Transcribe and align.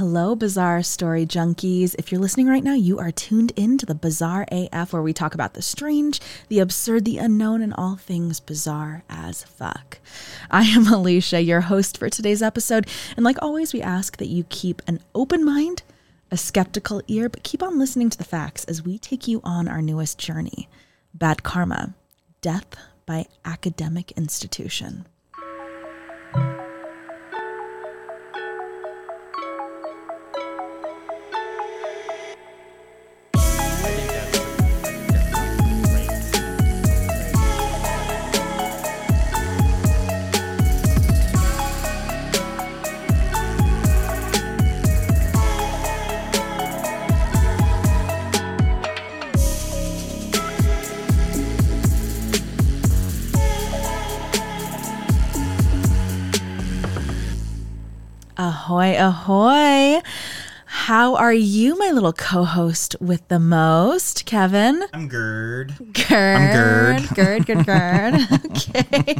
hello, 0.00 0.34
bizarre 0.34 0.82
story 0.82 1.26
junkies. 1.26 1.94
If 1.98 2.10
you're 2.10 2.22
listening 2.22 2.46
right 2.46 2.64
now, 2.64 2.72
you 2.72 2.98
are 2.98 3.10
tuned 3.10 3.52
in 3.54 3.76
to 3.76 3.84
the 3.84 3.94
Bizarre 3.94 4.46
AF, 4.50 4.94
where 4.94 5.02
we 5.02 5.12
talk 5.12 5.34
about 5.34 5.52
the 5.52 5.60
strange, 5.60 6.20
the 6.48 6.58
absurd, 6.58 7.04
the 7.04 7.18
unknown, 7.18 7.60
and 7.60 7.74
all 7.74 7.96
things 7.96 8.40
bizarre 8.40 9.04
as 9.10 9.42
fuck. 9.42 9.98
I 10.50 10.62
am 10.62 10.86
Alesha, 10.86 11.44
your 11.44 11.60
host 11.60 11.98
for 11.98 12.08
today's 12.08 12.40
episode, 12.40 12.88
and 13.14 13.24
like 13.24 13.36
always, 13.42 13.74
we 13.74 13.82
ask 13.82 14.16
that 14.16 14.28
you 14.28 14.44
keep 14.44 14.80
an 14.86 15.00
open 15.14 15.44
mind, 15.44 15.82
a 16.30 16.38
skeptical 16.38 17.02
ear, 17.06 17.28
but 17.28 17.42
keep 17.42 17.62
on 17.62 17.78
listening 17.78 18.08
to 18.08 18.16
the 18.16 18.24
facts 18.24 18.64
as 18.64 18.82
we 18.82 18.98
take 18.98 19.28
you 19.28 19.42
on 19.44 19.68
our 19.68 19.82
newest 19.82 20.18
journey 20.18 20.66
Bad 21.12 21.42
Karma, 21.42 21.92
Death 22.40 22.74
by 23.04 23.26
Academic 23.44 24.12
Institution. 24.12 25.04
Ahoy. 59.00 59.59
How 60.90 61.14
are 61.14 61.32
you, 61.32 61.78
my 61.78 61.92
little 61.92 62.12
co 62.12 62.42
host 62.42 62.96
with 63.00 63.28
the 63.28 63.38
most, 63.38 64.26
Kevin? 64.26 64.82
I'm 64.92 65.06
Gerd. 65.06 65.72
Gerd. 65.92 66.36
I'm 66.36 66.52
Gerd. 66.52 67.14
Gerd, 67.14 67.46
Gerd, 67.46 67.64
Gerd. 67.64 68.14
okay. 68.46 69.16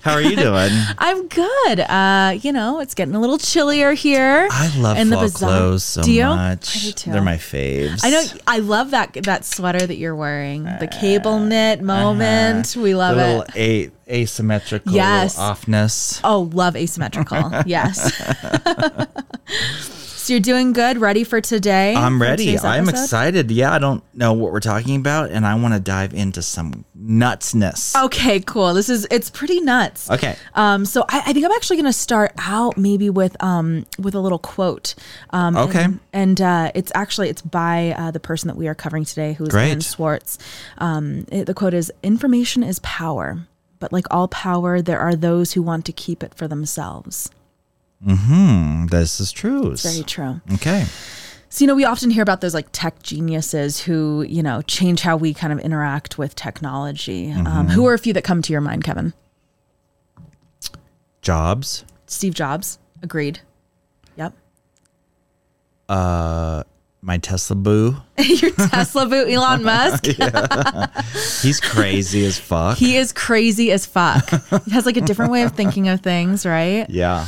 How 0.00 0.14
are 0.14 0.20
you 0.20 0.34
doing? 0.34 0.72
I'm 0.98 1.28
good. 1.28 1.78
Uh, 1.78 2.36
you 2.42 2.50
know, 2.50 2.80
it's 2.80 2.96
getting 2.96 3.14
a 3.14 3.20
little 3.20 3.38
chillier 3.38 3.92
here. 3.92 4.48
I 4.50 4.76
love 4.76 4.98
in 4.98 5.10
the 5.10 5.14
fall 5.14 5.22
bizarre- 5.22 5.48
clothes 5.48 5.84
so 5.84 6.02
Do 6.02 6.10
you? 6.10 6.24
much. 6.24 6.76
I 6.76 6.80
do 6.80 6.90
too. 6.92 7.12
They're 7.12 7.22
my 7.22 7.36
faves. 7.36 8.00
I 8.02 8.10
know 8.10 8.24
I 8.48 8.58
love 8.58 8.90
that 8.90 9.12
that 9.22 9.44
sweater 9.44 9.86
that 9.86 9.98
you're 9.98 10.16
wearing. 10.16 10.64
The 10.64 10.88
cable 10.88 11.38
knit 11.38 11.82
moment. 11.82 12.74
We 12.74 12.96
love 12.96 13.14
the 13.16 13.24
little 13.24 13.42
it. 13.54 13.92
a- 14.08 14.22
asymmetrical 14.22 14.92
Yes. 14.92 15.38
offness. 15.38 16.20
Oh, 16.24 16.50
love 16.52 16.74
asymmetrical. 16.74 17.48
yes. 17.64 18.10
so 20.22 20.32
you're 20.32 20.40
doing 20.40 20.72
good, 20.72 20.98
ready 20.98 21.24
for 21.24 21.40
today? 21.40 21.94
I'm 21.94 22.18
for 22.18 22.24
ready. 22.24 22.58
I'm 22.58 22.88
excited. 22.88 23.50
Yeah, 23.50 23.72
I 23.72 23.78
don't 23.78 24.02
know 24.14 24.32
what 24.32 24.52
we're 24.52 24.60
talking 24.60 24.96
about, 24.96 25.30
and 25.30 25.44
I 25.46 25.54
want 25.56 25.74
to 25.74 25.80
dive 25.80 26.14
into 26.14 26.42
some 26.42 26.84
nutsness. 26.98 28.00
Okay, 28.04 28.40
cool. 28.40 28.74
This 28.74 28.88
is 28.88 29.06
it's 29.10 29.30
pretty 29.30 29.60
nuts. 29.60 30.10
Okay. 30.10 30.36
Um, 30.54 30.84
so 30.84 31.04
I, 31.08 31.22
I 31.26 31.32
think 31.32 31.44
I'm 31.44 31.52
actually 31.52 31.76
going 31.76 31.86
to 31.86 31.92
start 31.92 32.32
out 32.38 32.76
maybe 32.78 33.10
with 33.10 33.36
um 33.42 33.84
with 33.98 34.14
a 34.14 34.20
little 34.20 34.38
quote. 34.38 34.94
Um, 35.30 35.56
Okay. 35.56 35.84
And, 35.84 36.00
and 36.12 36.40
uh, 36.40 36.72
it's 36.74 36.92
actually 36.94 37.28
it's 37.28 37.42
by 37.42 37.94
uh, 37.98 38.10
the 38.10 38.20
person 38.20 38.48
that 38.48 38.56
we 38.56 38.68
are 38.68 38.74
covering 38.74 39.04
today, 39.04 39.32
who's 39.34 39.48
Great. 39.48 39.68
Aaron 39.68 39.80
Swartz. 39.80 40.38
Um, 40.78 41.26
it- 41.30 41.46
the 41.46 41.54
quote 41.54 41.74
is: 41.74 41.92
"Information 42.02 42.62
is 42.62 42.78
power, 42.80 43.46
but 43.80 43.92
like 43.92 44.06
all 44.10 44.28
power, 44.28 44.80
there 44.80 45.00
are 45.00 45.16
those 45.16 45.52
who 45.54 45.62
want 45.62 45.84
to 45.86 45.92
keep 45.92 46.22
it 46.22 46.34
for 46.34 46.46
themselves." 46.48 47.30
Hmm. 48.04 48.86
This 48.86 49.20
is 49.20 49.32
true. 49.32 49.76
Very 49.76 50.02
true. 50.02 50.40
Okay. 50.54 50.86
So, 51.48 51.64
you 51.64 51.66
know, 51.66 51.74
we 51.74 51.84
often 51.84 52.10
hear 52.10 52.22
about 52.22 52.40
those 52.40 52.54
like 52.54 52.68
tech 52.72 53.02
geniuses 53.02 53.82
who, 53.82 54.22
you 54.22 54.42
know, 54.42 54.62
change 54.62 55.02
how 55.02 55.16
we 55.16 55.34
kind 55.34 55.52
of 55.52 55.58
interact 55.60 56.16
with 56.16 56.34
technology. 56.34 57.26
Mm-hmm. 57.26 57.46
Um, 57.46 57.68
who 57.68 57.86
are 57.86 57.94
a 57.94 57.98
few 57.98 58.14
that 58.14 58.24
come 58.24 58.40
to 58.40 58.52
your 58.52 58.62
mind, 58.62 58.84
Kevin? 58.84 59.12
Jobs. 61.20 61.84
Steve 62.06 62.34
Jobs. 62.34 62.78
Agreed. 63.02 63.40
Yep. 64.16 64.32
Uh, 65.88 66.62
my 67.02 67.18
Tesla 67.18 67.56
boo. 67.56 67.96
Your 68.18 68.52
Tesla 68.52 69.06
boo, 69.06 69.26
Elon 69.26 69.62
Musk. 69.62 70.06
He's 71.42 71.60
crazy 71.60 72.24
as 72.24 72.38
fuck. 72.38 72.78
He 72.78 72.96
is 72.96 73.12
crazy 73.12 73.72
as 73.72 73.84
fuck. 73.84 74.26
He 74.64 74.70
has 74.70 74.86
like 74.86 74.96
a 74.96 75.00
different 75.00 75.32
way 75.32 75.42
of 75.42 75.52
thinking 75.52 75.88
of 75.88 76.00
things, 76.00 76.46
right? 76.46 76.88
Yeah. 76.88 77.26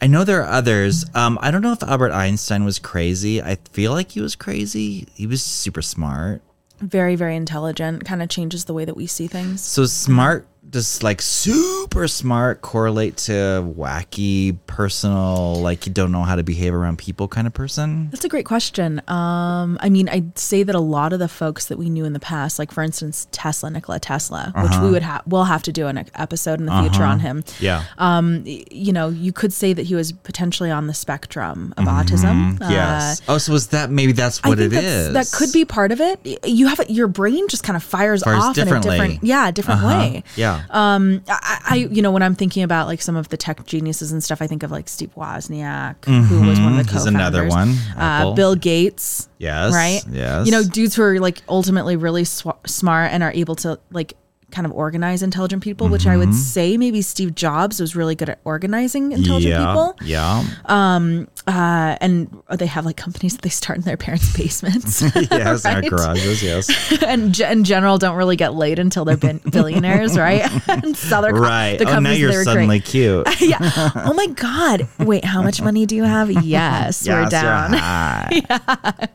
I 0.00 0.06
know 0.06 0.24
there 0.24 0.42
are 0.42 0.48
others. 0.48 1.04
Um, 1.14 1.38
I 1.42 1.50
don't 1.50 1.62
know 1.62 1.72
if 1.72 1.82
Albert 1.82 2.12
Einstein 2.12 2.64
was 2.64 2.78
crazy. 2.78 3.42
I 3.42 3.56
feel 3.72 3.92
like 3.92 4.12
he 4.12 4.20
was 4.20 4.36
crazy. 4.36 5.08
He 5.14 5.26
was 5.26 5.42
super 5.42 5.82
smart. 5.82 6.42
Very, 6.80 7.16
very 7.16 7.34
intelligent. 7.34 8.04
Kind 8.04 8.22
of 8.22 8.28
changes 8.28 8.66
the 8.66 8.74
way 8.74 8.84
that 8.84 8.96
we 8.96 9.06
see 9.06 9.26
things. 9.26 9.60
So 9.60 9.86
smart, 9.86 10.46
just 10.70 11.02
like 11.02 11.22
super 11.22 12.06
smart, 12.08 12.60
correlate 12.60 13.16
to 13.16 13.32
wacky, 13.76 14.56
personal, 14.66 15.54
like 15.60 15.86
you 15.86 15.92
don't 15.92 16.12
know 16.12 16.22
how 16.22 16.36
to 16.36 16.42
behave 16.42 16.74
around 16.74 16.98
people 16.98 17.28
kind 17.28 17.46
of 17.46 17.54
person. 17.54 18.10
That's 18.10 18.24
a 18.24 18.28
great 18.28 18.44
question. 18.44 19.00
Um, 19.08 19.78
I 19.80 19.88
mean, 19.88 20.08
I'd 20.08 20.38
say 20.38 20.62
that 20.62 20.74
a 20.74 20.80
lot 20.80 21.12
of 21.12 21.18
the 21.18 21.28
folks 21.28 21.66
that 21.66 21.78
we 21.78 21.88
knew 21.90 22.04
in 22.04 22.12
the 22.12 22.20
past, 22.20 22.58
like 22.58 22.70
for 22.72 22.82
instance 22.82 23.26
Tesla, 23.32 23.70
Nikola 23.70 23.98
Tesla, 24.00 24.52
which 24.56 24.72
Uh-huh. 24.72 24.84
we 24.84 24.90
would 24.90 25.02
have, 25.02 25.22
we'll 25.26 25.44
have 25.44 25.62
to 25.64 25.72
do 25.72 25.86
an 25.86 26.04
episode 26.14 26.60
in 26.60 26.66
the 26.66 26.80
future 26.82 27.02
on 27.04 27.20
him. 27.20 27.44
Yeah. 27.60 27.84
Um, 27.98 28.42
you 28.46 28.92
know, 28.92 29.08
you 29.08 29.32
could 29.32 29.52
say 29.52 29.72
that 29.72 29.84
he 29.86 29.94
was 29.94 30.12
potentially 30.12 30.70
on 30.70 30.86
the 30.86 30.94
spectrum 30.94 31.72
of 31.76 31.84
autism. 31.86 32.58
Mm-hmm. 32.58 32.70
yes. 32.70 33.22
oh, 33.28 33.38
so 33.38 33.54
is 33.54 33.68
that 33.68 33.90
maybe 33.90 34.12
that's 34.12 34.42
what 34.44 34.58
it 34.58 34.72
is? 34.72 35.12
That 35.12 35.30
could 35.32 35.52
be 35.52 35.64
part 35.64 35.92
of 35.92 36.00
it. 36.00 36.20
You 36.46 36.66
have 36.68 36.80
your 36.90 37.08
brain 37.08 37.48
just 37.48 37.62
kind 37.64 37.76
of 37.76 37.82
fires, 37.82 38.22
Fires 38.22 38.42
off 38.44 38.58
in 38.58 38.68
a 38.68 38.80
different, 38.80 39.24
yeah, 39.24 39.50
different 39.50 39.82
Uh-huh. 39.82 39.98
way. 39.98 40.24
Yeah. 40.36 40.57
Um, 40.70 41.22
I, 41.28 41.60
I, 41.70 41.76
you 41.76 42.02
know, 42.02 42.10
when 42.10 42.22
I'm 42.22 42.34
thinking 42.34 42.62
about 42.62 42.86
like 42.86 43.00
some 43.02 43.16
of 43.16 43.28
the 43.28 43.36
tech 43.36 43.64
geniuses 43.66 44.12
and 44.12 44.22
stuff, 44.22 44.40
I 44.42 44.46
think 44.46 44.62
of 44.62 44.70
like 44.70 44.88
Steve 44.88 45.12
Wozniak, 45.16 46.04
who 46.04 46.46
was 46.48 46.60
one 46.60 46.78
of 46.78 46.86
the 46.86 46.92
co-founders. 46.92 47.06
another 47.06 47.48
one, 47.48 47.74
Uh, 47.96 48.32
Bill 48.34 48.54
Gates. 48.54 49.28
Yes, 49.38 49.72
Right. 49.72 50.02
yes. 50.10 50.46
You 50.46 50.52
know, 50.52 50.62
dudes 50.64 50.94
who 50.94 51.02
are 51.02 51.20
like 51.20 51.42
ultimately 51.48 51.96
really 51.96 52.24
sw- 52.24 52.46
smart 52.66 53.12
and 53.12 53.22
are 53.22 53.32
able 53.32 53.54
to 53.56 53.78
like 53.90 54.14
kind 54.50 54.64
of 54.66 54.72
organize 54.72 55.22
intelligent 55.22 55.62
people, 55.62 55.88
which 55.88 56.06
I 56.06 56.16
would 56.16 56.34
say 56.34 56.76
maybe 56.78 57.02
Steve 57.02 57.34
Jobs 57.34 57.80
was 57.80 57.94
really 57.94 58.14
good 58.14 58.30
at 58.30 58.40
organizing 58.44 59.12
intelligent 59.12 59.52
yeah. 59.52 59.66
people. 59.66 59.94
Yeah. 60.02 60.44
Uh, 60.66 61.96
and 62.00 62.42
they 62.56 62.66
have 62.66 62.84
like 62.86 62.96
companies 62.96 63.34
that 63.34 63.42
they 63.42 63.48
start 63.50 63.78
in 63.78 63.84
their 63.84 63.96
parents' 63.96 64.34
basements. 64.36 65.02
yes. 65.30 65.64
Our 65.64 65.80
Right. 65.80 65.90
garages. 65.90 66.42
Yes. 66.42 67.02
and 67.06 67.38
in 67.38 67.64
general 67.64 67.98
don't 67.98 68.16
really 68.16 68.36
get 68.36 68.54
laid 68.54 68.78
until 68.78 69.04
they're 69.04 69.16
bin- 69.16 69.40
billionaires, 69.50 70.16
right? 70.18 70.42
and 70.68 70.96
sell 70.96 71.22
their 71.22 71.32
co- 71.32 71.40
right. 71.40 71.78
the 71.78 71.84
Oh, 71.88 71.98
now 72.00 72.10
you're 72.12 72.42
suddenly 72.44 72.80
cute. 72.80 73.26
yeah. 73.40 73.58
Oh 73.96 74.12
my 74.14 74.26
God. 74.28 74.88
Wait, 74.98 75.24
how 75.24 75.42
much 75.42 75.60
money 75.62 75.84
do 75.86 75.94
you 75.96 76.04
have? 76.04 76.30
Yes, 76.30 77.06
we're 77.06 77.20
Yes, 77.20 77.32
you're 77.32 77.40
down. 77.40 77.72
hot. 77.74 79.10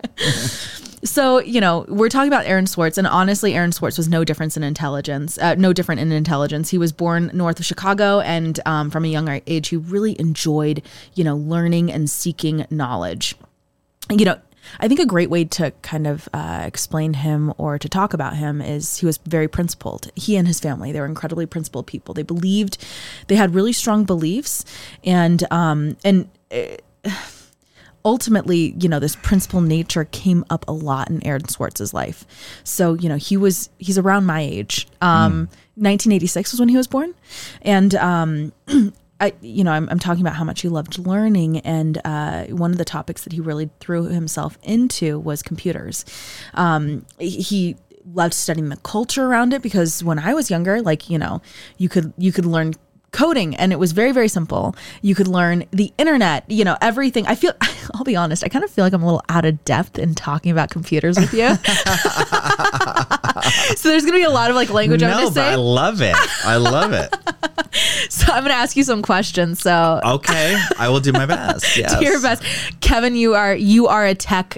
So, 1.03 1.40
you 1.40 1.59
know, 1.59 1.86
we're 1.90 2.09
talking 2.09 2.30
about 2.30 2.46
Aaron 2.46 2.66
Swartz, 2.66 2.97
and 2.97 3.06
honestly, 3.06 3.53
Aaron 3.53 3.74
Swartz 3.74 3.97
was 3.97 4.08
no 4.08 4.24
difference 4.24 4.56
in 4.56 4.64
intelligence, 4.64 5.38
uh, 5.38 5.56
no 5.56 5.74
different 5.74 6.00
in 6.00 6.14
intelligence. 6.14 6.69
He 6.69 6.78
was 6.78 6.94
born 6.94 7.30
north 7.34 7.59
of 7.59 7.66
Chicago, 7.66 8.22
and 8.22 8.59
um, 8.66 8.90
from 8.90 9.03
a 9.03 9.09
young 9.09 9.42
age, 9.46 9.68
he 9.68 9.75
really 9.75 10.18
enjoyed, 10.18 10.81
you 11.13 11.25
know, 11.25 11.36
learning 11.36 11.92
and 11.92 12.09
seeking 12.09 12.66
knowledge. 12.69 13.36
You 14.09 14.24
know, 14.24 14.40
I 14.80 14.88
think 14.88 15.02
a 15.02 15.06
great 15.06 15.30
way 15.30 15.44
to 15.46 15.72
kind 15.81 16.08
of 16.08 16.30
uh, 16.34 16.63
explain 16.66 17.16
him 17.16 17.53
or 17.58 17.78
to 17.78 17.90
talk 17.90 18.13
about 18.13 18.38
him 18.38 18.62
is 18.62 18.97
he 18.97 19.06
was 19.06 19.18
very 19.18 19.50
principled. 19.50 20.09
He 20.16 20.38
and 20.38 20.47
his 20.47 20.62
family, 20.62 20.94
they 20.94 21.02
were 21.02 21.06
incredibly 21.06 21.46
principled 21.46 21.86
people. 21.86 22.13
They 22.13 22.24
believed, 22.24 22.78
they 23.28 23.36
had 23.36 23.53
really 23.53 23.74
strong 23.74 24.06
beliefs, 24.06 24.63
and 25.03 25.44
um, 25.52 25.97
and 26.06 26.30
ultimately, 28.06 28.75
you 28.80 28.89
know, 28.89 29.00
this 29.00 29.16
principal 29.16 29.62
nature 29.62 30.06
came 30.06 30.44
up 30.50 30.66
a 30.68 30.72
lot 30.72 31.10
in 31.10 31.25
Aaron 31.25 31.48
Swartz's 31.48 31.94
life. 31.94 32.25
So, 32.63 32.94
you 32.94 33.10
know, 33.10 33.16
he 33.16 33.38
was 33.38 33.69
he's 33.77 33.98
around 33.98 34.25
my 34.25 34.42
age. 34.42 34.88
Um, 35.01 35.48
1986 35.75 36.51
was 36.51 36.60
when 36.60 36.69
he 36.69 36.77
was 36.77 36.88
born, 36.88 37.16
and 37.62 37.95
um, 37.95 38.54
I, 39.19 39.33
you 39.42 39.63
know, 39.63 39.72
I'm, 39.72 39.88
I'm 39.89 40.00
talking 40.00 40.22
about 40.22 40.36
how 40.36 40.44
much 40.44 40.62
he 40.62 40.69
loved 40.69 41.00
learning, 41.00 41.60
and 41.60 42.00
uh, 42.04 42.45
one 42.45 42.72
of 42.72 42.77
the 42.77 42.86
topics 42.86 43.24
that 43.24 43.33
he 43.33 43.39
really 43.39 43.69
threw 43.80 44.06
himself 44.06 44.57
into 44.63 45.19
was 45.19 45.42
computers. 45.42 46.06
Um, 46.54 47.06
he 47.19 47.77
loved 48.06 48.33
studying 48.33 48.69
the 48.69 48.77
culture 48.77 49.25
around 49.25 49.54
it 49.54 49.62
because 49.62 50.04
when 50.04 50.19
I 50.19 50.33
was 50.33 50.51
younger, 50.51 50.81
like 50.81 51.10
you 51.10 51.18
know, 51.18 51.42
you 51.77 51.89
could 51.89 52.13
you 52.18 52.31
could 52.31 52.45
learn 52.45 52.74
coding 53.13 53.56
and 53.56 53.71
it 53.71 53.80
was 53.80 53.94
very 53.94 54.12
very 54.12 54.27
simple 54.27 54.75
you 55.01 55.15
could 55.15 55.27
learn 55.27 55.63
the 55.71 55.94
internet 55.98 56.44
you 56.50 56.65
know 56.65 56.75
everything 56.81 57.25
i 57.27 57.36
feel 57.36 57.54
i'll 57.94 58.04
be 58.04 58.15
honest 58.15 58.44
i 58.44 58.50
kind 58.50 58.65
of 58.65 58.71
feel 58.71 58.83
like 58.83 58.92
i'm 58.92 59.01
a 59.01 59.06
little 59.06 59.24
out 59.30 59.45
of 59.45 59.63
depth 59.63 59.98
in 59.98 60.13
talking 60.13 60.51
about 60.51 60.69
computers 60.69 61.18
with 61.18 61.33
you 61.33 61.56
so 63.75 63.89
there's 63.89 64.04
gonna 64.04 64.18
be 64.18 64.24
a 64.24 64.30
lot 64.30 64.50
of 64.50 64.56
like 64.56 64.69
language 64.69 65.01
i'm 65.01 65.12
gonna 65.12 65.27
but 65.27 65.33
say 65.33 65.54
I 65.54 65.56
love 65.56 66.01
it. 66.01 66.15
I 66.44 66.57
love 66.57 66.94
it. 66.94 67.13
so 68.10 68.31
I'm 68.31 68.44
gonna 68.44 68.56
ask 68.56 68.75
you 68.75 68.83
some 68.83 69.01
questions. 69.01 69.62
So 69.62 70.01
Okay, 70.04 70.60
I 70.80 70.89
will 70.89 71.00
do 71.00 71.12
my 71.12 71.25
best. 71.25 71.77
Yes. 71.77 71.98
do 71.98 72.06
your 72.06 72.21
best, 72.21 72.44
Kevin. 72.81 73.15
You 73.15 73.36
are 73.36 73.56
you 73.56 73.88
are 73.88 74.06
a 74.06 74.15
tech 74.15 74.57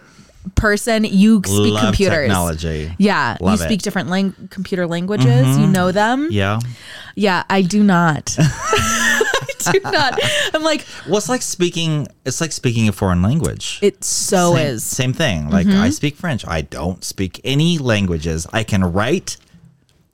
person. 0.55 1.03
You 1.03 1.41
speak 1.45 1.73
Love 1.73 1.83
computers. 1.83 2.27
technology. 2.27 2.93
Yeah, 2.97 3.37
Love 3.41 3.59
you 3.59 3.63
it. 3.63 3.67
speak 3.67 3.81
different 3.81 4.09
lang- 4.09 4.47
computer 4.49 4.87
languages. 4.87 5.27
You 5.27 5.63
mm-hmm. 5.63 5.71
know 5.71 5.91
them. 5.91 6.29
Yeah. 6.31 6.59
Yeah, 7.15 7.43
I 7.49 7.61
do 7.61 7.83
not. 7.83 8.35
I 8.39 9.71
do 9.71 9.79
not. 9.83 10.19
I'm 10.53 10.63
like, 10.63 10.85
Well, 11.07 11.17
it's 11.17 11.29
like 11.29 11.41
speaking. 11.41 12.07
It's 12.25 12.39
like 12.41 12.51
speaking 12.51 12.87
a 12.87 12.91
foreign 12.91 13.21
language. 13.21 13.79
it 13.81 14.03
so 14.03 14.55
same, 14.55 14.67
is. 14.67 14.83
same 14.83 15.13
thing. 15.13 15.49
Like 15.49 15.67
I 15.67 15.89
speak 15.89 16.15
French. 16.17 16.45
I 16.47 16.61
don't 16.61 17.03
speak 17.03 17.41
any 17.43 17.77
languages. 17.77 18.45
I 18.53 18.63
can 18.63 18.83
write 18.83 19.37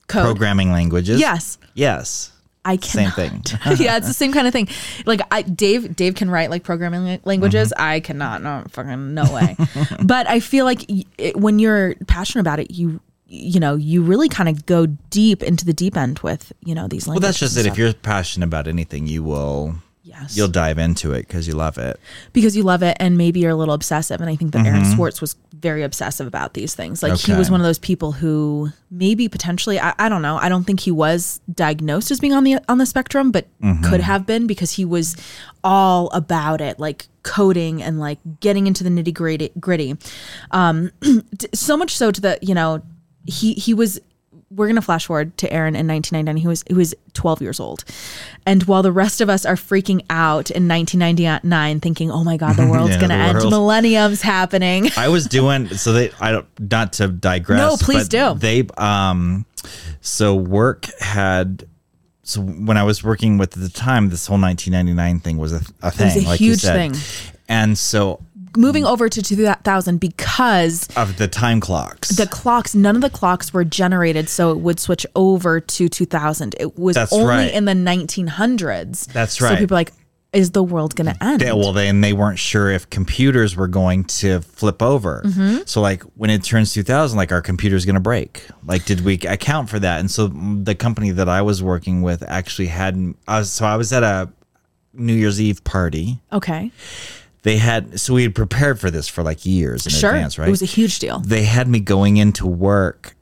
Code. 0.07 0.23
programming 0.23 0.71
languages. 0.71 1.19
Yes. 1.19 1.57
Yes. 1.73 2.31
I 2.63 2.77
can. 2.77 2.91
Same 2.91 3.09
cannot. 3.11 3.47
thing. 3.47 3.77
yeah, 3.85 3.97
it's 3.97 4.07
the 4.07 4.13
same 4.13 4.31
kind 4.31 4.45
of 4.45 4.53
thing. 4.53 4.67
Like 5.07 5.21
I, 5.31 5.41
Dave, 5.41 5.95
Dave 5.95 6.13
can 6.15 6.29
write 6.29 6.51
like 6.51 6.63
programming 6.63 7.03
la- 7.05 7.17
languages. 7.25 7.73
Mm-hmm. 7.75 7.83
I 7.91 7.99
cannot. 8.01 8.43
No, 8.43 8.63
fucking 8.69 9.15
no 9.15 9.23
way. 9.33 9.57
but 10.03 10.29
I 10.29 10.39
feel 10.39 10.65
like 10.65 10.85
y- 10.87 11.03
it, 11.17 11.35
when 11.35 11.57
you're 11.57 11.95
passionate 12.07 12.41
about 12.41 12.59
it, 12.59 12.69
you, 12.69 12.99
you 13.33 13.59
know, 13.61 13.75
you 13.75 14.03
really 14.03 14.27
kind 14.27 14.49
of 14.49 14.65
go 14.65 14.87
deep 15.09 15.41
into 15.41 15.63
the 15.65 15.71
deep 15.73 15.95
end 15.95 16.19
with 16.19 16.51
you 16.65 16.75
know 16.75 16.87
these 16.89 17.07
languages. 17.07 17.23
Well, 17.23 17.29
that's 17.29 17.39
just 17.39 17.57
it. 17.57 17.65
If 17.65 17.77
you're 17.77 17.93
passionate 17.93 18.45
about 18.47 18.67
anything, 18.67 19.07
you 19.07 19.23
will. 19.23 19.75
yes, 20.03 20.35
You'll 20.35 20.49
dive 20.49 20.77
into 20.77 21.13
it 21.13 21.27
because 21.27 21.47
you 21.47 21.53
love 21.53 21.77
it. 21.77 21.97
because 22.33 22.57
you 22.57 22.63
love 22.63 22.83
it, 22.83 22.97
and 22.99 23.17
maybe 23.17 23.39
you're 23.39 23.51
a 23.51 23.55
little 23.55 23.73
obsessive. 23.73 24.19
And 24.19 24.29
I 24.29 24.35
think 24.35 24.51
that 24.51 24.65
Aaron 24.65 24.83
Swartz 24.83 25.21
was 25.21 25.35
very 25.53 25.83
obsessive 25.83 26.25
about 26.27 26.55
these 26.55 26.73
things. 26.75 27.01
Like 27.03 27.13
he 27.19 27.31
Mm-hmm. 27.31 27.37
Was 27.39 27.49
one 27.51 27.61
of 27.61 27.65
those 27.65 27.79
people 27.79 28.11
who 28.11 28.69
maybe 28.89 29.29
potentially, 29.29 29.79
I, 29.79 29.93
I 29.99 30.09
don't 30.09 30.23
know. 30.23 30.37
I 30.37 30.49
don't 30.49 30.65
think 30.65 30.79
he 30.81 30.91
was 30.91 31.39
diagnosed 31.53 32.09
as 32.11 32.19
being 32.19 32.33
on 32.33 32.43
the 32.43 32.57
on 32.67 32.79
the 32.79 32.85
spectrum, 32.85 33.31
but 33.31 33.47
Mm-hmm. 33.63 33.83
could 33.89 34.01
have 34.01 34.25
been 34.25 34.45
because 34.47 34.71
he 34.71 34.83
was 34.83 35.15
all 35.63 36.09
about 36.09 36.59
it, 36.59 36.79
like 36.79 37.07
coding 37.23 37.83
and 37.83 37.99
like 37.99 38.17
getting 38.39 38.65
into 38.67 38.83
the 38.83 38.89
nitty 38.89 39.13
gritty. 39.13 39.51
Gritty, 39.59 39.95
um, 40.49 40.91
so 41.53 41.77
much 41.77 41.95
so 41.95 42.11
to 42.11 42.19
the 42.19 42.39
you 42.41 42.55
know 42.55 42.81
he 43.25 43.53
he 43.53 43.73
was. 43.73 43.99
We're 44.53 44.67
gonna 44.67 44.81
flash 44.81 45.05
forward 45.05 45.37
to 45.37 45.51
Aaron 45.51 45.75
in 45.77 45.87
1999. 45.87 46.35
He 46.41 46.47
was 46.47 46.63
he 46.67 46.73
was 46.73 46.93
12 47.13 47.41
years 47.41 47.59
old, 47.59 47.85
and 48.45 48.63
while 48.63 48.83
the 48.83 48.91
rest 48.91 49.21
of 49.21 49.29
us 49.29 49.45
are 49.45 49.55
freaking 49.55 50.03
out 50.09 50.51
in 50.51 50.67
1999, 50.67 51.79
thinking, 51.79 52.11
"Oh 52.11 52.23
my 52.25 52.35
God, 52.35 52.57
the 52.57 52.67
world's 52.69 52.95
Yeah, 52.95 53.01
gonna 53.01 53.13
end, 53.13 53.37
world. 53.37 53.49
millennium's 53.51 54.21
happening." 54.21 54.89
I 54.97 55.07
was 55.07 55.25
doing 55.25 55.69
so 55.69 55.93
they 55.93 56.11
I 56.19 56.31
don't 56.33 56.47
not 56.71 56.91
to 56.93 57.07
digress. 57.07 57.59
No, 57.59 57.77
please 57.77 58.09
but 58.09 58.33
do. 58.33 58.39
They 58.39 58.67
um 58.77 59.45
so 60.01 60.35
work 60.35 60.85
had 60.99 61.65
so 62.23 62.41
when 62.41 62.75
I 62.77 62.83
was 62.83 63.03
working 63.03 63.37
with 63.37 63.55
at 63.55 63.63
the 63.63 63.69
time, 63.69 64.09
this 64.09 64.27
whole 64.27 64.37
1999 64.39 65.19
thing 65.21 65.37
was 65.37 65.53
a, 65.53 65.61
a 65.81 65.91
thing, 65.91 66.07
was 66.15 66.23
a 66.25 66.27
like 66.27 66.39
you 66.41 66.51
huge 66.51 66.59
said. 66.61 66.75
thing. 66.93 67.31
And 67.47 67.77
so 67.77 68.21
Moving 68.57 68.85
over 68.85 69.07
to 69.09 69.21
2000 69.21 69.99
because 69.99 70.87
of 70.95 71.17
the 71.17 71.27
time 71.27 71.59
clocks, 71.59 72.09
the 72.09 72.27
clocks, 72.27 72.75
none 72.75 72.95
of 72.95 73.01
the 73.01 73.09
clocks 73.09 73.53
were 73.53 73.63
generated, 73.63 74.27
so 74.29 74.51
it 74.51 74.59
would 74.59 74.79
switch 74.79 75.05
over 75.15 75.59
to 75.59 75.87
2000. 75.89 76.55
It 76.59 76.77
was 76.77 76.95
That's 76.95 77.13
only 77.13 77.25
right. 77.27 77.53
in 77.53 77.65
the 77.65 77.73
1900s. 77.73 79.07
That's 79.13 79.41
right. 79.41 79.49
So 79.49 79.55
people 79.57 79.75
are 79.75 79.79
like, 79.79 79.93
"Is 80.33 80.51
the 80.51 80.63
world 80.63 80.95
gonna 80.95 81.15
end?" 81.21 81.41
they, 81.41 81.51
well, 81.51 81.73
then 81.73 82.01
they 82.01 82.13
weren't 82.13 82.39
sure 82.39 82.69
if 82.69 82.89
computers 82.89 83.55
were 83.55 83.67
going 83.67 84.03
to 84.05 84.41
flip 84.41 84.81
over. 84.81 85.21
Mm-hmm. 85.25 85.59
So, 85.65 85.81
like 85.81 86.03
when 86.15 86.29
it 86.29 86.43
turns 86.43 86.73
2000, 86.73 87.17
like 87.17 87.31
our 87.31 87.41
computer's 87.41 87.85
going 87.85 87.95
to 87.95 88.01
break. 88.01 88.45
Like, 88.65 88.85
did 88.85 89.01
we 89.01 89.15
account 89.15 89.69
for 89.69 89.79
that? 89.79 89.99
And 89.99 90.09
so 90.09 90.27
the 90.27 90.75
company 90.75 91.11
that 91.11 91.29
I 91.29 91.41
was 91.41 91.61
working 91.63 92.01
with 92.01 92.23
actually 92.23 92.67
had. 92.67 93.13
Was, 93.27 93.51
so 93.51 93.65
I 93.65 93.75
was 93.77 93.91
at 93.93 94.03
a 94.03 94.29
New 94.93 95.13
Year's 95.13 95.39
Eve 95.39 95.63
party. 95.63 96.19
okay, 96.33 96.71
They 97.43 97.57
had 97.57 97.99
so 97.99 98.13
we 98.13 98.23
had 98.23 98.35
prepared 98.35 98.79
for 98.79 98.91
this 98.91 99.07
for 99.07 99.23
like 99.23 99.45
years 99.45 99.85
in 99.85 99.91
sure. 99.91 100.11
advance, 100.11 100.37
right? 100.37 100.47
It 100.47 100.51
was 100.51 100.61
a 100.61 100.65
huge 100.65 100.99
deal. 100.99 101.19
they 101.19 101.43
had 101.43 101.67
me 101.67 101.79
going 101.79 102.17
into 102.17 102.45
work. 102.45 103.15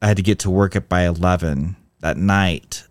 I 0.00 0.06
had 0.08 0.16
to 0.18 0.22
get 0.22 0.38
to 0.40 0.50
work 0.50 0.76
at 0.76 0.88
by 0.88 1.06
11 1.06 1.76
that 2.00 2.16
night 2.16 2.84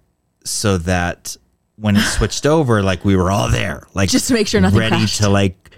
so 0.43 0.77
that 0.79 1.37
when 1.77 1.95
it 1.95 2.01
switched 2.01 2.45
over, 2.45 2.81
like 2.83 3.05
we 3.05 3.15
were 3.15 3.31
all 3.31 3.49
there, 3.49 3.87
like 3.93 4.09
Just 4.09 4.27
to 4.27 4.33
make 4.33 4.47
sure 4.47 4.59
nothing 4.61 4.79
ready 4.79 4.95
crashed. 4.97 5.21
to 5.21 5.29
like 5.29 5.71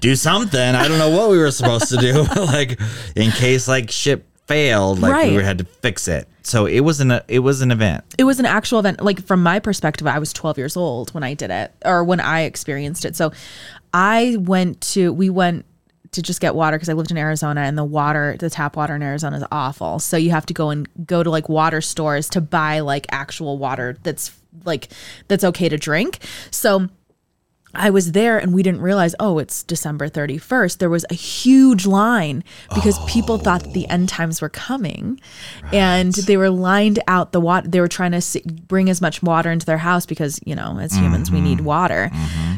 do 0.00 0.14
something. 0.16 0.58
I 0.60 0.88
don't 0.88 0.98
know 0.98 1.10
what 1.10 1.30
we 1.30 1.38
were 1.38 1.50
supposed 1.50 1.88
to 1.90 1.96
do, 1.98 2.22
like 2.36 2.80
in 3.16 3.30
case 3.32 3.68
like 3.68 3.90
shit 3.90 4.24
failed, 4.46 5.00
like 5.00 5.12
Right. 5.12 5.36
we 5.36 5.42
had 5.42 5.58
to 5.58 5.64
fix 5.64 6.08
it. 6.08 6.26
So 6.42 6.64
it 6.66 6.80
was 6.80 7.00
an 7.00 7.20
it 7.28 7.40
was 7.40 7.60
an 7.60 7.70
event. 7.70 8.02
it 8.16 8.24
was 8.24 8.40
an 8.40 8.46
actual 8.46 8.78
event. 8.78 9.02
Like 9.02 9.22
from 9.26 9.42
my 9.42 9.58
perspective, 9.58 10.06
I 10.06 10.18
was 10.18 10.32
12 10.32 10.56
years 10.56 10.76
old 10.76 11.12
when 11.14 11.22
I 11.22 11.34
did 11.34 11.50
it 11.50 11.72
or 11.84 12.02
when 12.02 12.18
I 12.20 12.42
experienced 12.42 13.04
it. 13.04 13.14
So 13.14 13.30
I 13.92 14.36
went 14.38 14.80
to, 14.92 15.12
we 15.12 15.30
went 15.30 15.64
to 16.12 16.22
just 16.22 16.40
get 16.40 16.54
water 16.54 16.76
because 16.76 16.88
I 16.88 16.92
lived 16.94 17.10
in 17.10 17.16
Arizona 17.16 17.62
and 17.62 17.78
the 17.78 17.84
water, 17.84 18.36
the 18.38 18.50
tap 18.50 18.76
water 18.76 18.96
in 18.96 19.02
Arizona 19.02 19.36
is 19.36 19.44
awful. 19.52 19.98
So 19.98 20.16
you 20.16 20.30
have 20.30 20.46
to 20.46 20.54
go 20.54 20.70
and 20.70 20.88
go 21.06 21.22
to 21.22 21.30
like 21.30 21.48
water 21.48 21.80
stores 21.80 22.28
to 22.30 22.40
buy 22.40 22.80
like 22.80 23.06
actual 23.10 23.58
water 23.58 23.96
that's 24.02 24.32
like, 24.64 24.88
that's 25.28 25.44
okay 25.44 25.68
to 25.68 25.76
drink. 25.76 26.18
So 26.50 26.88
I 27.74 27.90
was 27.90 28.12
there 28.12 28.38
and 28.38 28.52
we 28.52 28.62
didn't 28.62 28.80
realize, 28.80 29.14
oh, 29.20 29.38
it's 29.38 29.62
December 29.62 30.08
31st. 30.08 30.78
There 30.78 30.90
was 30.90 31.04
a 31.10 31.14
huge 31.14 31.86
line 31.86 32.42
because 32.74 32.98
people 33.08 33.38
thought 33.38 33.62
that 33.62 33.72
the 33.72 33.86
end 33.88 34.08
times 34.08 34.40
were 34.42 34.48
coming 34.48 35.20
and 35.72 36.12
they 36.12 36.36
were 36.36 36.50
lined 36.50 36.98
out 37.06 37.32
the 37.32 37.40
water. 37.40 37.68
They 37.68 37.80
were 37.80 37.88
trying 37.88 38.12
to 38.18 38.40
bring 38.66 38.90
as 38.90 39.00
much 39.00 39.22
water 39.22 39.50
into 39.50 39.66
their 39.66 39.78
house 39.78 40.04
because, 40.06 40.40
you 40.44 40.54
know, 40.54 40.78
as 40.78 40.92
humans, 40.94 41.30
we 41.30 41.40
need 41.40 41.60
water. 41.60 42.10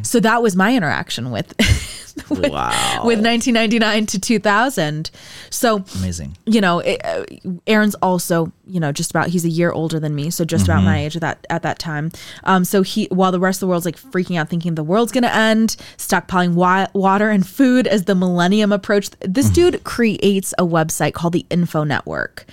So 0.02 0.18
that 0.20 0.42
was 0.42 0.56
my 0.56 0.74
interaction 0.74 1.30
with, 1.30 1.54
with, 2.30 2.50
Wow. 2.50 3.02
with 3.04 3.20
1999 3.24 4.06
to 4.06 4.18
2000. 4.20 5.10
So, 5.50 5.84
Amazing. 5.96 6.36
you 6.46 6.60
know, 6.60 6.78
it, 6.80 7.00
uh, 7.04 7.24
Aaron's 7.66 7.94
also, 7.96 8.52
you 8.66 8.78
know, 8.80 8.92
just 8.92 9.10
about 9.10 9.28
he's 9.28 9.44
a 9.44 9.48
year 9.48 9.72
older 9.72 9.98
than 9.98 10.14
me, 10.14 10.30
so 10.30 10.44
just 10.44 10.64
about 10.66 10.84
my 10.84 11.04
age 11.04 11.16
at 11.16 11.20
that 11.22 11.46
at 11.50 11.62
that 11.62 11.78
time. 11.78 12.12
Um, 12.44 12.64
so 12.64 12.82
he, 12.82 13.06
while 13.10 13.32
the 13.32 13.40
rest 13.40 13.56
of 13.56 13.60
the 13.60 13.66
world's 13.68 13.84
like 13.86 13.96
freaking 13.96 14.38
out, 14.38 14.48
thinking 14.48 14.74
the 14.76 14.84
world's 14.84 15.12
gonna 15.12 15.26
end, 15.28 15.76
stockpiling 15.98 16.54
wa- 16.54 16.86
water 16.94 17.30
and 17.30 17.46
food 17.46 17.86
as 17.86 18.04
the 18.04 18.14
millennium 18.14 18.72
approached. 18.72 19.16
This 19.20 19.50
dude 19.50 19.82
creates 19.84 20.54
a 20.58 20.64
website 20.66 21.12
called 21.12 21.32
the 21.32 21.44
Info 21.50 21.82
Network, 21.84 22.46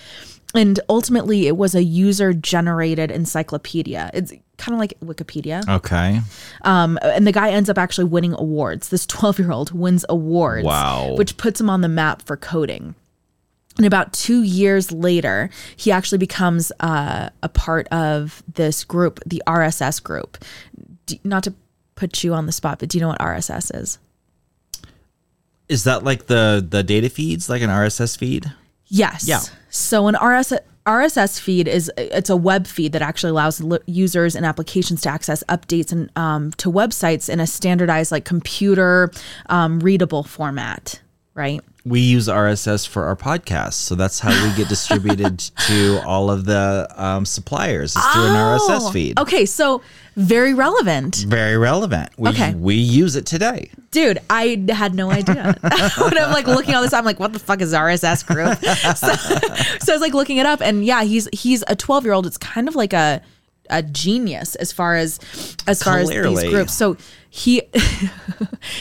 and 0.55 0.79
ultimately 0.89 1.45
it 1.47 1.57
was 1.57 1.75
a 1.75 1.83
user 1.83 2.33
generated 2.33 3.11
encyclopedia. 3.11 4.09
It's 4.13 4.33
kind 4.57 4.73
of 4.73 4.79
like 4.79 4.99
Wikipedia. 4.99 5.65
Okay. 5.69 6.19
Um, 6.63 6.99
and 7.01 7.25
the 7.25 7.31
guy 7.31 7.51
ends 7.51 7.69
up 7.69 7.77
actually 7.77 8.05
winning 8.05 8.33
awards. 8.33 8.89
This 8.89 9.05
12 9.05 9.39
year 9.39 9.51
old 9.51 9.71
wins 9.71 10.05
awards, 10.09 10.65
Wow. 10.65 11.13
which 11.17 11.37
puts 11.37 11.61
him 11.61 11.69
on 11.69 11.81
the 11.81 11.87
map 11.87 12.21
for 12.23 12.35
coding. 12.35 12.95
And 13.79 13.85
about 13.85 14.11
two 14.11 14.43
years 14.43 14.91
later, 14.91 15.49
he 15.77 15.89
actually 15.89 16.17
becomes 16.17 16.69
uh, 16.81 17.29
a 17.41 17.47
part 17.47 17.87
of 17.87 18.43
this 18.53 18.83
group, 18.83 19.21
the 19.25 19.41
RSS 19.47 20.03
group. 20.03 20.37
Do, 21.05 21.15
not 21.23 21.45
to 21.45 21.53
put 21.95 22.21
you 22.25 22.33
on 22.33 22.45
the 22.45 22.51
spot, 22.51 22.79
but 22.79 22.89
do 22.89 22.97
you 22.97 23.01
know 23.01 23.07
what 23.07 23.19
RSS 23.19 23.73
is? 23.73 23.97
Is 25.69 25.85
that 25.85 26.03
like 26.03 26.25
the 26.25 26.65
the 26.67 26.83
data 26.83 27.09
feeds, 27.09 27.47
like 27.47 27.61
an 27.61 27.69
RSS 27.69 28.17
feed? 28.17 28.51
Yes. 28.87 29.25
Yeah. 29.25 29.39
So 29.69 30.07
an 30.07 30.15
RSS 30.15 30.59
RSS 30.85 31.39
feed 31.39 31.69
is 31.69 31.89
it's 31.95 32.29
a 32.29 32.35
web 32.35 32.67
feed 32.67 32.91
that 32.91 33.01
actually 33.01 33.29
allows 33.29 33.61
li- 33.61 33.79
users 33.85 34.35
and 34.35 34.45
applications 34.45 34.99
to 35.01 35.09
access 35.09 35.41
updates 35.43 35.93
and 35.93 36.09
um, 36.17 36.51
to 36.57 36.69
websites 36.69 37.29
in 37.29 37.39
a 37.39 37.47
standardized 37.47 38.11
like 38.11 38.25
computer 38.25 39.09
um, 39.47 39.79
readable 39.79 40.23
format, 40.23 40.99
right? 41.33 41.61
We 41.85 42.01
use 42.01 42.27
RSS 42.27 42.87
for 42.87 43.05
our 43.05 43.15
podcast, 43.15 43.73
so 43.73 43.95
that's 43.95 44.19
how 44.19 44.29
we 44.47 44.55
get 44.55 44.67
distributed 44.67 45.39
to 45.67 46.01
all 46.05 46.29
of 46.29 46.45
the 46.45 46.87
um, 46.95 47.25
suppliers. 47.25 47.95
It's 47.95 48.05
through 48.13 48.23
an 48.25 48.33
RSS 48.33 48.79
Oh, 48.81 48.91
feed. 48.91 49.19
Okay, 49.19 49.45
so 49.45 49.81
very 50.15 50.53
relevant. 50.53 51.23
Very 51.27 51.57
relevant. 51.57 52.09
We, 52.17 52.29
Okay. 52.29 52.53
we 52.53 52.75
use 52.75 53.15
it 53.15 53.25
today. 53.25 53.71
Dude, 53.91 54.19
I 54.29 54.63
had 54.69 54.93
no 54.93 55.09
idea. 55.09 55.55
when 55.97 56.17
I'm 56.17 56.31
like 56.31 56.47
looking 56.47 56.75
all 56.75 56.81
this, 56.81 56.93
I'm 56.93 57.05
like, 57.05 57.19
what 57.19 57.33
the 57.33 57.39
fuck 57.39 57.61
is 57.61 57.73
RSS 57.73 58.25
group? 58.25 58.57
so, 58.97 59.13
so 59.79 59.93
I 59.93 59.95
was 59.95 60.01
like 60.01 60.13
looking 60.13 60.37
it 60.37 60.45
up, 60.45 60.61
and 60.61 60.83
yeah, 60.85 61.03
he's 61.03 61.27
he's 61.31 61.63
a 61.67 61.75
12 61.75 62.03
year 62.03 62.13
old. 62.13 62.27
It's 62.27 62.37
kind 62.37 62.67
of 62.67 62.75
like 62.75 62.93
a 62.93 63.21
a 63.69 63.83
genius 63.83 64.55
as 64.55 64.71
far 64.71 64.95
as 64.95 65.19
as 65.67 65.81
far 65.81 65.99
as 65.99 66.09
these 66.09 66.43
groups. 66.49 66.73
So 66.73 66.97
he 67.29 67.61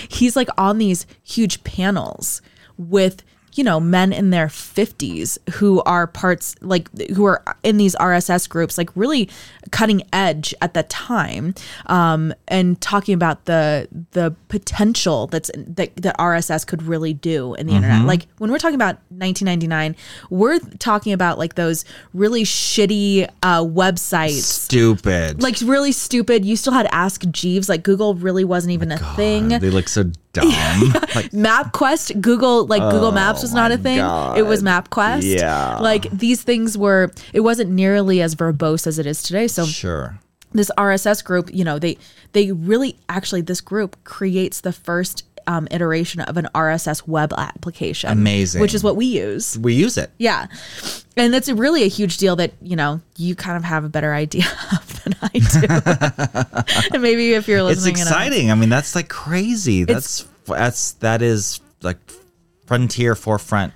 he's 0.08 0.34
like 0.34 0.48
on 0.56 0.78
these 0.78 1.06
huge 1.22 1.62
panels 1.62 2.40
with 2.78 3.22
you 3.54 3.64
know, 3.64 3.80
men 3.80 4.12
in 4.12 4.30
their 4.30 4.46
50s 4.46 5.38
who 5.54 5.82
are 5.82 6.06
parts 6.06 6.54
like 6.60 6.88
who 7.10 7.24
are 7.24 7.42
in 7.62 7.76
these 7.76 7.94
RSS 7.96 8.48
groups, 8.48 8.78
like 8.78 8.90
really 8.94 9.28
cutting 9.70 10.02
edge 10.12 10.54
at 10.60 10.74
the 10.74 10.82
time, 10.84 11.54
um, 11.86 12.32
and 12.46 12.80
talking 12.80 13.14
about 13.14 13.44
the 13.46 13.88
the 14.12 14.34
potential 14.48 15.26
that's 15.26 15.50
that, 15.56 15.94
that 15.96 16.16
RSS 16.18 16.66
could 16.66 16.82
really 16.82 17.12
do 17.12 17.54
in 17.54 17.66
the 17.66 17.74
internet. 17.74 18.04
Like 18.04 18.26
when 18.38 18.50
we're 18.50 18.58
talking 18.58 18.74
about 18.74 18.96
1999, 19.10 19.96
we're 20.30 20.58
talking 20.78 21.12
about 21.12 21.38
like 21.38 21.54
those 21.54 21.84
really 22.14 22.44
shitty 22.44 23.28
uh, 23.42 23.62
websites 23.62 24.42
Stupid. 24.42 25.42
like 25.42 25.56
really 25.62 25.92
stupid. 25.92 26.44
You 26.44 26.56
still 26.56 26.72
had 26.72 26.88
Ask 26.92 27.28
Jeeves. 27.30 27.68
Like 27.68 27.82
Google 27.82 28.14
really 28.14 28.44
wasn't 28.44 28.72
even 28.72 28.92
a 28.92 28.98
thing. 29.16 29.48
they 29.48 29.70
look 29.70 29.88
so 29.88 30.04
dumb. 30.32 30.48
like 31.14 31.30
MapQuest, 31.30 32.20
Google, 32.20 32.66
like 32.66 32.82
Google 32.90 33.12
Maps 33.12 33.37
was 33.42 33.54
not 33.54 33.72
a 33.72 33.78
thing. 33.78 33.98
It 33.98 34.46
was 34.46 34.62
MapQuest. 34.62 35.22
Yeah. 35.38 35.78
Like 35.78 36.10
these 36.10 36.42
things 36.42 36.76
were, 36.76 37.10
it 37.32 37.40
wasn't 37.40 37.70
nearly 37.70 38.20
as 38.22 38.34
verbose 38.34 38.86
as 38.86 38.98
it 38.98 39.06
is 39.06 39.22
today. 39.22 39.48
So 39.48 39.64
sure. 39.64 40.18
this 40.52 40.70
RSS 40.76 41.24
group, 41.24 41.50
you 41.52 41.64
know, 41.64 41.78
they 41.78 41.98
they 42.32 42.52
really 42.52 42.96
actually 43.08 43.40
this 43.40 43.60
group 43.60 43.96
creates 44.04 44.60
the 44.60 44.72
first 44.72 45.24
um, 45.46 45.66
iteration 45.70 46.20
of 46.20 46.36
an 46.36 46.46
RSS 46.54 47.08
web 47.08 47.32
application. 47.36 48.10
Amazing. 48.10 48.60
Which 48.60 48.74
is 48.74 48.84
what 48.84 48.96
we 48.96 49.06
use. 49.06 49.58
We 49.58 49.74
use 49.74 49.96
it. 49.96 50.10
Yeah. 50.18 50.46
And 51.16 51.34
it's 51.34 51.48
a 51.48 51.54
really 51.54 51.84
a 51.84 51.88
huge 51.88 52.18
deal 52.18 52.36
that, 52.36 52.52
you 52.60 52.76
know, 52.76 53.00
you 53.16 53.34
kind 53.34 53.56
of 53.56 53.64
have 53.64 53.82
a 53.82 53.88
better 53.88 54.12
idea 54.12 54.44
of 54.72 55.02
than 55.02 55.16
I 55.22 56.64
do. 56.66 56.88
and 56.94 57.02
maybe 57.02 57.32
if 57.32 57.48
you're 57.48 57.58
It's 57.70 57.84
listening 57.84 57.94
in 57.94 58.00
a- 58.00 58.04
exciting. 58.04 58.50
I 58.50 58.54
mean, 58.56 58.68
that's 58.68 58.94
like 58.94 59.08
crazy. 59.08 59.84
That's 59.84 60.28
that's 60.46 60.92
that 60.92 61.22
is 61.22 61.60
like 61.82 61.98
frontier 62.68 63.14
forefront 63.14 63.72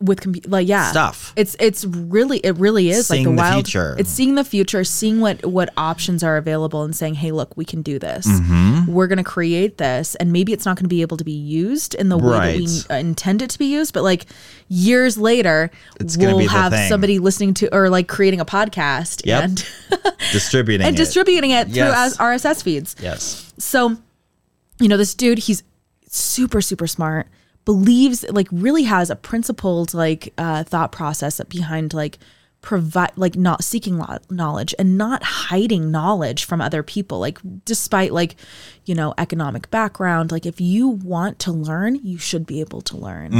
with 0.00 0.20
compu- 0.20 0.44
like 0.48 0.66
yeah 0.68 0.90
Stuff. 0.90 1.32
it's 1.36 1.56
it's 1.60 1.84
really 1.86 2.38
it 2.38 2.58
really 2.58 2.90
is 2.90 3.06
Seeing 3.06 3.24
like 3.24 3.24
the 3.24 3.30
the 3.30 3.36
wild 3.36 3.54
future. 3.64 3.96
it's 3.96 4.10
seeing 4.10 4.34
the 4.34 4.44
future 4.44 4.82
seeing 4.84 5.20
what 5.20 5.46
what 5.46 5.72
options 5.78 6.22
are 6.22 6.36
available 6.36 6.82
and 6.82 6.94
saying 6.94 7.14
hey 7.14 7.30
look 7.30 7.56
we 7.56 7.64
can 7.64 7.80
do 7.80 7.98
this 7.98 8.26
Mm-hmm. 8.26 8.92
we're 8.92 9.06
going 9.06 9.18
to 9.18 9.24
create 9.24 9.78
this 9.78 10.14
and 10.16 10.30
maybe 10.32 10.52
it's 10.52 10.66
not 10.66 10.76
going 10.76 10.84
to 10.84 10.88
be 10.88 11.00
able 11.00 11.16
to 11.16 11.24
be 11.24 11.32
used 11.32 11.94
in 11.94 12.08
the 12.10 12.18
way 12.18 12.66
that 12.88 12.90
we 12.90 12.98
intend 12.98 13.40
it 13.40 13.48
to 13.50 13.58
be 13.58 13.66
used 13.66 13.94
but 13.94 14.02
like 14.02 14.26
years 14.68 15.16
later 15.16 15.70
It's 16.00 16.18
we'll 16.18 16.48
have 16.48 16.74
somebody 16.88 17.18
listening 17.20 17.54
to 17.54 17.74
or 17.74 17.88
like 17.88 18.08
creating 18.08 18.40
a 18.40 18.44
podcast 18.44 19.24
Yep. 19.24 19.42
and 19.44 19.66
distributing 20.32 20.86
and 20.86 20.96
it. 20.96 20.98
distributing 20.98 21.52
it 21.52 21.66
through 21.68 21.76
Yes. 21.76 22.12
as 22.12 22.18
RSS 22.18 22.62
feeds 22.64 22.96
Yes. 23.00 23.52
so, 23.58 23.96
you 24.80 24.88
know, 24.88 24.96
this 24.96 25.14
dude, 25.14 25.38
he's 25.38 25.62
super, 26.08 26.60
super 26.60 26.88
smart, 26.88 27.28
believes, 27.64 28.24
like, 28.30 28.48
really 28.50 28.84
has 28.84 29.10
a 29.10 29.16
principled, 29.16 29.94
like, 29.94 30.32
uh, 30.38 30.64
thought 30.64 30.92
process 30.92 31.40
behind, 31.44 31.94
like, 31.94 32.18
provide, 32.60 33.12
like, 33.16 33.36
not 33.36 33.62
seeking 33.62 34.02
knowledge 34.30 34.74
and 34.78 34.96
not 34.96 35.22
hiding 35.22 35.90
knowledge 35.90 36.44
from 36.44 36.60
other 36.60 36.82
people. 36.82 37.18
Like, 37.18 37.38
despite, 37.64 38.12
like, 38.12 38.36
you 38.84 38.94
know, 38.94 39.14
economic 39.18 39.70
background, 39.70 40.32
like, 40.32 40.46
if 40.46 40.60
you 40.60 40.88
want 40.88 41.38
to 41.40 41.52
learn, 41.52 41.96
you 41.96 42.18
should 42.18 42.46
be 42.46 42.60
able 42.60 42.80
to 42.82 42.96
learn. 42.96 43.32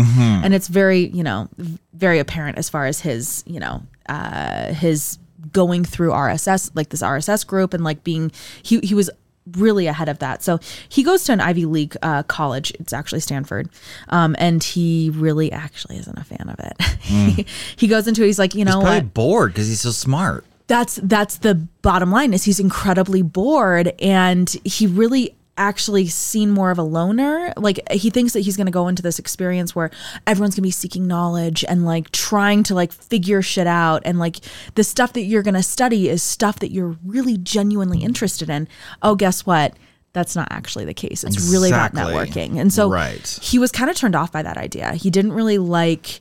And 0.45 0.55
it's 0.55 0.69
very, 0.69 1.09
you 1.09 1.23
know, 1.23 1.49
very 1.93 2.19
apparent 2.19 2.59
as 2.59 2.69
far 2.69 2.87
as 2.87 3.01
his, 3.01 3.43
you 3.47 3.61
know, 3.61 3.83
uh, 4.09 4.73
his 4.75 5.19
going 5.53 5.85
through 5.85 6.11
RSS, 6.11 6.71
like 6.75 6.89
this 6.89 7.03
RSS 7.03 7.47
group, 7.47 7.75
and 7.75 7.85
like 7.85 8.03
being 8.05 8.33
he 8.63 8.81
he 8.81 8.95
was 8.95 9.11
really 9.53 9.87
ahead 9.87 10.09
of 10.09 10.19
that. 10.21 10.43
So 10.43 10.59
he 10.89 11.03
goes 11.03 11.25
to 11.25 11.33
an 11.33 11.41
Ivy 11.41 11.67
League 11.67 11.97
uh, 12.03 12.23
college. 12.25 12.73
It's 12.81 12.93
actually 12.93 13.21
Stanford, 13.21 13.69
um, 14.09 14.35
and 14.39 14.63
he 14.63 15.11
really 15.15 15.53
actually 15.53 15.99
isn't 15.99 16.19
a 16.19 16.25
fan 16.25 16.49
of 16.49 16.59
it. 16.59 16.83
he, 17.03 17.47
he 17.77 17.87
goes 17.87 18.09
into 18.09 18.23
it. 18.23 18.27
He's 18.27 18.39
like, 18.39 18.55
you 18.55 18.65
know 18.65 18.81
Probably 18.81 19.01
what? 19.01 19.15
bored 19.15 19.53
because 19.53 19.69
he's 19.69 19.81
so 19.81 19.91
smart. 19.91 20.45
That's 20.67 20.99
that's 21.03 21.39
the 21.39 21.55
bottom 21.83 22.11
line. 22.11 22.33
Is 22.33 22.45
he's 22.45 22.59
incredibly 22.61 23.21
bored, 23.23 23.93
and 24.01 24.49
he 24.65 24.87
really 24.87 25.37
actually 25.57 26.07
seen 26.09 26.51
more 26.51 26.71
of 26.71 26.79
a 26.79 26.83
loner. 26.83 27.53
Like 27.57 27.81
he 27.91 28.11
thinks 28.11 28.33
that 28.33 28.41
he's 28.41 28.57
going 28.57 28.67
to 28.67 28.73
go 28.73 28.89
into 28.89 29.03
this 29.03 29.19
experience 29.19 29.75
where 29.75 29.91
everyone's 30.27 30.55
going 30.55 30.63
to 30.63 30.67
be 30.67 30.71
seeking 30.73 31.07
knowledge 31.07 31.65
and 31.69 31.85
like 31.85 32.11
trying 32.11 32.63
to 32.65 32.75
like 32.75 32.93
figure 32.93 33.41
shit 33.43 33.67
out. 33.67 34.03
And 34.05 34.19
like 34.19 34.39
the 34.75 34.85
stuff 34.85 35.13
that 35.13 35.23
you're 35.23 35.43
going 35.43 35.55
to 35.55 35.63
study 35.63 36.09
is 36.09 36.23
stuff 36.23 36.59
that 36.59 36.73
you're 36.73 36.97
really 37.05 37.37
genuinely 37.39 38.03
interested 38.03 38.51
in. 38.51 38.67
Oh 39.03 39.15
guess 39.15 39.47
what? 39.47 39.75
That's 40.13 40.37
not 40.37 40.49
actually 40.51 40.85
the 40.85 40.95
case. 40.95 41.25
It's 41.25 41.51
really 41.51 41.71
about 41.71 41.93
networking. 41.93 42.59
And 42.61 42.73
so 42.73 42.89
Right. 42.91 43.39
he 43.43 43.59
was 43.59 43.73
kind 43.73 43.91
of 43.91 43.97
turned 43.97 44.15
off 44.15 44.31
by 44.33 44.43
that 44.43 44.57
idea. 44.57 44.93
He 44.95 45.11
didn't 45.11 45.33
really 45.33 45.59
like 45.59 46.21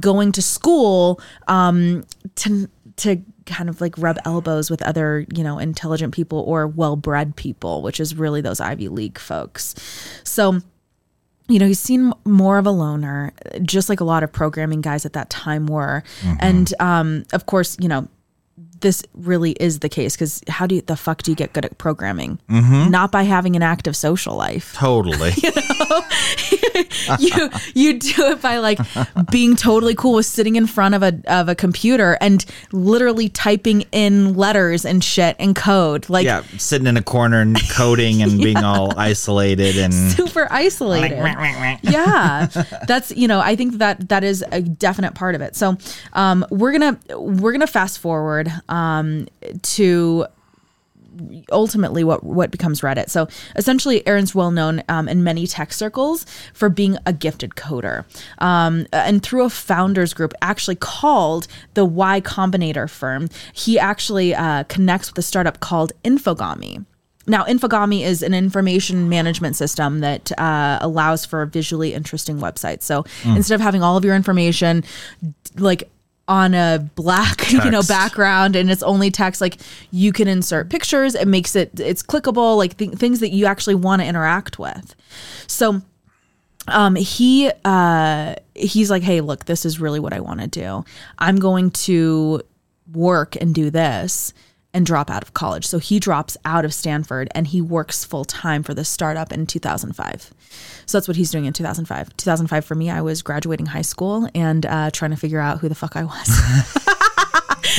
going 0.00 0.32
to 0.32 0.40
school 0.42 1.20
um 1.48 2.04
to 2.36 2.68
to 2.96 3.22
kind 3.46 3.68
of 3.68 3.80
like 3.80 3.96
rub 3.98 4.18
elbows 4.24 4.70
with 4.70 4.82
other 4.82 5.26
you 5.34 5.42
know 5.42 5.58
intelligent 5.58 6.14
people 6.14 6.40
or 6.40 6.66
well-bred 6.66 7.36
people 7.36 7.82
which 7.82 8.00
is 8.00 8.14
really 8.14 8.40
those 8.40 8.60
ivy 8.60 8.88
league 8.88 9.18
folks. 9.18 9.74
So 10.24 10.60
you 11.48 11.58
know 11.58 11.66
he's 11.66 11.80
seen 11.80 12.12
more 12.24 12.58
of 12.58 12.66
a 12.66 12.70
loner 12.70 13.32
just 13.62 13.88
like 13.88 14.00
a 14.00 14.04
lot 14.04 14.22
of 14.22 14.32
programming 14.32 14.80
guys 14.80 15.04
at 15.04 15.12
that 15.14 15.28
time 15.30 15.66
were. 15.66 16.02
And 16.40 16.72
um 16.80 17.24
of 17.32 17.46
course 17.46 17.76
you 17.80 17.88
know 17.88 18.08
this 18.82 19.02
really 19.14 19.52
is 19.52 19.78
the 19.78 19.88
case 19.88 20.14
because 20.14 20.42
how 20.48 20.66
do 20.66 20.76
you 20.76 20.82
the 20.82 20.96
fuck 20.96 21.22
do 21.22 21.30
you 21.30 21.36
get 21.36 21.52
good 21.52 21.64
at 21.64 21.78
programming? 21.78 22.38
Not 22.90 23.10
by 23.10 23.22
having 23.22 23.56
an 23.56 23.62
active 23.62 23.96
social 23.96 24.36
life. 24.36 24.74
Totally. 24.74 25.32
you 27.18 27.50
you 27.74 27.98
do 27.98 28.30
it 28.30 28.40
by 28.40 28.58
like 28.58 28.78
being 29.30 29.56
totally 29.56 29.94
cool 29.94 30.14
with 30.14 30.26
sitting 30.26 30.56
in 30.56 30.66
front 30.66 30.94
of 30.94 31.02
a 31.02 31.20
of 31.26 31.48
a 31.48 31.54
computer 31.54 32.16
and 32.20 32.44
literally 32.72 33.28
typing 33.28 33.84
in 33.92 34.34
letters 34.34 34.84
and 34.84 35.02
shit 35.02 35.36
and 35.38 35.56
code 35.56 36.08
like 36.08 36.24
yeah, 36.24 36.42
sitting 36.58 36.86
in 36.86 36.96
a 36.96 37.02
corner 37.02 37.40
and 37.40 37.56
coding 37.70 38.22
and 38.22 38.38
being 38.42 38.58
all 38.58 38.96
isolated 38.98 39.76
and 39.76 39.92
super 39.92 40.48
isolated. 40.50 41.12
yeah, 41.82 42.46
that's 42.86 43.10
you 43.12 43.28
know 43.28 43.40
I 43.40 43.56
think 43.56 43.78
that 43.78 44.08
that 44.08 44.24
is 44.24 44.44
a 44.52 44.60
definite 44.60 45.14
part 45.14 45.34
of 45.34 45.40
it. 45.40 45.56
So 45.56 45.76
um, 46.12 46.44
we're 46.50 46.72
gonna 46.72 46.98
we're 47.16 47.52
gonna 47.52 47.66
fast 47.66 47.98
forward 47.98 48.52
um, 48.72 49.28
to 49.62 50.26
ultimately 51.50 52.04
what 52.04 52.24
what 52.24 52.50
becomes 52.50 52.80
Reddit. 52.80 53.10
So 53.10 53.28
essentially, 53.54 54.06
Aaron's 54.06 54.34
well 54.34 54.50
known 54.50 54.82
um, 54.88 55.08
in 55.08 55.22
many 55.22 55.46
tech 55.46 55.72
circles 55.72 56.24
for 56.54 56.68
being 56.68 56.96
a 57.06 57.12
gifted 57.12 57.50
coder, 57.50 58.04
um, 58.38 58.86
and 58.92 59.22
through 59.22 59.44
a 59.44 59.50
founders 59.50 60.14
group 60.14 60.32
actually 60.40 60.76
called 60.76 61.46
the 61.74 61.84
Y 61.84 62.20
Combinator 62.22 62.88
firm, 62.88 63.28
he 63.52 63.78
actually 63.78 64.34
uh, 64.34 64.64
connects 64.64 65.10
with 65.10 65.18
a 65.18 65.22
startup 65.22 65.60
called 65.60 65.92
Infogami. 66.02 66.84
Now, 67.24 67.44
Infogami 67.44 68.04
is 68.04 68.20
an 68.22 68.34
information 68.34 69.08
management 69.08 69.54
system 69.54 70.00
that 70.00 70.36
uh, 70.40 70.78
allows 70.80 71.24
for 71.24 71.46
visually 71.46 71.94
interesting 71.94 72.38
websites. 72.38 72.82
So 72.82 73.04
instead 73.24 73.54
of 73.54 73.60
having 73.60 73.80
all 73.80 73.96
of 73.96 74.04
your 74.04 74.16
information 74.16 74.82
like 75.56 75.88
on 76.28 76.54
a 76.54 76.90
black 76.94 77.50
you 77.64 77.70
know 77.70 77.82
background 77.82 78.54
and 78.54 78.70
it's 78.70 78.82
only 78.82 79.10
text 79.10 79.40
like 79.40 79.58
you 79.90 80.12
can 80.12 80.28
insert 80.28 80.70
pictures. 80.70 81.14
It 81.14 81.28
makes 81.28 81.56
it 81.56 81.78
it's 81.80 82.02
clickable 82.02 82.56
like 82.56 82.76
th- 82.76 82.92
things 82.92 83.20
that 83.20 83.30
you 83.30 83.46
actually 83.46 83.74
want 83.74 84.02
to 84.02 84.06
interact 84.06 84.58
with. 84.58 84.94
So 85.46 85.82
um 86.68 86.94
he 86.94 87.50
uh 87.64 88.36
he's 88.54 88.88
like 88.88 89.02
hey 89.02 89.20
look 89.20 89.46
this 89.46 89.64
is 89.64 89.80
really 89.80 89.98
what 89.98 90.12
i 90.12 90.20
want 90.20 90.40
to 90.40 90.46
do. 90.46 90.84
I'm 91.18 91.36
going 91.36 91.70
to 91.72 92.42
work 92.92 93.36
and 93.40 93.54
do 93.54 93.70
this 93.70 94.32
and 94.74 94.86
drop 94.86 95.10
out 95.10 95.22
of 95.22 95.34
college. 95.34 95.66
So 95.66 95.78
he 95.78 95.98
drops 95.98 96.36
out 96.44 96.64
of 96.64 96.72
stanford 96.74 97.28
and 97.34 97.46
he 97.46 97.60
works 97.60 98.04
full 98.04 98.24
time 98.24 98.62
for 98.62 98.74
this 98.74 98.88
startup 98.88 99.32
in 99.32 99.46
2005 99.46 100.34
so 100.86 100.98
that's 100.98 101.08
what 101.08 101.16
he's 101.16 101.30
doing 101.30 101.44
in 101.44 101.52
2005 101.52 102.16
2005 102.16 102.64
for 102.64 102.74
me 102.74 102.90
i 102.90 103.00
was 103.00 103.22
graduating 103.22 103.66
high 103.66 103.82
school 103.82 104.28
and 104.34 104.66
uh, 104.66 104.90
trying 104.90 105.10
to 105.10 105.16
figure 105.16 105.40
out 105.40 105.58
who 105.58 105.68
the 105.68 105.74
fuck 105.74 105.96
i 105.96 106.04
was 106.04 106.28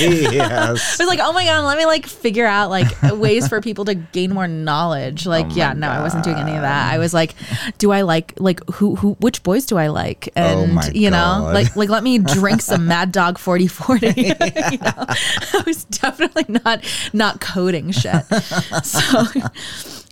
yes. 0.00 1.00
I 1.00 1.04
was 1.04 1.08
like, 1.08 1.20
oh 1.22 1.32
my 1.32 1.44
god, 1.44 1.64
let 1.64 1.78
me 1.78 1.86
like 1.86 2.06
figure 2.06 2.46
out 2.46 2.70
like 2.70 2.86
ways 3.02 3.48
for 3.48 3.60
people 3.60 3.84
to 3.86 3.94
gain 3.94 4.32
more 4.32 4.48
knowledge. 4.48 5.26
Like, 5.26 5.54
yeah, 5.54 5.72
no, 5.72 5.88
I 5.88 6.00
wasn't 6.00 6.24
doing 6.24 6.36
any 6.36 6.54
of 6.54 6.62
that. 6.62 6.92
I 6.92 6.98
was 6.98 7.14
like, 7.14 7.34
do 7.78 7.92
I 7.92 8.02
like 8.02 8.34
like 8.38 8.60
who 8.70 8.96
who 8.96 9.14
which 9.20 9.42
boys 9.42 9.66
do 9.66 9.76
I 9.76 9.88
like? 9.88 10.30
And 10.36 10.74
my 10.74 10.90
you 10.94 11.10
know, 11.10 11.16
God. 11.16 11.54
like 11.54 11.76
like 11.76 11.88
let 11.88 12.02
me 12.02 12.18
drink 12.18 12.62
some 12.62 12.86
Mad 12.86 13.12
Dog 13.12 13.38
4040. 13.38 14.06
you 14.16 14.78
know? 14.78 14.92
I 14.96 15.62
was 15.66 15.84
definitely 15.84 16.46
not 16.48 16.84
not 17.12 17.40
coding 17.40 17.90
shit. 17.90 18.24
So 18.82 19.24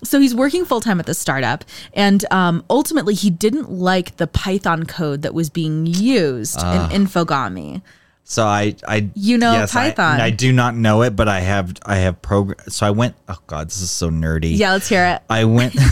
so 0.05 0.21
he's 0.21 0.35
working 0.35 0.65
full 0.65 0.81
time 0.81 1.01
at 1.01 1.07
the 1.07 1.15
startup, 1.15 1.65
and 1.95 2.25
um, 2.33 2.65
ultimately 2.69 3.15
he 3.15 3.31
didn't 3.31 3.71
like 3.71 4.17
the 4.17 4.27
Python 4.27 4.85
code 4.85 5.23
that 5.23 5.35
was 5.35 5.49
being 5.49 5.87
used 5.87 6.59
in 6.59 7.07
Infogami. 7.07 7.83
So 8.25 8.45
I, 8.45 8.75
I, 8.87 9.11
You 9.15 9.37
know 9.37 9.53
yes, 9.53 9.73
Python. 9.73 10.21
I, 10.21 10.31
do 10.31 10.53
not 10.53 10.75
know 10.75 11.03
it, 11.03 11.15
but 11.17 11.29
I 11.29 11.41
have, 11.41 11.75
I 11.85 11.97
have 11.97 12.23
program. 12.23 12.59
So 12.69 12.87
I 12.87 12.91
went. 12.91 13.15
Oh 13.29 13.39
God, 13.47 13.69
this 13.69 13.81
is 13.81 13.91
so 13.91 14.11
nerdy. 14.11 14.57
Yeah, 14.57 14.73
let's 14.73 14.89
hear 14.89 15.05
it. 15.07 15.23
I 15.29 15.45
went. 15.45 15.75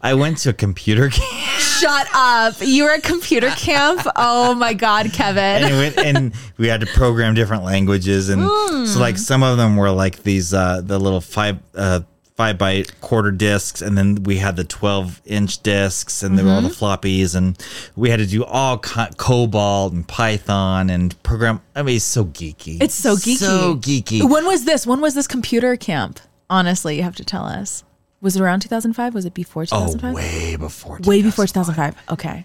I 0.00 0.14
went 0.14 0.38
to 0.38 0.50
a 0.50 0.52
computer 0.52 1.08
camp. 1.08 1.60
Shut 1.60 2.06
up. 2.14 2.54
You 2.60 2.84
were 2.84 2.90
at 2.90 3.02
computer 3.02 3.50
camp? 3.50 4.00
Oh 4.14 4.54
my 4.54 4.74
God, 4.74 5.12
Kevin. 5.12 5.64
and, 5.64 5.74
went, 5.76 5.98
and 5.98 6.34
we 6.56 6.68
had 6.68 6.80
to 6.80 6.86
program 6.86 7.34
different 7.34 7.64
languages 7.64 8.28
and 8.28 8.42
so 8.88 9.00
like 9.00 9.18
some 9.18 9.42
of 9.42 9.56
them 9.58 9.76
were 9.76 9.90
like 9.90 10.22
these 10.22 10.54
uh 10.54 10.80
the 10.82 10.98
little 10.98 11.20
five 11.20 11.58
uh 11.74 12.00
five 12.36 12.58
by 12.58 12.84
quarter 13.00 13.30
discs 13.30 13.80
and 13.80 13.96
then 13.96 14.22
we 14.24 14.36
had 14.36 14.56
the 14.56 14.64
12 14.64 15.22
inch 15.24 15.62
discs 15.62 16.22
and 16.22 16.36
there 16.36 16.44
were 16.44 16.50
all 16.52 16.60
the 16.60 16.68
mm-hmm. 16.68 16.84
floppies 16.84 17.34
and 17.34 17.56
we 17.96 18.10
had 18.10 18.18
to 18.18 18.26
do 18.26 18.44
all 18.44 18.76
co- 18.78 19.08
cobalt 19.16 19.92
and 19.94 20.06
python 20.06 20.90
and 20.90 21.20
program 21.22 21.62
i 21.74 21.82
mean 21.82 21.96
it's 21.96 22.04
so 22.04 22.26
geeky 22.26 22.80
It's 22.82 22.94
so 22.94 23.14
geeky. 23.16 23.36
so 23.38 23.74
geeky 23.76 24.28
When 24.30 24.44
was 24.44 24.64
this? 24.64 24.86
When 24.86 25.00
was 25.00 25.14
this 25.14 25.26
computer 25.26 25.76
camp? 25.76 26.20
Honestly, 26.50 26.96
you 26.96 27.02
have 27.02 27.16
to 27.16 27.24
tell 27.24 27.44
us. 27.44 27.82
Was 28.20 28.36
it 28.36 28.42
around 28.42 28.60
2005? 28.60 29.14
Was 29.14 29.24
it 29.24 29.34
before 29.34 29.62
oh 29.72 29.86
2005? 29.88 30.14
way 30.14 30.56
before 30.56 31.00
Way 31.04 31.22
before 31.22 31.46
2005. 31.46 31.96
Okay. 32.12 32.44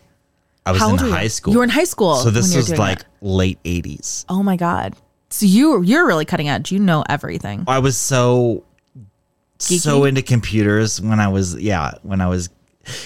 i 0.66 0.72
was 0.72 0.80
How 0.82 0.90
in 0.90 0.98
were 0.98 1.06
you? 1.08 1.12
high 1.14 1.28
school 1.28 1.52
You 1.54 1.60
were 1.60 1.64
in 1.66 1.70
high 1.70 1.84
school. 1.84 2.16
so 2.16 2.30
this 2.30 2.56
was 2.56 2.70
like 2.78 3.00
that. 3.00 3.08
late 3.22 3.62
80s 3.64 4.26
oh 4.30 4.42
my 4.42 4.56
god. 4.56 4.96
So 5.30 5.46
you 5.46 5.82
you're 5.82 6.08
really 6.08 6.26
cutting 6.26 6.48
edge. 6.50 6.72
You 6.72 6.80
know 6.80 7.04
everything. 7.10 7.64
I 7.68 7.80
was 7.80 7.96
so 7.98 8.64
so 9.62 10.06
into 10.06 10.22
computers 10.22 11.00
when 11.02 11.20
I 11.20 11.28
was 11.28 11.56
yeah 11.56 11.92
when 12.04 12.22
I 12.22 12.28
was 12.28 12.50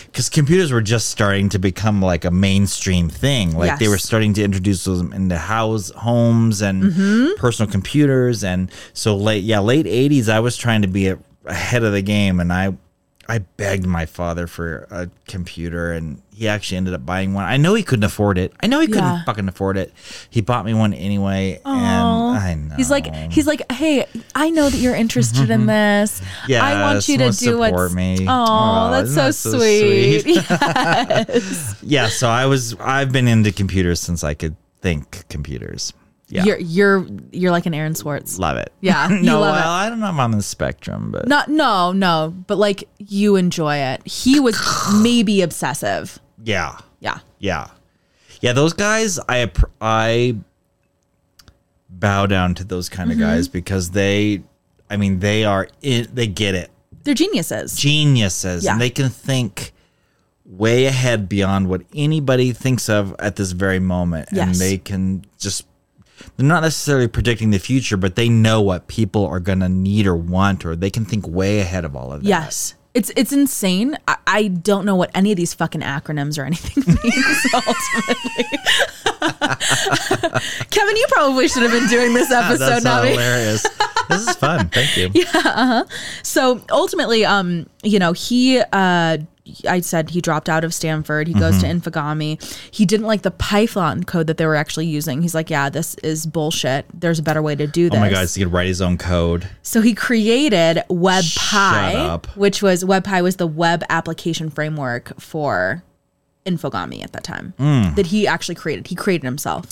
because 0.06 0.30
computers 0.30 0.72
were 0.72 0.82
just 0.82 1.10
starting 1.10 1.50
to 1.50 1.60
become 1.60 2.02
like 2.02 2.24
a 2.24 2.32
mainstream 2.32 3.10
thing. 3.10 3.56
Like 3.58 3.78
they 3.78 3.88
were 3.90 3.98
starting 3.98 4.34
to 4.36 4.44
introduce 4.44 4.86
them 4.86 5.12
into 5.12 5.38
house 5.38 5.92
homes 5.92 6.62
and 6.62 6.84
Mm-hmm. 6.84 7.40
personal 7.40 7.70
computers, 7.72 8.44
and 8.44 8.72
so 8.94 9.16
late 9.18 9.44
yeah 9.44 9.60
late 9.60 9.86
eighties 9.86 10.30
I 10.30 10.40
was 10.40 10.56
trying 10.56 10.82
to 10.84 10.88
be 10.88 11.08
a, 11.10 11.20
ahead 11.46 11.84
of 11.84 11.92
the 11.92 12.02
game, 12.02 12.40
and 12.40 12.54
I 12.54 12.76
I 13.28 13.40
begged 13.40 13.86
my 13.86 14.06
father 14.06 14.48
for 14.48 14.88
a 14.92 15.10
computer, 15.28 15.92
and 15.92 16.22
he 16.36 16.48
actually 16.50 16.76
ended 16.78 16.94
up 16.94 17.06
buying 17.06 17.34
one. 17.34 17.46
I 17.46 17.56
know 17.58 17.74
he 17.76 17.82
couldn't 17.84 18.04
afford 18.04 18.38
it. 18.38 18.52
I 18.62 18.68
know 18.68 18.80
he 18.82 18.88
couldn't 18.88 19.04
Yeah. 19.04 19.24
fucking 19.24 19.48
afford 19.48 19.78
it. 19.78 19.94
He 20.30 20.42
bought 20.42 20.66
me 20.66 20.74
one 20.74 20.94
anyway, 20.94 21.62
and 21.64 21.76
I 22.38 22.54
know 22.56 22.76
He's 22.76 22.92
like 22.92 23.14
he's 23.32 23.48
like, 23.48 23.72
"Hey, 23.72 24.06
I 24.36 24.50
know 24.50 24.70
that 24.70 24.78
you're 24.78 24.96
interested 24.96 25.50
in 25.50 25.66
this. 25.76 26.22
yeah, 26.48 26.64
I 26.64 26.82
want 26.82 27.08
you 27.08 27.18
to 27.20 27.32
do 27.32 27.58
what's 27.58 27.72
support 27.72 27.94
me. 27.94 28.26
Oh, 28.28 28.92
that's 28.92 29.10
so, 29.14 29.16
that 29.28 29.34
so 29.34 29.58
sweet. 29.60 30.22
sweet? 30.24 31.78
yeah, 31.90 32.08
so 32.10 32.28
I 32.28 32.46
was 32.46 32.76
I've 32.80 33.12
been 33.12 33.28
into 33.28 33.52
computers 33.52 34.00
since 34.00 34.24
I 34.24 34.34
could 34.34 34.56
think 34.82 35.28
computers. 35.30 35.94
Yeah. 36.28 36.44
You're 36.44 36.58
you're 36.58 37.08
you're 37.32 37.52
like 37.52 37.68
an 37.68 37.74
Aaron 37.76 37.94
Swartz. 37.94 38.40
love 38.40 38.58
it. 38.58 38.74
Yeah, 38.82 39.10
you 39.10 39.22
no, 39.22 39.40
love 39.40 39.56
it. 39.56 39.60
well, 39.60 39.72
I 39.72 39.90
don't 39.90 40.00
know 40.00 40.08
if 40.08 40.14
I'm 40.14 40.20
on 40.20 40.32
the 40.32 40.42
spectrum, 40.42 41.12
but 41.12 41.28
Not 41.28 41.50
no, 41.50 41.92
no, 41.92 42.34
but 42.48 42.58
like 42.58 42.90
you 42.98 43.36
enjoy 43.36 43.78
it. 43.78 44.06
He 44.08 44.40
was 44.40 44.58
maybe 45.02 45.42
obsessive. 45.42 46.20
Yeah. 46.46 46.78
Yeah. 47.00 47.20
Yeah. 47.40 47.68
Yeah, 48.42 48.54
those 48.54 48.74
guys 48.74 49.20
I 49.28 49.52
I 49.82 50.36
bow 51.90 52.26
down 52.26 52.56
to 52.56 52.64
those 52.64 52.90
kind 52.90 53.10
Mm-hmm. 53.12 53.22
of 53.22 53.28
guys 53.28 53.48
because 53.48 53.92
they 53.92 54.42
I 54.90 54.98
mean 54.98 55.20
they 55.20 55.44
are 55.46 55.68
in, 55.82 56.08
they 56.14 56.28
get 56.28 56.56
it. 56.56 56.72
They're 57.04 57.14
geniuses. 57.14 57.76
geniuses 57.76 58.64
Yeah. 58.64 58.74
and 58.74 58.82
they 58.82 58.90
can 58.90 59.10
think 59.10 59.74
way 60.46 60.86
ahead 60.86 61.28
beyond 61.28 61.70
what 61.70 61.82
anybody 61.96 62.52
thinks 62.54 62.88
of 62.90 63.16
at 63.20 63.36
this 63.36 63.52
very 63.52 63.80
moment 63.80 64.30
and 64.32 64.54
they 64.56 64.78
can 64.78 65.26
just 65.40 65.66
they're 66.38 66.46
not 66.46 66.62
necessarily 66.62 67.08
predicting 67.08 67.50
the 67.50 67.58
future 67.60 67.98
but 67.98 68.16
they 68.16 68.30
know 68.30 68.62
what 68.62 68.88
people 68.88 69.26
are 69.26 69.40
going 69.40 69.60
to 69.60 69.70
need 69.70 70.06
or 70.06 70.16
want 70.16 70.64
or 70.66 70.76
they 70.76 70.90
can 70.92 71.04
think 71.04 71.28
way 71.28 71.60
ahead 71.62 71.84
of 71.84 71.96
all 71.96 72.12
of 72.14 72.22
that 72.24 72.30
Yes. 72.30 72.76
It's 72.96 73.12
it's 73.18 73.34
insane. 73.34 73.98
I, 74.08 74.16
I 74.26 74.48
don't 74.48 74.86
know 74.86 74.96
what 74.96 75.12
any 75.14 75.32
of 75.34 75.38
these 75.38 75.54
fucking 75.54 75.82
acronyms 75.82 76.40
or 76.40 76.46
anything 76.46 76.84
means 77.04 77.46
ultimately. 77.54 78.46
Kevin, 80.72 80.96
you 80.96 81.06
probably 81.10 81.50
should 81.50 81.64
have 81.64 81.72
been 81.72 81.88
doing 81.90 82.14
this 82.14 82.32
episode, 82.32 82.84
that's 82.84 83.08
hilarious 83.10 83.66
this 84.08 84.28
is 84.28 84.36
fun 84.36 84.70
thank 84.70 84.96
you 84.96 85.10
Yeah. 85.14 85.26
Uh-huh. 85.34 85.86
So 86.24 86.62
ultimately, 86.72 87.26
um, 87.26 87.68
you 87.84 88.00
know, 88.00 88.14
he 88.14 88.62
uh 88.72 89.18
I 89.70 89.82
said 89.82 90.10
he 90.10 90.22
dropped 90.22 90.50
out 90.50 90.64
of 90.64 90.74
Stanford. 90.74 91.28
He 91.28 91.34
goes 91.36 91.62
Mm-hmm. 91.62 91.80
to 91.80 91.92
Infogami. 91.92 92.70
He 92.72 92.86
didn't 92.86 93.06
like 93.06 93.22
the 93.22 93.30
Python 93.32 94.04
code 94.04 94.26
that 94.28 94.38
they 94.38 94.46
were 94.48 94.56
actually 94.56 94.88
using. 94.88 95.22
He's 95.22 95.36
like, 95.36 95.50
yeah, 95.52 95.70
this 95.70 95.94
is 95.96 96.26
bullshit. 96.26 96.86
There's 96.94 97.20
a 97.20 97.24
better 97.24 97.42
way 97.44 97.56
to 97.56 97.68
do 97.68 97.90
this. 97.90 97.98
oh 97.98 98.02
my 98.02 98.10
god 98.10 98.28
so 98.28 98.40
he 98.40 98.44
could 98.46 98.54
write 98.54 98.68
his 98.68 98.82
own 98.82 98.98
code 98.98 99.48
So 99.62 99.82
he 99.82 99.94
created 99.94 100.84
WebPy, 100.90 102.26
which 102.36 102.62
was 102.62 102.84
WebPy 102.84 103.22
was 103.24 103.36
the 103.38 103.48
web 103.48 103.84
application 103.90 104.50
framework 104.50 105.20
for 105.20 105.84
Infogami 106.46 107.04
at 107.04 107.12
that 107.14 107.24
time 107.24 107.54
Mm. 107.60 107.96
that 107.96 108.08
he 108.08 108.28
actually 108.28 108.56
created. 108.56 108.88
He 108.88 108.96
created 108.96 109.26
himself. 109.26 109.68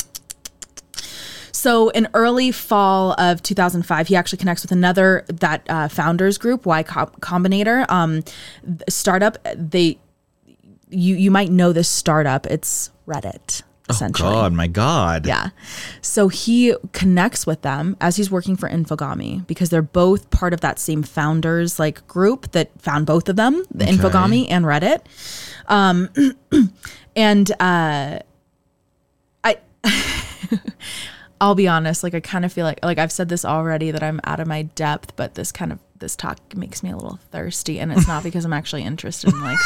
So 1.64 1.88
in 1.92 2.10
early 2.14 2.52
fall 2.52 3.14
of 3.18 3.42
2005, 3.42 4.10
he 4.10 4.18
actually 4.18 4.40
connects 4.40 4.64
with 4.64 4.74
another 4.74 5.24
that 5.30 5.66
uh, 5.70 5.88
founders 5.88 6.38
group, 6.38 6.66
Y 6.66 6.84
Combinator, 6.84 7.90
um, 7.90 8.22
startup. 8.90 9.38
They 9.56 9.98
you 10.90 11.16
you 11.16 11.32
might 11.32 11.52
know 11.52 11.72
this 11.72 11.88
startup. 11.88 12.46
It's 12.48 12.92
Reddit. 13.08 13.64
Essentially. 13.90 14.30
god 14.30 14.52
my 14.52 14.68
god 14.68 15.26
Yeah. 15.26 15.52
So 16.02 16.28
he 16.28 16.76
connects 16.92 17.48
with 17.48 17.62
them 17.62 17.96
as 18.02 18.18
he's 18.18 18.30
working 18.30 18.58
for 18.58 18.70
Infogami 18.70 19.48
because 19.48 19.70
they're 19.70 19.82
both 19.82 20.30
part 20.32 20.54
of 20.54 20.60
that 20.62 20.80
same 20.80 21.02
founders 21.02 21.80
like 21.80 22.06
group 22.08 22.52
that 22.52 22.72
found 22.82 23.06
both 23.06 23.30
of 23.30 23.38
them, 23.38 23.64
the 23.74 23.86
Okay. 23.86 23.94
Infogami 23.94 24.48
and 24.50 24.66
Reddit. 24.66 25.00
Um 25.68 26.10
and 27.16 27.50
uh 27.62 28.20
I 29.46 29.58
I'll 31.44 31.56
be 31.56 31.68
honest, 31.68 32.04
like 32.04 32.14
I 32.14 32.22
kind 32.22 32.46
of 32.46 32.54
feel 32.54 32.66
like 32.66 32.80
like 32.84 32.98
I've 32.98 33.12
said 33.12 33.28
this 33.28 33.44
already 33.44 33.92
that 33.92 34.02
I'm 34.02 34.22
out 34.24 34.40
of 34.40 34.48
my 34.48 34.62
depth, 34.62 35.18
but 35.18 35.36
this 35.36 35.52
kind 35.52 35.74
of 35.74 35.80
this 36.00 36.16
talk 36.16 36.40
makes 36.56 36.82
me 36.82 36.90
a 36.90 36.96
little 36.96 37.20
thirsty 37.32 37.82
and 37.82 37.92
it's 37.92 38.08
not 38.08 38.24
because 38.28 38.46
I'm 38.46 38.54
actually 38.54 38.84
interested 38.84 39.34
in 39.34 39.42
like 39.42 39.60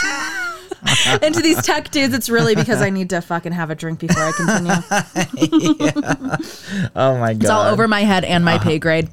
into 1.21 1.39
these 1.39 1.61
tech 1.61 1.91
dudes. 1.91 2.15
It's 2.15 2.29
really 2.29 2.55
because 2.55 2.81
I 2.81 2.89
need 2.89 3.11
to 3.11 3.21
fucking 3.21 3.51
have 3.51 3.69
a 3.69 3.75
drink 3.75 3.99
before 3.99 4.23
I 4.23 4.31
continue. 4.31 4.71
oh 6.95 7.19
my 7.19 7.33
god 7.33 7.43
It's 7.43 7.51
all 7.51 7.67
over 7.67 7.87
my 7.87 8.01
head 8.01 8.25
and 8.25 8.43
my 8.43 8.57
pay 8.57 8.79
grade. 8.79 9.09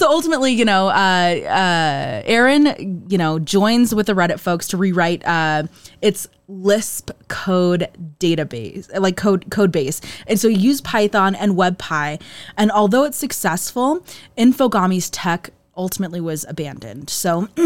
So 0.00 0.10
ultimately, 0.10 0.52
you 0.52 0.64
know, 0.64 0.88
uh, 0.88 1.36
uh, 1.44 2.22
Aaron, 2.24 3.04
you 3.10 3.18
know, 3.18 3.38
joins 3.38 3.94
with 3.94 4.06
the 4.06 4.14
Reddit 4.14 4.40
folks 4.40 4.68
to 4.68 4.78
rewrite 4.78 5.22
uh, 5.26 5.64
its 6.02 6.28
Lisp 6.48 7.10
code 7.28 7.88
database, 8.18 8.90
like 8.98 9.16
code 9.16 9.50
code 9.50 9.70
base, 9.70 10.00
and 10.26 10.38
so 10.38 10.48
use 10.48 10.80
Python 10.80 11.34
and 11.34 11.52
WebPy. 11.52 12.20
And 12.56 12.72
although 12.72 13.04
it's 13.04 13.16
successful, 13.16 14.04
Infogami's 14.36 15.10
tech 15.10 15.50
ultimately 15.76 16.20
was 16.20 16.44
abandoned. 16.48 17.10
So. 17.10 17.48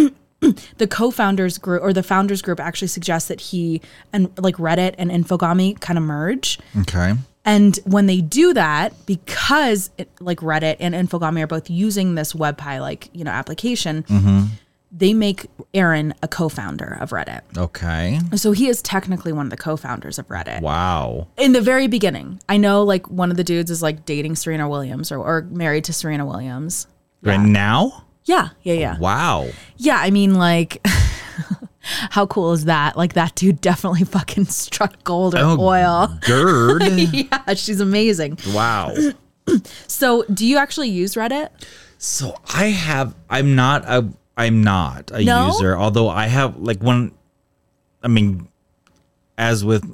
the 0.76 0.86
co-founders 0.86 1.56
group 1.56 1.82
or 1.82 1.94
the 1.94 2.02
founders 2.02 2.42
group 2.42 2.60
actually 2.60 2.88
suggests 2.88 3.28
that 3.28 3.40
he 3.40 3.80
and 4.12 4.30
like 4.38 4.56
Reddit 4.56 4.94
and 4.98 5.10
Infogami 5.10 5.80
kind 5.80 5.98
of 5.98 6.04
merge. 6.04 6.58
okay 6.80 7.14
And 7.46 7.78
when 7.84 8.06
they 8.06 8.20
do 8.20 8.54
that, 8.54 8.94
because 9.06 9.90
it, 9.98 10.10
like 10.20 10.38
Reddit 10.38 10.76
and 10.80 10.94
Infogami 10.94 11.42
are 11.42 11.46
both 11.46 11.70
using 11.70 12.14
this 12.14 12.32
WebPy 12.32 12.80
like 12.80 13.08
you 13.12 13.24
know 13.24 13.30
application, 13.30 14.02
mm-hmm. 14.02 14.44
They 14.96 15.12
make 15.12 15.46
Aaron 15.74 16.14
a 16.22 16.28
co-founder 16.28 16.98
of 17.00 17.10
Reddit. 17.10 17.40
okay 17.58 18.20
So 18.36 18.52
he 18.52 18.68
is 18.68 18.80
technically 18.80 19.32
one 19.32 19.46
of 19.46 19.50
the 19.50 19.56
co-founders 19.56 20.18
of 20.20 20.28
Reddit. 20.28 20.60
wow 20.60 21.26
In 21.36 21.52
the 21.52 21.60
very 21.60 21.88
beginning, 21.88 22.40
I 22.48 22.56
know 22.58 22.82
like 22.84 23.08
one 23.10 23.30
of 23.30 23.36
the 23.36 23.44
dudes 23.44 23.70
is 23.70 23.82
like 23.82 24.04
dating 24.06 24.36
Serena 24.36 24.68
Williams 24.68 25.10
or, 25.10 25.18
or 25.18 25.42
married 25.50 25.84
to 25.84 25.92
Serena 25.92 26.24
Williams. 26.24 26.86
right 27.22 27.40
now 27.40 28.04
Yeah, 28.24 28.50
yeah, 28.62 28.74
yeah. 28.74 28.98
wow 28.98 29.48
Yeah, 29.76 29.96
I 29.98 30.10
mean, 30.10 30.34
like, 30.34 30.84
how 32.10 32.26
cool 32.26 32.52
is 32.52 32.64
that? 32.66 32.96
Like, 32.96 33.14
that 33.14 33.34
dude 33.34 33.60
definitely 33.60 34.04
fucking 34.04 34.46
struck 34.46 35.02
gold 35.04 35.34
or 35.34 35.38
Oh, 35.40 35.60
oil. 35.60 36.18
Gerd. 36.22 36.82
Yeah, 37.12 37.54
she's 37.54 37.80
amazing. 37.80 38.38
wow. 38.54 38.94
So, 39.88 40.22
do 40.32 40.46
you 40.46 40.56
actually 40.56 40.88
use 40.88 41.16
Reddit? 41.16 41.50
So 41.98 42.34
I 42.54 42.66
have. 42.66 43.14
I'm 43.28 43.54
not 43.54 43.84
a. 43.84 44.08
I'm 44.36 44.62
not 44.62 45.10
a 45.12 45.22
No? 45.22 45.46
user. 45.48 45.76
Although 45.76 46.08
I 46.08 46.26
have 46.26 46.56
like 46.56 46.82
one. 46.82 47.12
I 48.02 48.08
mean, 48.08 48.48
as 49.38 49.64
with 49.64 49.84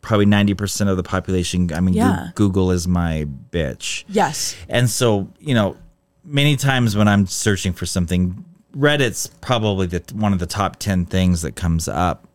probably 0.00 0.26
ninety 0.26 0.54
percent 0.54 0.88
of 0.90 0.96
the 0.96 1.02
population, 1.02 1.72
I 1.72 1.80
mean, 1.80 1.94
Yeah. 1.94 2.30
Google 2.34 2.70
is 2.70 2.86
my 2.86 3.26
bitch. 3.50 4.04
Yes. 4.08 4.56
And 4.68 4.88
so 4.88 5.28
you 5.40 5.54
know, 5.54 5.76
many 6.24 6.56
times 6.56 6.96
when 6.96 7.08
I'm 7.08 7.26
searching 7.26 7.72
for 7.72 7.86
something, 7.86 8.44
Reddit's 8.76 9.26
probably 9.40 9.86
the 9.86 10.02
one 10.14 10.32
of 10.32 10.38
the 10.38 10.46
top 10.46 10.76
ten 10.76 11.06
things 11.06 11.42
that 11.42 11.56
comes 11.56 11.88
up 11.88 12.26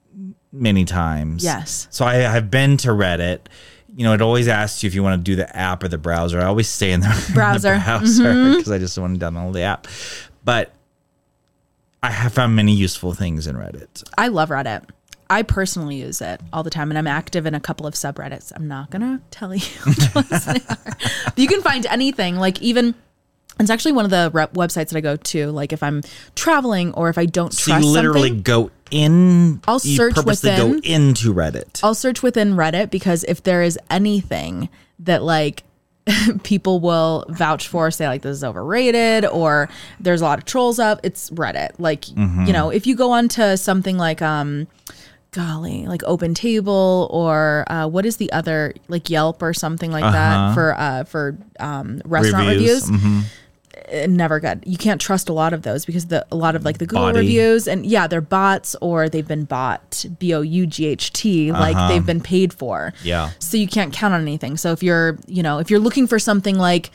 many 0.52 0.86
times. 0.86 1.44
Yes. 1.44 1.88
So 1.92 2.06
I 2.06 2.16
have 2.16 2.52
been 2.52 2.78
to 2.78 2.90
Reddit. 2.90 3.40
You 3.94 4.06
know, 4.06 4.14
it 4.14 4.22
always 4.22 4.48
asks 4.48 4.84
you 4.84 4.88
if 4.88 4.94
you 4.96 5.04
want 5.04 5.20
to 5.20 5.24
do 5.24 5.36
the 5.36 5.54
app 5.56 5.84
or 5.84 5.88
the 5.90 5.98
browser. 5.98 6.40
I 6.40 6.46
always 6.46 6.70
stay 6.70 6.92
in 6.94 7.02
the 7.02 7.32
Browser. 7.34 7.76
because 7.76 8.20
mm-hmm. 8.20 8.72
I 8.72 8.78
just 8.78 8.98
want 8.98 9.20
to 9.20 9.26
download 9.26 9.54
the 9.54 9.62
app. 9.62 9.88
But 10.46 10.74
I 12.04 12.10
have 12.12 12.34
found 12.34 12.56
many 12.56 12.74
useful 12.74 13.14
things 13.14 13.46
in 13.48 13.56
Reddit. 13.56 14.04
I 14.18 14.28
love 14.30 14.50
Reddit. 14.50 14.90
I 15.30 15.44
personally 15.44 15.98
use 15.98 16.20
it 16.20 16.42
all 16.52 16.64
the 16.64 16.70
time, 16.70 16.92
and 16.92 16.98
I'm 16.98 17.08
active 17.08 17.46
in 17.46 17.54
a 17.56 17.60
couple 17.60 17.86
of 17.86 17.94
subreddits. 17.94 18.52
I'm 18.56 18.68
not 18.68 18.90
gonna 18.90 19.22
tell 19.32 19.54
you 19.54 19.62
which 19.86 20.16
ones 20.16 20.46
they 20.46 20.60
are. 20.68 20.78
But 21.26 21.38
you 21.38 21.48
can 21.48 21.62
find 21.62 21.86
anything, 21.86 22.38
like 22.38 22.62
even. 22.62 22.96
It's 23.60 23.70
actually 23.70 23.92
one 23.92 24.06
of 24.06 24.12
the 24.12 24.32
rep 24.34 24.54
websites 24.54 24.90
that 24.90 24.96
I 24.96 25.02
go 25.02 25.16
to, 25.18 25.52
like 25.52 25.72
if 25.72 25.84
I'm 25.84 26.02
traveling 26.36 26.94
or 26.94 27.10
if 27.10 27.18
I 27.20 27.26
don't 27.28 27.54
So 27.54 27.72
trust 27.74 27.86
you 27.86 27.92
literally 27.92 28.30
something. 28.30 28.42
go 28.42 28.72
in. 28.90 29.62
I'll 29.68 29.80
you 29.84 29.96
search 29.98 30.16
purposely 30.16 30.50
within- 30.52 30.72
go 30.72 30.80
into 30.84 31.34
Reddit. 31.34 31.80
I'll 31.84 31.94
search 31.94 32.24
within 32.24 32.56
Reddit 32.56 32.90
because 32.90 33.24
if 33.26 33.44
there 33.44 33.62
is 33.62 33.78
anything 33.92 34.70
that 35.00 35.22
like 35.22 35.64
people 36.44 36.80
will 36.80 37.26
vouch 37.30 37.68
for, 37.68 37.92
say 37.92 38.08
like 38.08 38.22
this 38.22 38.38
is 38.38 38.44
overrated 38.44 39.26
or 39.26 39.70
there's 40.00 40.22
a 40.22 40.24
lot 40.24 40.40
of 40.40 40.46
trolls 40.46 40.80
up, 40.80 41.00
it's 41.04 41.30
Reddit. 41.32 41.72
Like 41.78 42.02
Mm-hmm. 42.06 42.46
you 42.46 42.54
know, 42.54 42.70
if 42.70 42.88
you 42.88 42.96
go 42.96 43.12
onto 43.12 43.56
something 43.58 43.98
like 43.98 44.22
um 44.22 44.68
golly, 45.32 45.86
like 45.86 46.02
Open 46.06 46.34
Table 46.34 47.08
or 47.12 47.66
uh, 47.72 47.88
what 47.88 48.06
is 48.06 48.18
the 48.18 48.32
other 48.34 48.74
like 48.90 49.10
Yelp 49.10 49.42
or 49.42 49.54
something 49.54 49.92
like 49.92 50.04
that 50.04 50.54
for 50.54 50.74
uh 50.78 51.04
for 51.06 51.38
um 51.60 52.02
restaurant 52.06 52.48
reviews. 52.48 52.84
Mhm. 52.90 53.22
uh, 53.22 53.24
never 53.92 54.40
good. 54.40 54.64
You 54.66 54.78
can't 54.78 55.00
trust 55.00 55.30
a 55.30 55.34
lot 55.34 55.54
of 55.54 55.64
those 55.64 55.86
because 55.86 56.08
the 56.08 56.26
a 56.32 56.36
lot 56.36 56.56
of 56.56 56.66
like 56.66 56.78
the 56.78 56.86
Google 56.86 57.08
Body. 57.08 57.20
reviews 57.20 57.68
and 57.68 57.86
yeah, 57.86 58.08
they're 58.08 58.22
bots 58.22 58.76
or 58.82 59.10
they've 59.10 59.28
been 59.28 59.46
bought, 59.46 60.06
B 60.20 60.34
O 60.34 60.42
U 60.42 60.66
G 60.66 60.86
H 60.86 61.14
T, 61.14 61.52
like 61.52 61.76
uh-huh. 61.76 61.88
they've 61.90 62.06
been 62.06 62.22
paid 62.22 62.54
for. 62.54 62.94
Yeah. 63.04 63.32
So 63.40 63.58
you 63.58 63.68
can't 63.68 63.94
count 63.94 64.14
on 64.14 64.22
anything. 64.22 64.58
So 64.58 64.72
if 64.72 64.82
you're, 64.82 65.18
you 65.28 65.44
know, 65.44 65.60
if 65.60 65.70
you're 65.70 65.80
looking 65.80 66.08
for 66.08 66.20
something 66.20 66.58
like 66.58 66.92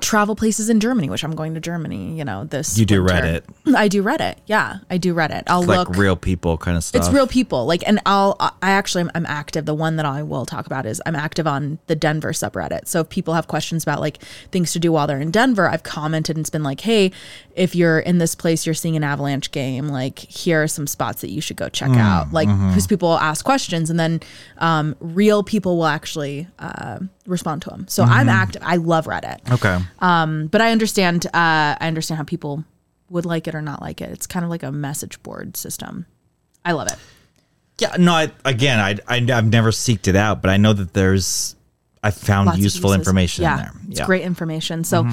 travel 0.00 0.36
places 0.36 0.68
in 0.68 0.80
Germany, 0.80 1.10
which 1.10 1.24
I'm 1.24 1.34
going 1.34 1.54
to 1.54 1.60
Germany, 1.60 2.16
you 2.16 2.24
know, 2.24 2.44
this 2.44 2.78
You 2.78 2.84
do 2.86 3.02
winter. 3.02 3.42
I 3.76 3.88
do 3.88 4.02
Reddit. 4.02 4.36
Yeah, 4.46 4.78
I 4.90 4.98
do 4.98 5.14
Reddit. 5.14 5.44
I'll 5.46 5.62
Like 5.62 5.88
look 5.88 5.96
real 5.96 6.16
people 6.16 6.56
kind 6.58 6.76
of 6.76 6.84
stuff. 6.84 7.00
it's 7.02 7.12
real 7.12 7.26
people. 7.26 7.66
Like, 7.66 7.82
and 7.86 8.00
I'll, 8.06 8.36
I 8.40 8.52
actually, 8.70 9.02
I'm, 9.02 9.10
I'm 9.14 9.26
active. 9.26 9.64
The 9.64 9.74
one 9.74 9.96
that 9.96 10.06
I 10.06 10.22
will 10.22 10.46
talk 10.46 10.66
about 10.66 10.86
is 10.86 11.02
I'm 11.06 11.16
active 11.16 11.46
on 11.46 11.78
the 11.86 11.96
Denver 11.96 12.32
subreddit. 12.32 12.86
So 12.86 13.00
if 13.00 13.08
people 13.08 13.34
have 13.34 13.48
questions 13.48 13.82
about 13.82 14.00
like 14.00 14.22
things 14.52 14.72
to 14.72 14.78
do 14.78 14.92
while 14.92 15.06
they're 15.06 15.20
in 15.20 15.30
Denver, 15.30 15.68
I've 15.68 15.82
commented 15.82 16.36
and 16.36 16.44
it's 16.44 16.50
been 16.50 16.62
like, 16.62 16.80
hey, 16.82 17.10
if 17.58 17.74
you're 17.74 17.98
in 17.98 18.18
this 18.18 18.34
place, 18.34 18.64
you're 18.64 18.74
seeing 18.74 18.96
an 18.96 19.02
Avalanche 19.02 19.50
game, 19.50 19.88
like 19.88 20.18
here 20.18 20.62
are 20.62 20.68
some 20.68 20.86
spots 20.86 21.20
that 21.22 21.30
you 21.30 21.40
should 21.40 21.56
go 21.56 21.68
check 21.68 21.90
out. 21.90 22.32
Like, 22.32 22.48
because 22.48 22.86
people 22.86 23.08
will 23.08 23.18
ask 23.18 23.44
questions 23.44 23.90
and 23.90 23.98
then 23.98 24.20
um, 24.58 24.94
real 25.00 25.42
people 25.42 25.76
will 25.76 25.86
actually 25.86 26.46
uh, 26.58 27.00
respond 27.26 27.62
to 27.62 27.70
them. 27.70 27.86
So 27.88 28.04
I'm 28.04 28.28
active. 28.28 28.62
I 28.64 28.76
love 28.76 29.06
Reddit. 29.06 29.50
Okay. 29.50 29.78
Um, 29.98 30.46
But 30.46 30.60
I 30.60 30.70
understand, 30.70 31.26
uh, 31.26 31.30
I 31.34 31.88
understand 31.88 32.18
how 32.18 32.24
people 32.24 32.64
would 33.10 33.26
like 33.26 33.48
it 33.48 33.54
or 33.54 33.62
not 33.62 33.82
like 33.82 34.00
it. 34.00 34.10
It's 34.10 34.26
kind 34.26 34.44
of 34.44 34.50
like 34.50 34.62
a 34.62 34.70
message 34.70 35.22
board 35.22 35.56
system. 35.56 36.06
I 36.64 36.72
love 36.72 36.88
it. 36.88 36.96
Yeah, 37.80 37.96
no, 37.98 38.12
I, 38.12 38.30
again, 38.44 38.78
I, 38.78 38.98
I, 39.08 39.16
I've 39.32 39.50
never 39.50 39.70
seeked 39.70 40.08
it 40.08 40.16
out, 40.16 40.42
but 40.42 40.50
I 40.50 40.56
know 40.56 40.72
that 40.72 40.92
there's, 40.94 41.56
I 42.02 42.10
found 42.10 42.46
lots 42.46 42.58
useful 42.58 42.92
information 42.92 43.42
yeah, 43.42 43.52
in 43.52 43.58
there. 43.58 43.72
It's 43.90 44.00
great 44.00 44.22
information. 44.22 44.84
So 44.84 45.08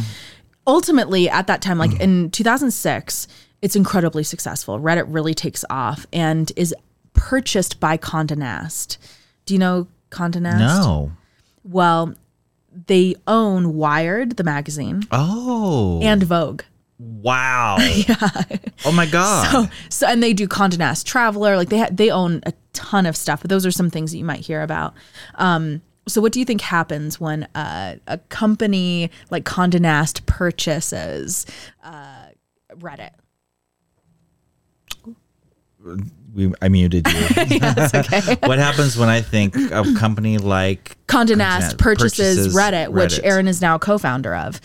ultimately, 0.67 1.29
at 1.29 1.47
that 1.47 1.61
time, 1.61 1.77
like 1.77 1.99
in 1.99 2.31
2006, 2.31 3.27
it's 3.61 3.75
incredibly 3.75 4.23
successful. 4.23 4.79
Reddit 4.79 5.05
really 5.07 5.33
takes 5.33 5.63
off 5.69 6.05
and 6.13 6.51
is 6.55 6.73
purchased 7.13 7.79
by 7.79 7.97
Condé 7.97 8.37
Nast. 8.37 8.97
Do 9.45 9.53
you 9.53 9.59
know 9.59 9.87
Condé 10.11 10.41
Nast? 10.41 10.59
No. 10.85 11.11
Well, 11.63 12.13
they 12.87 13.15
own 13.27 13.75
Wired, 13.75 14.37
the 14.37 14.43
magazine, 14.43 15.03
Oh. 15.11 15.99
and 16.03 16.21
Vogue. 16.23 16.61
wow. 16.99 17.77
yeah. 17.79 18.15
Oh 18.85 18.91
my 18.91 19.05
God. 19.05 19.51
So, 19.51 19.67
so 19.89 20.07
and 20.07 20.21
they 20.21 20.33
do 20.33 20.47
Condé 20.47 20.77
Nast 20.77 21.07
Traveler. 21.07 21.55
Like 21.57 21.69
they 21.69 21.79
ha- 21.79 21.89
they 21.91 22.09
own 22.11 22.41
a 22.45 22.53
ton 22.73 23.05
of 23.05 23.15
stuff. 23.15 23.41
But 23.41 23.49
those 23.49 23.65
are 23.65 23.71
some 23.71 23.89
things 23.89 24.11
that 24.11 24.17
you 24.17 24.25
might 24.25 24.41
hear 24.41 24.61
about. 24.61 24.93
Um, 25.35 25.81
so 26.07 26.21
what 26.21 26.31
do 26.31 26.39
you 26.39 26.45
think 26.45 26.61
happens 26.61 27.19
when 27.19 27.43
uh, 27.55 27.95
a 28.07 28.17
company 28.17 29.09
like 29.29 29.43
Condé 29.43 29.79
Nast 29.79 30.25
purchases 30.25 31.45
uh, 31.83 32.27
Reddit? 32.73 33.11
we, 36.33 36.53
I 36.61 36.69
muted 36.69 37.07
you. 37.07 37.13
Okay. 37.95 38.35
what 38.47 38.59
happens 38.59 38.97
when 38.97 39.09
I 39.09 39.21
think 39.21 39.55
of 39.71 39.87
a 39.87 39.93
company 39.93 40.37
like 40.37 40.97
Condé 41.07 41.37
Nast 41.37 41.77
purchases, 41.77 42.47
purchases 42.47 42.55
Reddit, 42.55 42.89
which 42.89 43.19
Aaron 43.23 43.47
is 43.47 43.61
now 43.61 43.77
co-founder 43.77 44.35
of. 44.35 44.59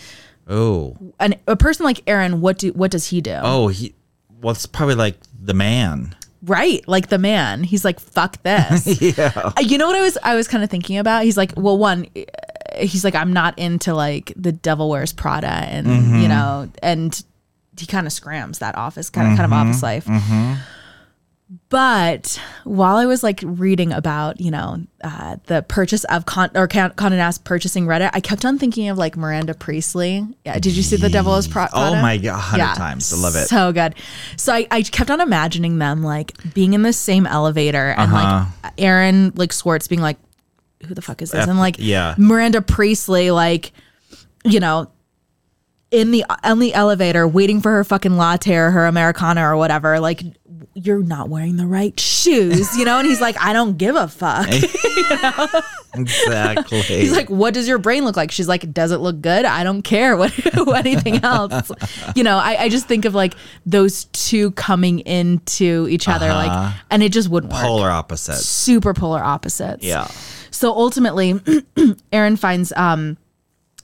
oh 0.47 0.97
And 1.19 1.37
a 1.47 1.55
person 1.55 1.85
like 1.85 2.01
Aaron, 2.07 2.41
what 2.41 2.57
do 2.57 2.71
what 2.73 2.91
does 2.91 3.07
he 3.07 3.21
do? 3.21 3.37
oh 3.41 3.67
he 3.69 3.95
well 4.41 4.51
it's 4.51 4.65
probably 4.65 4.95
like 4.95 5.17
the 5.39 5.53
man. 5.53 6.15
Right, 6.43 6.87
like 6.87 7.09
the 7.09 7.19
man. 7.19 7.63
He's 7.63 7.85
like, 7.85 7.99
"Fuck 7.99 8.41
this." 8.41 9.01
yeah. 9.17 9.31
Uh, 9.35 9.53
you 9.61 9.77
know 9.77 9.87
what 9.87 9.95
I 9.95 10.01
was 10.01 10.17
I 10.23 10.35
was 10.35 10.47
kind 10.47 10.63
of 10.63 10.69
thinking 10.69 10.97
about? 10.97 11.23
He's 11.23 11.37
like, 11.37 11.53
well, 11.55 11.77
one, 11.77 12.07
uh, 12.15 12.21
he's 12.79 13.03
like, 13.03 13.13
I'm 13.13 13.31
not 13.31 13.59
into 13.59 13.93
like 13.93 14.33
the 14.35 14.51
Devil 14.51 14.89
Wears 14.89 15.13
Prada, 15.13 15.47
and 15.47 15.87
you 15.87 15.93
mm-hmm. 15.93 16.27
know, 16.29 16.69
and 16.81 17.23
he 17.77 17.85
kind 17.85 18.07
of 18.07 18.13
scrams 18.13 18.59
that 18.59 18.75
office 18.75 19.09
kind 19.09 19.31
of 19.31 19.37
kind 19.37 19.51
of 19.51 19.53
office 19.53 19.83
life. 19.83 20.05
Mm-hmm. 20.05 20.53
But 21.67 22.41
while 22.63 22.95
I 22.95 23.05
was 23.05 23.23
like 23.23 23.41
reading 23.43 23.91
about, 23.91 24.39
you 24.39 24.51
know, 24.51 24.85
uh, 25.03 25.35
the 25.47 25.61
purchase 25.63 26.05
of 26.05 26.25
Con 26.25 26.49
or 26.55 26.65
Con- 26.69 26.91
Condé 26.91 27.17
Nast 27.17 27.43
purchasing 27.43 27.85
Reddit, 27.87 28.09
I 28.13 28.21
kept 28.21 28.45
on 28.45 28.57
thinking 28.57 28.87
of 28.87 28.97
like 28.97 29.17
Miranda 29.17 29.53
Priestly. 29.53 30.25
Yeah, 30.45 30.59
did 30.59 30.77
you 30.77 30.83
see 30.83 30.95
the 30.95 31.09
Devil 31.09 31.33
Wears 31.33 31.49
Pro-? 31.49 31.67
Oh 31.73 31.95
my 31.95 32.15
god, 32.17 32.35
a 32.35 32.37
hundred 32.37 32.75
times. 32.75 33.11
I 33.11 33.17
love 33.17 33.35
it. 33.35 33.47
So 33.47 33.73
good. 33.73 33.95
So 34.37 34.53
I, 34.53 34.65
I 34.71 34.81
kept 34.81 35.11
on 35.11 35.19
imagining 35.19 35.77
them 35.77 36.03
like 36.03 36.31
being 36.53 36.73
in 36.73 36.83
the 36.83 36.93
same 36.93 37.27
elevator 37.27 37.95
and 37.97 38.13
like 38.13 38.47
Aaron 38.77 39.33
like 39.35 39.51
Swartz 39.51 39.89
being 39.89 40.01
like, 40.01 40.17
who 40.87 40.95
the 40.95 41.01
fuck 41.01 41.21
is 41.21 41.31
this? 41.31 41.47
And 41.47 41.59
like 41.59 41.75
yeah. 41.79 42.15
Miranda 42.17 42.61
Priestly 42.61 43.29
like, 43.29 43.73
you 44.45 44.61
know, 44.61 44.89
in 45.91 46.11
the 46.11 46.23
on 46.45 46.59
the 46.59 46.73
elevator 46.73 47.27
waiting 47.27 47.59
for 47.59 47.71
her 47.71 47.83
fucking 47.83 48.15
latte 48.15 48.55
or 48.55 48.71
her 48.71 48.85
americana 48.85 49.45
or 49.45 49.57
whatever, 49.57 49.99
like 49.99 50.23
you're 50.73 51.03
not 51.03 51.29
wearing 51.29 51.57
the 51.57 51.65
right 51.65 51.99
shoes, 51.99 52.77
you 52.77 52.85
know? 52.85 52.99
And 52.99 53.07
he's 53.07 53.19
like, 53.21 53.35
I 53.39 53.53
don't 53.53 53.77
give 53.77 53.95
a 53.95 54.07
fuck. 54.07 54.47
exactly. 55.93 56.81
He's 56.81 57.11
like, 57.15 57.29
"What 57.29 57.53
does 57.53 57.67
your 57.67 57.77
brain 57.77 58.05
look 58.05 58.15
like?" 58.15 58.31
She's 58.31 58.47
like, 58.47 58.71
"Does 58.73 58.91
it 58.91 58.97
look 58.97 59.21
good? 59.21 59.45
I 59.45 59.63
don't 59.63 59.81
care 59.81 60.15
what 60.15 60.33
anything 60.85 61.23
else." 61.23 61.71
you 62.15 62.23
know, 62.23 62.37
I, 62.37 62.63
I 62.63 62.69
just 62.69 62.87
think 62.87 63.05
of 63.05 63.13
like 63.13 63.35
those 63.65 64.05
two 64.05 64.51
coming 64.51 64.99
into 64.99 65.87
each 65.89 66.07
other, 66.07 66.29
like, 66.29 66.73
and 66.89 67.03
it 67.03 67.11
just 67.11 67.29
wouldn't 67.29 67.51
work. 67.51 67.61
polar 67.61 67.89
opposites. 67.89 68.45
Super 68.45 68.93
polar 68.93 69.21
opposites. 69.23 69.83
Yeah. 69.83 70.07
So 70.51 70.71
ultimately, 70.71 71.39
Aaron 72.13 72.35
finds 72.35 72.71
um 72.73 73.17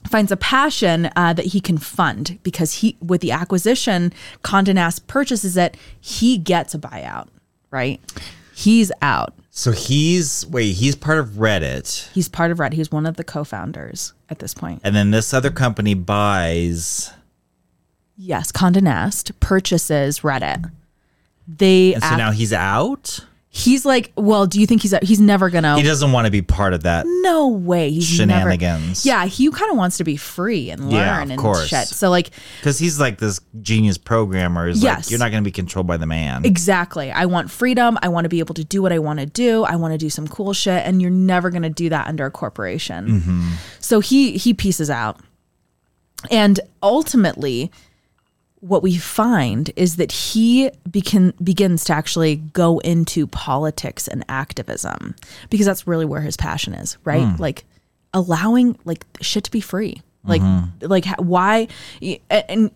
finds 0.08 0.32
a 0.32 0.36
passion 0.36 1.10
uh, 1.16 1.32
that 1.34 1.46
he 1.46 1.60
can 1.60 1.78
fund 1.78 2.38
because 2.42 2.74
he 2.74 2.96
with 3.00 3.20
the 3.20 3.30
acquisition, 3.32 4.12
Condé 4.42 4.74
Nast 4.74 5.06
purchases 5.06 5.56
it. 5.56 5.76
He 6.00 6.38
gets 6.38 6.74
a 6.74 6.78
buyout, 6.78 7.28
right? 7.70 8.00
He's 8.54 8.90
out. 9.02 9.34
So 9.50 9.72
he's 9.72 10.46
wait, 10.46 10.72
he's 10.72 10.94
part 10.96 11.18
of 11.18 11.30
Reddit, 11.30 12.08
He's 12.12 12.28
part 12.28 12.50
of 12.50 12.58
Reddit 12.58 12.74
He's 12.74 12.90
one 12.92 13.06
of 13.06 13.16
the 13.16 13.24
co-founders 13.24 14.12
at 14.30 14.38
this 14.40 14.54
point. 14.54 14.80
and 14.84 14.94
then 14.94 15.10
this 15.10 15.32
other 15.34 15.50
company 15.50 15.94
buys. 15.94 17.12
Yes, 18.16 18.50
Condé 18.52 18.82
Nast 18.82 19.38
purchases 19.40 20.20
Reddit. 20.20 20.70
They 21.46 21.94
And 21.94 22.02
so 22.02 22.08
act- 22.10 22.18
now 22.18 22.30
he's 22.32 22.52
out. 22.52 23.20
He's 23.50 23.86
like, 23.86 24.12
well, 24.14 24.46
do 24.46 24.60
you 24.60 24.66
think 24.66 24.82
he's 24.82 24.94
he's 25.02 25.20
never 25.20 25.48
gonna? 25.50 25.76
He 25.76 25.82
doesn't 25.82 26.12
want 26.12 26.26
to 26.26 26.30
be 26.30 26.42
part 26.42 26.74
of 26.74 26.82
that. 26.82 27.04
no 27.22 27.48
way. 27.48 27.90
He's 27.90 28.04
Shenanigans. 28.06 29.04
Never, 29.06 29.22
yeah, 29.22 29.26
he 29.26 29.50
kind 29.50 29.70
of 29.70 29.76
wants 29.76 29.96
to 29.98 30.04
be 30.04 30.16
free 30.16 30.70
and 30.70 30.82
learn 30.90 30.92
Yeah, 30.92 31.22
of 31.22 31.30
and 31.30 31.40
course. 31.40 31.66
shit. 31.66 31.88
So 31.88 32.10
like, 32.10 32.30
Because 32.60 32.78
he's 32.78 33.00
like 33.00 33.18
this 33.18 33.40
genius 33.62 33.96
programmer. 33.98 34.68
Is 34.68 34.82
Yes. 34.82 35.06
like 35.06 35.10
you're 35.10 35.18
not 35.18 35.30
going 35.30 35.42
to 35.42 35.48
be 35.48 35.52
controlled 35.52 35.86
by 35.86 35.96
the 35.96 36.06
man. 36.06 36.44
exactly. 36.44 37.10
I 37.10 37.24
want 37.26 37.50
freedom. 37.50 37.98
I 38.02 38.08
want 38.08 38.26
to 38.26 38.28
be 38.28 38.38
able 38.40 38.54
to 38.54 38.64
do 38.64 38.82
what 38.82 38.92
I 38.92 38.98
want 38.98 39.18
to 39.20 39.26
do. 39.26 39.64
I 39.64 39.76
want 39.76 39.92
to 39.92 39.98
do 39.98 40.10
some 40.10 40.28
cool 40.28 40.52
shit, 40.52 40.82
and 40.86 41.00
you're 41.00 41.10
never 41.10 41.50
gonna 41.50 41.70
do 41.70 41.88
that 41.88 42.06
under 42.06 42.26
a 42.26 42.30
corporation. 42.30 43.08
Mm-hmm. 43.20 43.50
So 43.80 44.00
he 44.00 44.36
he 44.36 44.52
pieces 44.54 44.90
out, 44.90 45.20
and 46.30 46.60
ultimately. 46.82 47.70
What 48.60 48.82
we 48.82 48.96
find 48.96 49.70
is 49.76 49.96
that 49.96 50.10
he 50.10 50.70
begin, 50.90 51.32
begins 51.42 51.84
to 51.84 51.92
actually 51.92 52.36
go 52.36 52.78
into 52.80 53.26
politics 53.28 54.08
and 54.08 54.24
activism 54.28 55.14
because 55.48 55.66
that's 55.66 55.86
really 55.86 56.04
where 56.04 56.20
his 56.20 56.36
passion 56.36 56.74
is, 56.74 56.98
right? 57.04 57.22
Hmm. 57.24 57.40
Like 57.40 57.64
allowing 58.12 58.76
like 58.84 59.04
shit 59.20 59.44
to 59.44 59.50
be 59.50 59.60
free. 59.60 60.02
Like 60.24 60.42
Mm-hmm. 60.42 60.86
like 60.86 61.06
why 61.18 61.68
and 62.30 62.70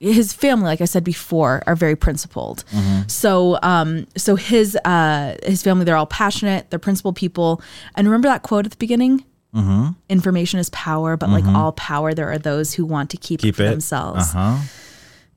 his 0.00 0.32
family 0.32 0.64
like 0.66 0.80
I 0.80 0.86
said 0.86 1.04
before 1.04 1.62
are 1.66 1.76
very 1.76 1.96
principled. 1.96 2.64
Mm-hmm. 2.72 3.08
So 3.08 3.58
um 3.62 4.06
so 4.16 4.36
his 4.36 4.76
uh 4.84 5.36
his 5.44 5.62
family 5.62 5.84
they're 5.84 5.96
all 5.96 6.06
passionate, 6.06 6.70
they're 6.70 6.78
principled 6.78 7.16
people. 7.16 7.60
And 7.94 8.06
remember 8.08 8.28
that 8.28 8.42
quote 8.42 8.64
at 8.64 8.70
the 8.72 8.76
beginning? 8.78 9.24
Mm-hmm. 9.54 9.88
Information 10.08 10.58
is 10.60 10.70
power, 10.70 11.16
but 11.16 11.28
like 11.30 11.44
all 11.44 11.72
power 11.72 12.14
there 12.14 12.30
are 12.30 12.38
those 12.38 12.74
who 12.74 12.84
want 12.84 13.10
to 13.10 13.16
keep, 13.16 13.40
Keep 13.40 13.54
it 13.54 13.56
for 13.56 13.62
it. 13.64 13.70
themselves 13.70 14.34
Uh 14.34 14.56
huh. 14.56 14.62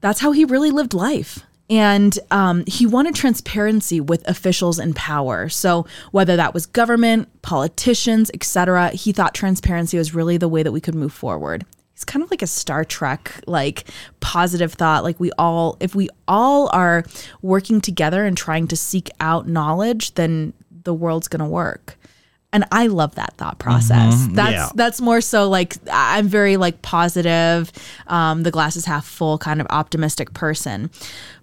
That's 0.01 0.19
how 0.21 0.31
he 0.31 0.45
really 0.45 0.71
lived 0.71 0.93
life. 0.93 1.43
and 1.69 2.17
um, 2.31 2.63
he 2.65 2.85
wanted 2.85 3.13
transparency 3.13 4.01
with 4.01 4.27
officials 4.27 4.79
in 4.79 4.93
power. 4.93 5.47
So 5.49 5.85
whether 6.11 6.35
that 6.35 6.53
was 6.53 6.65
government, 6.65 7.29
politicians, 7.43 8.31
etc., 8.33 8.89
he 8.89 9.11
thought 9.11 9.35
transparency 9.35 9.97
was 9.97 10.15
really 10.15 10.37
the 10.37 10.47
way 10.47 10.63
that 10.63 10.71
we 10.71 10.81
could 10.81 10.95
move 10.95 11.13
forward. 11.13 11.65
He's 11.93 12.05
kind 12.05 12.23
of 12.23 12.31
like 12.31 12.41
a 12.41 12.47
Star 12.47 12.83
Trek, 12.83 13.41
like 13.45 13.83
positive 14.19 14.73
thought. 14.73 15.03
Like 15.03 15.19
we 15.19 15.31
all, 15.37 15.77
if 15.79 15.93
we 15.93 16.09
all 16.27 16.69
are 16.73 17.03
working 17.41 17.81
together 17.81 18.25
and 18.25 18.35
trying 18.35 18.67
to 18.69 18.75
seek 18.75 19.09
out 19.19 19.47
knowledge, 19.47 20.15
then 20.15 20.53
the 20.71 20.93
world's 20.93 21.27
going 21.27 21.41
to 21.41 21.45
work 21.45 21.98
and 22.51 22.65
I 22.71 22.87
love 22.87 23.13
that 23.15 23.33
thought 23.37 23.59
process. 23.59 24.27
That's 24.31 24.51
Yeah. 24.51 24.69
that's 24.73 24.99
more 25.01 25.21
so 25.21 25.47
like 25.49 25.77
I'm 25.91 26.27
very 26.27 26.57
like 26.57 26.81
positive, 26.81 27.71
um, 28.07 28.41
the 28.43 28.49
glass 28.51 28.75
is 28.75 28.85
half 28.85 29.05
full 29.05 29.37
kind 29.37 29.61
of 29.61 29.67
optimistic 29.69 30.33
person. 30.33 30.89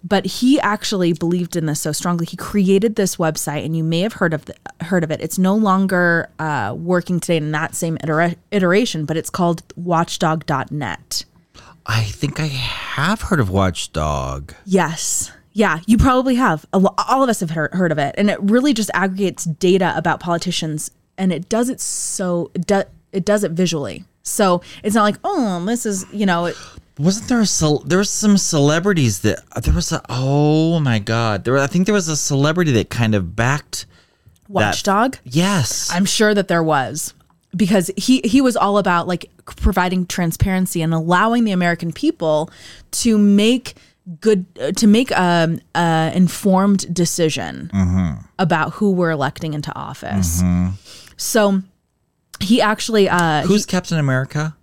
But 0.03 0.25
he 0.27 0.61
actually 0.61 1.13
believed 1.13 1.57
in 1.57 1.67
this 1.67 1.81
so 1.81 1.91
strongly. 1.93 2.27
He 2.27 2.37
created 2.37 2.95
this 2.97 3.17
website, 3.17 3.65
and 3.65 3.77
you 3.77 3.83
may 3.83 4.01
have 4.01 4.15
heard 4.15 4.33
of 4.35 4.45
the, 4.45 4.55
heard 4.83 5.03
of 5.03 5.11
it. 5.11 5.21
It's 5.21 5.39
no 5.39 5.55
longer 5.57 6.29
uh, 6.39 6.75
working 6.79 7.19
today 7.19 7.39
in 7.39 7.51
that 7.53 7.75
same 7.75 7.99
itera- 7.99 8.37
iteration, 8.53 9.05
but 9.05 9.17
it's 9.17 9.31
called 9.31 9.63
Watchdog.net. 9.77 11.25
I 11.87 12.03
think 12.05 12.41
I 12.41 12.47
have 12.47 13.23
heard 13.23 13.41
of 13.41 13.51
Watchdog. 13.51 14.53
Yes. 14.65 15.33
Yeah, 15.53 15.81
you 15.87 15.97
probably 15.97 16.35
have. 16.35 16.67
All 16.73 17.23
of 17.23 17.29
us 17.31 17.41
have 17.41 17.51
heard, 17.51 17.73
heard 17.73 17.91
of 17.91 17.99
it. 17.99 18.15
And 18.19 18.29
it 18.29 18.39
really 18.43 18.75
just 18.75 18.91
aggregates 18.93 19.45
data 19.45 19.95
about 19.97 20.21
politicians 20.21 20.91
and 21.19 21.33
it 21.33 21.49
does 21.49 21.69
it 21.69 21.81
so 21.81 22.51
it, 22.55 22.67
do, 22.67 22.83
it 23.13 23.25
does 23.25 23.45
it 23.45 23.53
visually. 23.53 24.05
So 24.23 24.61
it's 24.83 24.95
not 24.95 25.05
like, 25.05 25.17
oh, 25.23 25.65
this 25.67 25.87
is, 25.87 26.05
you 26.13 26.27
know, 26.27 26.47
it, 26.47 26.57
Wasn't 26.99 27.29
there 27.29 27.41
a 27.41 27.47
cel- 27.47 27.85
there 27.87 27.99
was 27.99 28.11
some 28.11 28.37
celebrities 28.39 29.21
that 29.21 29.39
there 29.63 29.75
was 29.75 29.93
a 29.93 30.01
oh 30.09 30.81
my 30.81 30.99
god 30.99 31.45
there 31.45 31.57
I 31.59 31.67
think 31.69 31.87
there 31.87 31.95
was 31.95 32.09
a 32.09 32.17
celebrity 32.17 32.73
that 32.73 32.89
kind 32.91 33.15
of 33.15 33.37
backed 33.37 33.87
watchdog. 34.49 35.17
yes 35.25 35.91
I'm 35.93 36.05
sure 36.07 36.33
that 36.35 36.49
there 36.49 36.63
was 36.63 37.13
because 37.55 37.91
he 37.97 38.21
he 38.25 38.41
was 38.41 38.57
all 38.57 38.79
about 38.79 39.07
like 39.07 39.31
providing 39.45 40.07
transparency 40.07 40.83
and 40.83 40.93
allowing 40.95 41.45
the 41.45 41.53
American 41.53 41.93
people 41.93 42.51
to 43.03 43.19
make 43.19 43.75
good 44.21 44.47
uh, 44.61 44.73
to 44.73 44.87
make 44.87 45.11
um 45.19 45.61
uh 45.75 46.11
informed 46.15 46.93
decision 46.95 47.71
about 48.39 48.75
who 48.75 48.93
we're 48.93 49.11
electing 49.11 49.53
into 49.55 49.75
office. 49.75 50.43
So 51.17 51.63
he 52.41 52.61
actually 52.61 53.09
uh 53.09 53.43
who's 53.43 53.67
Captain 53.67 53.99
America? 53.99 54.57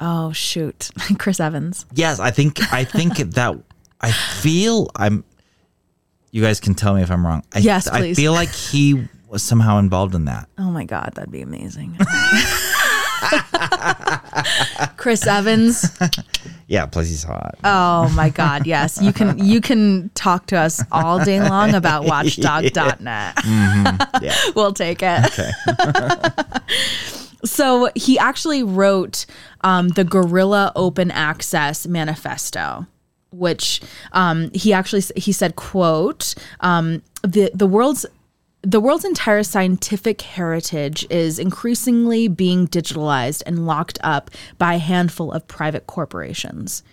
Oh 0.00 0.32
shoot. 0.32 0.90
Chris 1.18 1.40
Evans. 1.40 1.86
yes 1.94 2.20
I 2.20 2.30
think 2.30 2.72
I 2.72 2.84
think 2.84 3.16
that 3.34 3.54
I 4.00 4.10
feel 4.10 4.90
I'm 4.96 5.24
you 6.32 6.42
guys 6.42 6.60
can 6.60 6.74
tell 6.74 6.94
me 6.94 7.02
if 7.02 7.10
I'm 7.10 7.26
wrong. 7.26 7.44
I, 7.54 7.58
Yes, 7.58 7.86
I 7.88 8.14
feel 8.14 8.32
like 8.32 8.50
he 8.52 9.06
was 9.28 9.42
somehow 9.42 9.78
involved 9.78 10.14
in 10.14 10.24
that. 10.24 10.48
Oh 10.58 10.70
my 10.70 10.84
god, 10.84 11.12
that'd 11.14 11.30
be 11.30 11.42
amazing. 11.42 11.96
Chris 14.96 15.26
Evans. 15.26 15.98
yeah 16.66 16.86
plus 16.86 17.08
he's 17.08 17.22
hot 17.22 17.56
Oh 17.64 18.08
my 18.14 18.30
God, 18.30 18.66
yes. 18.66 19.00
You 19.00 19.12
can 19.12 19.38
you 19.38 19.60
can 19.60 20.10
talk 20.14 20.46
to 20.46 20.56
us 20.56 20.82
all 20.90 21.24
day 21.24 21.40
long 21.40 21.74
about 21.74 22.04
watchdog.net. 22.04 23.34
yeah 24.22 24.36
we'll 24.56 24.72
take 24.72 25.00
it. 25.02 25.38
Okay. 25.38 25.50
so 27.44 27.90
he 27.94 28.18
actually 28.18 28.62
wrote 28.62 29.26
um, 29.62 29.88
the 29.88 30.04
Guerrilla 30.04 30.72
Open 30.76 31.10
Access 31.10 31.86
Manifesto, 31.86 32.86
which 33.30 33.80
um, 34.12 34.50
he 34.54 34.72
actually 34.72 35.02
he 35.16 35.32
said, 35.32 35.56
"quote 35.56 36.34
um, 36.60 37.02
the 37.22 37.50
the 37.54 37.66
world's." 37.66 38.06
The 38.62 38.80
world's 38.80 39.04
entire 39.04 39.42
scientific 39.42 40.20
heritage 40.22 41.04
is 41.10 41.40
increasingly 41.40 42.28
being 42.28 42.68
digitalized 42.68 43.42
and 43.44 43.66
locked 43.66 43.98
up 44.02 44.30
by 44.56 44.74
a 44.74 44.78
handful 44.78 45.32
of 45.32 45.48
private 45.48 45.88
corporations. 45.88 46.84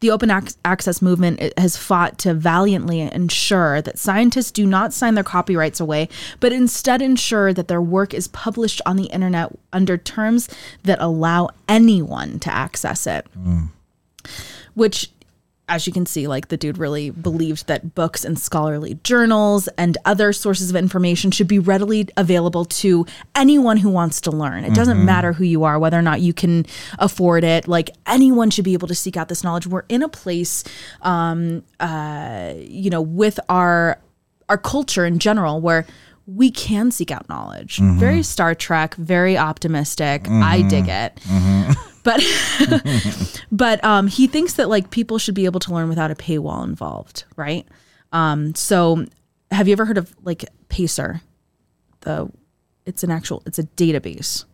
The 0.00 0.10
open 0.10 0.30
ac- 0.30 0.56
access 0.64 1.02
movement 1.02 1.40
has 1.58 1.76
fought 1.76 2.18
to 2.18 2.34
valiantly 2.34 3.00
ensure 3.00 3.82
that 3.82 3.98
scientists 3.98 4.52
do 4.52 4.66
not 4.66 4.92
sign 4.92 5.14
their 5.14 5.24
copyrights 5.24 5.80
away, 5.80 6.08
but 6.38 6.52
instead 6.52 7.02
ensure 7.02 7.52
that 7.52 7.66
their 7.66 7.82
work 7.82 8.14
is 8.14 8.28
published 8.28 8.80
on 8.86 8.96
the 8.96 9.06
internet 9.06 9.50
under 9.72 9.96
terms 9.96 10.48
that 10.84 11.00
allow 11.00 11.48
anyone 11.68 12.38
to 12.40 12.54
access 12.54 13.06
it. 13.06 13.26
Mm. 13.36 13.70
Which, 14.74 15.10
as 15.68 15.86
you 15.86 15.92
can 15.92 16.06
see, 16.06 16.28
like 16.28 16.46
the 16.48 16.56
dude 16.56 16.78
really 16.78 17.10
believed 17.10 17.66
that 17.66 17.94
books 17.94 18.24
and 18.24 18.38
scholarly 18.38 19.00
journals 19.02 19.66
and 19.76 19.98
other 20.04 20.32
sources 20.32 20.70
of 20.70 20.76
information 20.76 21.32
should 21.32 21.48
be 21.48 21.58
readily 21.58 22.08
available 22.16 22.64
to 22.64 23.04
anyone 23.34 23.76
who 23.76 23.90
wants 23.90 24.20
to 24.20 24.30
learn. 24.30 24.64
It 24.64 24.74
doesn't 24.74 25.04
matter 25.04 25.32
who 25.32 25.42
you 25.44 25.64
are, 25.64 25.76
whether 25.78 25.98
or 25.98 26.02
not 26.02 26.20
you 26.20 26.32
can 26.32 26.66
afford 27.00 27.42
it. 27.42 27.66
Like 27.66 27.90
anyone 28.06 28.50
should 28.50 28.64
be 28.64 28.74
able 28.74 28.86
to 28.88 28.94
seek 28.94 29.16
out 29.16 29.28
this 29.28 29.42
knowledge. 29.42 29.66
We're 29.66 29.84
in 29.88 30.02
a 30.04 30.08
place, 30.08 30.62
um, 31.02 31.64
uh, 31.80 32.54
you 32.58 32.90
know, 32.90 33.02
with 33.02 33.40
our 33.48 33.98
our 34.48 34.58
culture 34.58 35.04
in 35.04 35.18
general 35.18 35.60
where 35.60 35.84
we 36.26 36.50
can 36.50 36.90
seek 36.92 37.10
out 37.10 37.28
knowledge. 37.28 37.78
Very 37.78 38.22
Star 38.22 38.54
Trek, 38.54 38.94
very 38.94 39.36
optimistic. 39.36 40.28
I 40.28 40.62
dig 40.62 40.88
it. 40.88 41.20
But 42.06 42.22
but 43.52 43.82
um, 43.84 44.06
he 44.06 44.28
thinks 44.28 44.54
that 44.54 44.68
like 44.68 44.90
people 44.90 45.18
should 45.18 45.34
be 45.34 45.44
able 45.44 45.58
to 45.60 45.74
learn 45.74 45.88
without 45.88 46.12
a 46.12 46.14
paywall 46.14 46.62
involved, 46.64 47.24
right? 47.34 47.66
Um, 48.12 48.54
so 48.54 49.04
have 49.50 49.66
you 49.66 49.72
ever 49.72 49.84
heard 49.84 49.98
of 49.98 50.14
like 50.22 50.44
Pacer? 50.68 51.20
The 52.02 52.30
it's 52.84 53.02
an 53.02 53.10
actual 53.10 53.42
it's 53.44 53.58
a 53.58 53.64
database. 53.64 54.44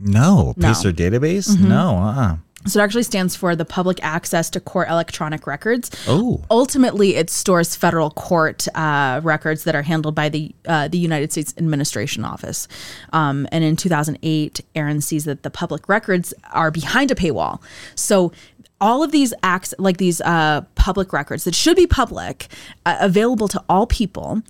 no 0.00 0.36
No. 0.36 0.52
Mm-hmm. 0.52 0.60
Pacer 0.60 0.92
database 0.92 1.56
no 1.58 1.98
uh 1.98 2.36
So 2.68 2.80
it 2.80 2.84
actually 2.84 3.02
stands 3.02 3.34
for 3.34 3.56
the 3.56 3.64
Public 3.64 4.02
Access 4.02 4.50
to 4.50 4.60
Court 4.60 4.88
Electronic 4.88 5.46
Records. 5.46 5.90
oh 6.06 6.42
Ultimately, 6.50 7.16
it 7.16 7.30
stores 7.30 7.76
federal 7.76 8.10
court 8.10 8.66
uh, 8.74 9.20
records 9.22 9.64
that 9.64 9.74
are 9.74 9.82
handled 9.82 10.14
by 10.14 10.28
the 10.28 10.54
uh, 10.66 10.88
the 10.88 10.98
United 10.98 11.32
States 11.32 11.54
Administration 11.56 12.24
Office. 12.24 12.68
Um, 13.12 13.46
and 13.52 13.64
in 13.64 13.76
2008, 13.76 14.60
Aaron 14.74 15.00
sees 15.00 15.24
that 15.24 15.42
the 15.42 15.50
public 15.50 15.88
records 15.88 16.34
are 16.52 16.70
behind 16.70 17.10
a 17.10 17.14
paywall. 17.14 17.60
So 17.94 18.32
all 18.80 19.02
of 19.02 19.12
these 19.12 19.34
acts, 19.42 19.74
like 19.78 19.96
these 19.96 20.20
uh, 20.20 20.62
public 20.74 21.12
records 21.12 21.44
that 21.44 21.54
should 21.54 21.76
be 21.76 21.86
public, 21.86 22.48
uh, 22.86 22.96
available 23.00 23.48
to 23.48 23.62
all 23.68 23.86
people, 23.86 24.42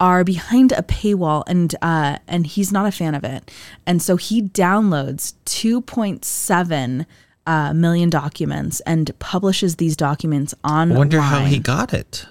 are 0.00 0.24
behind 0.24 0.72
a 0.72 0.82
paywall, 0.82 1.42
and 1.46 1.74
uh, 1.82 2.18
and 2.28 2.46
he's 2.46 2.72
not 2.72 2.86
a 2.86 2.92
fan 2.92 3.14
of 3.14 3.24
it. 3.24 3.50
And 3.86 4.00
so 4.00 4.16
he 4.16 4.42
downloads 4.42 5.34
2.7 5.46 7.06
uh, 7.48 7.72
million 7.74 8.10
documents 8.10 8.80
and 8.80 9.10
publishes 9.18 9.76
these 9.76 9.96
documents 9.96 10.54
on 10.62 10.92
I 10.92 10.96
wonder 10.98 11.20
how 11.20 11.40
he 11.44 11.58
got 11.58 11.92
it 11.94 12.26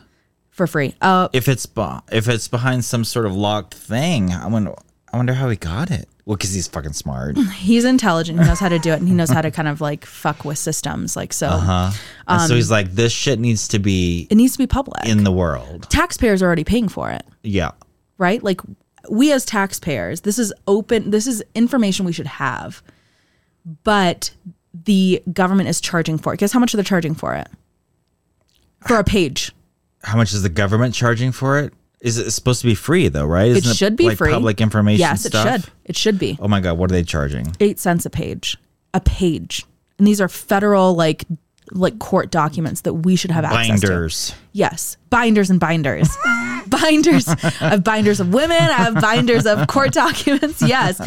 for 0.50 0.68
free. 0.68 0.96
Uh, 1.02 1.28
if 1.34 1.48
it's 1.48 1.66
be- 1.66 2.00
if 2.12 2.28
it's 2.30 2.48
behind 2.48 2.86
some 2.86 3.04
sort 3.04 3.26
of 3.26 3.36
locked 3.36 3.74
thing, 3.74 4.32
I 4.32 4.48
wonder 4.48 4.74
I 5.12 5.18
wonder 5.18 5.34
how 5.34 5.50
he 5.50 5.56
got 5.58 5.90
it. 5.92 6.08
Well, 6.26 6.36
because 6.36 6.54
he's 6.54 6.68
fucking 6.68 6.92
smart. 6.94 7.38
he's 7.56 7.86
intelligent. 7.86 8.38
He 8.40 8.46
knows 8.46 8.60
how 8.60 8.68
to 8.68 8.80
do 8.80 8.92
it, 8.92 9.00
and 9.00 9.08
he 9.08 9.14
knows 9.14 9.30
how 9.30 9.42
to 9.42 9.50
kind 9.50 9.68
of 9.70 9.80
like 9.80 10.06
fuck 10.06 10.44
with 10.44 10.58
systems. 10.58 11.16
Like 11.16 11.32
so, 11.32 11.48
Uh-huh. 11.48 11.92
And 12.28 12.42
so 12.50 12.54
he's 12.56 12.70
like, 12.70 12.92
this 12.92 13.14
shit 13.14 13.40
needs 13.40 13.70
to 13.70 13.80
be 13.80 14.28
it 14.30 14.36
needs 14.36 14.52
to 14.54 14.60
be 14.60 14.68
public. 14.68 15.06
in 15.08 15.24
the 15.24 15.32
world. 15.32 15.90
Taxpayers 15.90 16.42
are 16.44 16.46
already 16.48 16.66
paying 16.66 16.90
for 16.90 17.10
it, 17.12 17.24
Yeah. 17.44 17.72
right? 18.18 18.44
Like 18.44 18.60
we 19.10 19.32
as 19.32 19.46
taxpayers, 19.46 20.22
this 20.22 20.38
is 20.38 20.52
open. 20.68 21.12
This 21.12 21.28
is 21.28 21.42
information 21.56 22.06
we 22.06 22.12
should 22.12 22.28
have, 22.28 22.84
but 23.84 24.32
the 24.74 25.22
government 25.34 25.70
is 25.70 25.82
charging 25.82 26.18
for 26.18 26.34
it. 26.34 26.38
Guess 26.40 26.52
how 26.52 26.60
much 26.60 26.74
are 26.74 26.78
they're 26.78 26.84
charging 26.84 27.16
for 27.16 27.34
it? 27.36 27.48
For 28.88 28.98
a 28.98 29.04
page. 29.04 29.52
How 30.04 30.18
much 30.18 30.34
is 30.34 30.44
the 30.44 30.50
government 30.50 30.94
charging 30.94 31.32
for 31.32 31.60
it? 31.60 31.74
Is 32.00 32.18
it 32.20 32.30
supposed 32.32 32.62
to 32.62 32.68
be 32.68 32.76
free 32.76 33.08
though? 33.08 33.26
Right? 33.26 33.50
It 33.52 33.58
Isn't 33.58 33.76
should 33.76 33.96
be 33.96 34.10
like 34.10 34.18
free. 34.18 34.32
Public 34.32 34.62
information. 34.62 35.00
Yes, 35.00 35.24
stuff? 35.26 35.48
it 35.48 35.62
should. 35.62 35.72
It 35.86 35.96
should 35.98 36.20
be. 36.20 36.38
Oh 36.40 36.48
my 36.48 36.60
god, 36.62 36.78
what 36.78 36.92
are 36.92 36.94
they 36.94 37.04
charging? 37.04 37.48
eight 37.60 37.80
cents 37.80 38.06
a 38.06 38.10
page 38.10 38.56
a 38.94 39.02
page 39.02 39.66
and 39.98 40.08
these 40.08 40.22
are 40.22 40.30
federal 40.30 40.94
like 40.96 41.26
like 41.72 41.98
court 42.00 42.32
documents 42.32 42.82
that 42.82 42.94
we 42.94 43.16
should 43.16 43.32
have 43.32 43.44
access 43.44 43.82
to 43.82 43.88
Binders. 43.88 44.34
yes 44.54 44.96
binders 45.10 45.50
and 45.50 45.60
binders 45.60 46.08
binders 46.82 47.28
I 47.28 47.36
have 47.70 47.84
binders 47.92 48.20
of 48.20 48.34
women 48.34 48.58
i 48.58 48.74
have 48.74 48.96
binders 48.96 49.46
of 49.46 49.68
court 49.68 49.92
documents 49.94 50.62
yes 50.62 50.98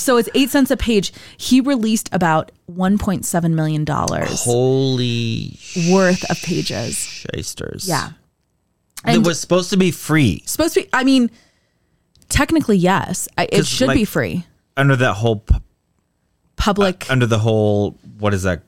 so 0.00 0.16
it's 0.16 0.28
eight 0.34 0.50
cents 0.50 0.70
a 0.70 0.76
page 0.76 1.12
he 1.36 1.60
released 1.60 2.08
about 2.12 2.52
1.7 2.70 3.52
million 3.54 3.84
dollars 3.84 4.44
Holy 4.44 5.58
worth 5.90 6.28
of 6.30 6.40
pages 6.42 6.96
shysters. 6.96 7.88
yeah 7.88 8.10
it 9.06 9.16
And- 9.16 9.26
was 9.26 9.40
supposed 9.40 9.70
to 9.70 9.76
be 9.76 9.90
free 9.90 10.42
supposed 10.46 10.74
to 10.74 10.82
be 10.82 10.88
i 10.92 11.04
mean 11.04 11.30
technically 12.28 12.76
yes 12.76 13.28
It 13.38 13.48
it 13.52 13.66
should 13.66 13.90
be 13.92 14.04
free 14.04 14.44
under 14.76 14.96
that 14.96 15.14
whole 15.14 15.36
pu- 15.36 15.60
public 16.56 17.10
under 17.10 17.26
the 17.26 17.38
whole 17.38 17.98
what 18.18 18.34
is 18.34 18.42
that 18.44 18.62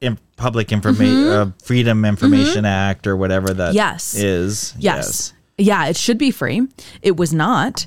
in, 0.00 0.18
Public 0.36 0.72
Information 0.72 1.28
uh, 1.28 1.52
Freedom 1.62 2.04
Information 2.04 2.64
Act 2.66 3.06
or 3.06 3.16
whatever 3.16 3.54
that 3.54 3.68
Mm-hmm. 3.68 3.76
Yes. 3.76 4.14
is. 4.16 4.74
Yes. 4.78 5.32
Yeah, 5.56 5.86
it 5.86 5.96
should 5.96 6.18
be 6.18 6.30
free. 6.30 6.66
It 7.02 7.16
was 7.16 7.32
not. 7.32 7.86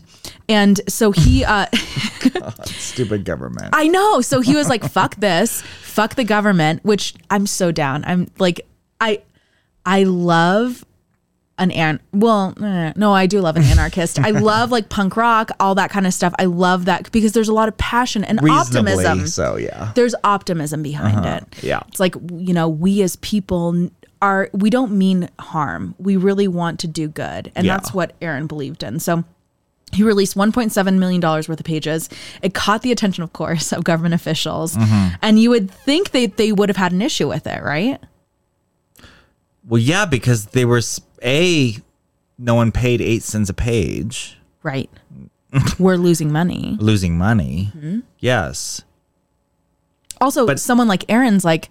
And 0.49 0.79
so 0.87 1.11
he 1.11 1.43
uh 1.43 1.67
Stupid 2.65 3.25
government. 3.25 3.69
I 3.73 3.87
know. 3.87 4.21
So 4.21 4.41
he 4.41 4.55
was 4.55 4.69
like, 4.69 4.83
fuck 4.83 5.15
this, 5.15 5.61
fuck 5.81 6.15
the 6.15 6.23
government, 6.23 6.83
which 6.83 7.15
I'm 7.29 7.45
so 7.45 7.71
down. 7.71 8.03
I'm 8.05 8.29
like, 8.39 8.61
I, 9.01 9.21
I 9.85 10.03
love 10.03 10.85
an 11.59 11.71
an 11.71 11.99
well, 12.13 12.53
eh, 12.61 12.93
no, 12.95 13.13
I 13.13 13.25
do 13.25 13.41
love 13.41 13.57
an 13.57 13.63
anarchist. 13.63 14.19
I 14.19 14.29
love 14.31 14.71
like 14.71 14.89
punk 14.89 15.17
rock, 15.17 15.51
all 15.59 15.75
that 15.75 15.89
kind 15.89 16.05
of 16.05 16.13
stuff. 16.13 16.33
I 16.37 16.45
love 16.45 16.85
that 16.85 17.11
because 17.11 17.33
there's 17.33 17.49
a 17.49 17.53
lot 17.53 17.67
of 17.67 17.77
passion 17.77 18.23
and 18.23 18.41
Reasonably 18.41 18.93
optimism. 18.93 19.27
so, 19.27 19.55
yeah. 19.55 19.91
There's 19.95 20.13
optimism 20.23 20.83
behind 20.83 21.25
it. 21.25 21.63
Yeah. 21.63 21.81
It's 21.87 21.99
like, 21.99 22.15
you 22.31 22.53
know, 22.53 22.69
we 22.69 23.01
as 23.01 23.15
people 23.17 23.89
are, 24.21 24.49
we 24.53 24.69
don't 24.69 24.91
mean 24.93 25.29
harm. 25.39 25.95
We 25.99 26.17
really 26.17 26.47
want 26.47 26.79
to 26.81 26.87
do 26.87 27.07
good. 27.07 27.51
And 27.55 27.65
Yeah. 27.65 27.75
that's 27.77 27.93
what 27.93 28.13
Aaron 28.21 28.47
believed 28.47 28.83
in. 28.83 28.99
So 28.99 29.23
he 29.93 30.03
released 30.03 30.35
$1.7 30.35 30.97
million 30.97 31.21
worth 31.21 31.49
of 31.49 31.63
pages. 31.63 32.09
It 32.41 32.53
caught 32.53 32.81
the 32.81 32.91
attention, 32.91 33.23
of 33.23 33.31
course, 33.33 33.71
of 33.71 33.83
government 33.83 34.13
officials. 34.15 34.75
Mm-hmm. 34.75 35.15
And 35.21 35.39
you 35.39 35.49
would 35.49 35.69
think 35.71 36.11
they, 36.11 36.25
they 36.25 36.51
would 36.51 36.69
have 36.69 36.77
had 36.77 36.91
an 36.91 37.01
issue 37.01 37.27
with 37.27 37.47
it, 37.47 37.63
right? 37.63 37.99
Well, 39.67 39.81
yeah, 39.81 40.05
because 40.05 40.47
they 40.47 40.65
were 40.65 40.81
A, 41.23 41.77
no 42.37 42.55
one 42.55 42.71
paid 42.71 43.01
eight 43.01 43.23
cents 43.23 43.49
a 43.49 43.53
page, 43.53 44.33
Right. 44.63 44.89
We're 45.79 45.95
losing 45.95 46.29
money. 46.31 46.75
losing 46.79 47.17
money. 47.17 47.71
Mm-hmm. 47.75 47.99
Yes, 48.19 48.81
Also, 50.19 50.45
But- 50.45 50.59
someone 50.59 50.87
like 50.89 51.05
Aaron's 51.09 51.45
like, 51.45 51.69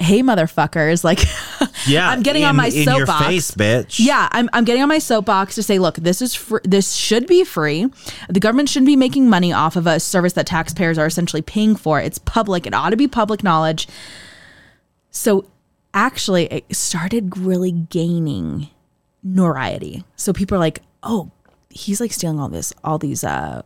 hey, 0.00 0.22
motherfuckers, 0.22 1.04
like, 1.04 1.20
yeah. 1.86 2.08
I'm 2.10 2.22
getting 2.22 2.44
on 2.44 2.56
my 2.56 2.66
in 2.66 2.84
your 2.84 3.06
soapbox. 3.06 3.26
face, 3.26 3.50
bitch. 3.52 3.96
Yeah, 3.98 4.28
I'm, 4.32 4.50
I'm 4.52 4.64
getting 4.64 4.82
on 4.82 4.88
my 4.88 4.98
soapbox 4.98 5.54
to 5.54 5.62
say, 5.62 5.78
look, 5.78 5.96
this 5.96 6.20
is 6.20 6.34
fr- 6.34 6.58
this 6.64 6.92
should 6.92 7.26
be 7.26 7.44
free. 7.44 7.86
The 8.28 8.40
government 8.40 8.68
shouldn't 8.68 8.86
be 8.86 8.96
making 8.96 9.28
money 9.28 9.52
off 9.52 9.76
of 9.76 9.86
a 9.86 10.00
service 10.00 10.34
that 10.34 10.46
taxpayers 10.46 10.98
are 10.98 11.06
essentially 11.06 11.42
paying 11.42 11.76
for. 11.76 12.00
It's 12.00 12.18
public. 12.18 12.66
It 12.66 12.74
ought 12.74 12.90
to 12.90 12.96
be 12.96 13.08
public 13.08 13.42
knowledge. 13.42 13.88
So 15.10 15.46
actually, 15.94 16.46
it 16.46 16.76
started 16.76 17.38
really 17.38 17.72
gaining 17.72 18.68
notoriety. 19.22 20.04
So 20.16 20.32
people 20.32 20.56
are 20.56 20.60
like, 20.60 20.80
oh, 21.02 21.30
he's 21.70 22.00
like 22.00 22.12
stealing 22.12 22.38
all 22.38 22.48
this, 22.48 22.72
all 22.82 22.98
these, 22.98 23.24
uh, 23.24 23.62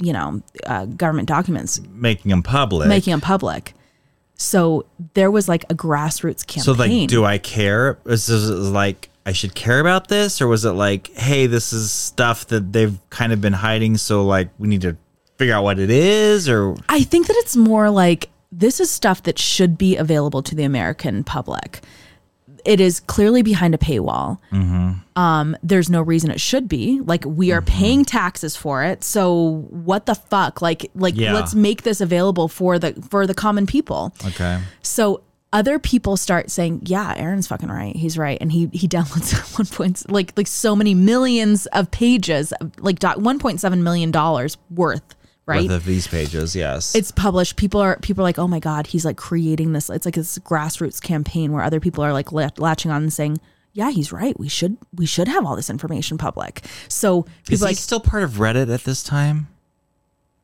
you 0.00 0.12
know, 0.12 0.42
uh, 0.66 0.86
government 0.86 1.28
documents, 1.28 1.80
making 1.90 2.30
them 2.30 2.42
public. 2.42 2.88
making 2.88 3.10
them 3.12 3.20
public. 3.20 3.74
So 4.36 4.84
there 5.14 5.30
was 5.30 5.48
like 5.48 5.64
a 5.70 5.74
grassroots 5.74 6.46
campaign. 6.46 6.62
so, 6.62 6.72
like, 6.72 7.08
do 7.08 7.24
I 7.24 7.38
care? 7.38 7.98
Is 8.06 8.26
this 8.26 8.48
like 8.48 9.08
I 9.24 9.32
should 9.32 9.54
care 9.54 9.80
about 9.80 10.08
this, 10.08 10.40
or 10.40 10.46
was 10.46 10.64
it 10.64 10.72
like, 10.72 11.08
hey, 11.14 11.46
this 11.46 11.72
is 11.72 11.90
stuff 11.90 12.46
that 12.48 12.72
they've 12.72 12.98
kind 13.10 13.32
of 13.32 13.40
been 13.40 13.54
hiding, 13.54 13.96
so 13.96 14.24
like 14.24 14.50
we 14.58 14.68
need 14.68 14.82
to 14.82 14.96
figure 15.36 15.54
out 15.54 15.64
what 15.64 15.78
it 15.78 15.90
is, 15.90 16.48
or 16.48 16.76
I 16.88 17.02
think 17.02 17.26
that 17.26 17.36
it's 17.38 17.56
more 17.56 17.90
like 17.90 18.28
this 18.52 18.78
is 18.78 18.90
stuff 18.90 19.22
that 19.24 19.38
should 19.38 19.76
be 19.76 19.96
available 19.96 20.42
to 20.42 20.54
the 20.54 20.62
American 20.64 21.24
public. 21.24 21.80
It 22.66 22.80
is 22.80 23.00
clearly 23.00 23.42
behind 23.42 23.74
a 23.74 23.78
paywall. 23.78 24.38
Mm-hmm. 24.52 25.18
Um, 25.18 25.56
there's 25.62 25.88
no 25.88 26.02
reason 26.02 26.30
it 26.30 26.40
should 26.40 26.68
be. 26.68 27.00
Like 27.00 27.24
we 27.24 27.52
are 27.52 27.62
paying 27.62 28.04
taxes 28.04 28.56
for 28.56 28.82
it, 28.84 29.04
so 29.04 29.66
what 29.70 30.06
the 30.06 30.14
fuck? 30.16 30.60
Like, 30.60 30.90
like 30.94 31.14
Yeah. 31.16 31.32
let's 31.32 31.54
make 31.54 31.82
this 31.82 32.00
available 32.00 32.48
for 32.48 32.78
the 32.78 32.92
for 33.10 33.26
the 33.26 33.34
common 33.34 33.66
people. 33.66 34.12
okay, 34.26 34.60
So 34.82 35.22
other 35.52 35.78
people 35.78 36.16
start 36.18 36.50
saying, 36.50 36.82
"Yeah, 36.84 37.14
Aaron's 37.16 37.46
fucking 37.46 37.68
right. 37.70 37.94
He's 37.96 38.18
right." 38.18 38.36
And 38.40 38.50
he 38.52 38.68
he 38.72 38.86
downloads 38.88 39.32
one 39.58 39.66
point 39.66 40.10
like 40.10 40.32
like 40.36 40.48
so 40.48 40.74
many 40.76 40.92
millions 40.92 41.66
of 41.66 41.90
pages, 41.90 42.52
like 42.78 43.00
one 43.16 43.38
point 43.38 43.60
seven 43.60 43.82
million 43.84 44.10
dollars 44.10 44.58
worth, 44.70 45.02
right? 45.46 45.70
Of 45.70 45.84
these 45.84 46.06
pages, 46.06 46.54
yes. 46.54 46.94
it's 46.94 47.10
published. 47.12 47.56
People 47.56 47.80
are 47.80 47.98
people 48.00 48.22
are 48.22 48.24
like, 48.24 48.38
oh 48.38 48.48
my 48.48 48.58
god, 48.58 48.88
he's 48.88 49.04
like 49.04 49.16
creating 49.16 49.72
this. 49.72 49.88
It's 49.88 50.04
like 50.04 50.14
this 50.14 50.38
grassroots 50.38 51.00
campaign 51.00 51.52
where 51.52 51.62
other 51.62 51.80
people 51.80 52.04
are 52.04 52.12
like 52.12 52.32
la- 52.32 52.50
latching 52.58 52.90
on 52.90 53.02
and 53.02 53.12
saying, 53.12 53.40
yeah, 53.72 53.90
he's 53.90 54.12
right. 54.12 54.38
We 54.38 54.48
should 54.48 54.76
we 54.94 55.06
should 55.06 55.28
have 55.28 55.44
all 55.46 55.56
this 55.56 55.70
information 55.70 56.18
public. 56.18 56.62
So 56.88 57.26
is 57.50 57.60
he 57.60 57.64
like, 57.64 57.76
still 57.76 58.00
part 58.00 58.22
of 58.22 58.32
Reddit 58.32 58.72
at 58.72 58.84
this 58.84 59.02
time? 59.02 59.48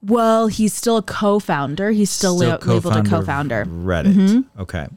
well, 0.03 0.49
he's 0.49 0.75
still 0.75 0.97
a 0.97 1.03
co-founder. 1.03 1.93
He's 1.93 2.11
still, 2.11 2.37
la- 2.37 2.57
labeled 2.57 2.97
a 2.97 3.03
co-founder. 3.05 3.63
of 3.63 3.69
Reddit. 3.69 4.15
Mm-hmm. 4.15 4.61
Okay. 4.63 4.89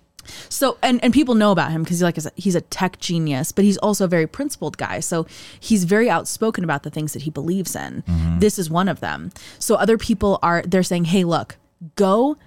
So 0.50 0.78
and 0.82 1.04
and 1.04 1.14
people 1.14 1.36
know 1.36 1.52
about 1.52 1.72
him 1.72 1.84
because 1.84 1.98
he's 2.00 2.04
like 2.04 2.18
he's 2.36 2.56
a 2.56 2.62
tech 2.62 3.00
genius, 3.00 3.52
but 3.52 3.64
he's 3.66 3.78
also 3.78 4.06
a 4.06 4.08
very 4.08 4.28
principled 4.28 4.78
guy. 4.78 5.00
So 5.00 5.26
he's 5.60 5.84
very 5.84 6.10
outspoken 6.10 6.64
about 6.64 6.84
the 6.84 6.90
things 6.90 7.14
that 7.14 7.24
he 7.24 7.30
believes 7.30 7.76
in. 7.76 8.04
This 8.40 8.58
is 8.60 8.70
one 8.70 8.88
of 8.88 9.00
them. 9.00 9.32
So 9.60 9.76
other 9.76 9.98
people 9.98 10.40
are 10.42 10.62
they're 10.64 10.84
saying, 10.84 11.06
"Hey, 11.06 11.24
look, 11.24 11.58
go 11.96 12.38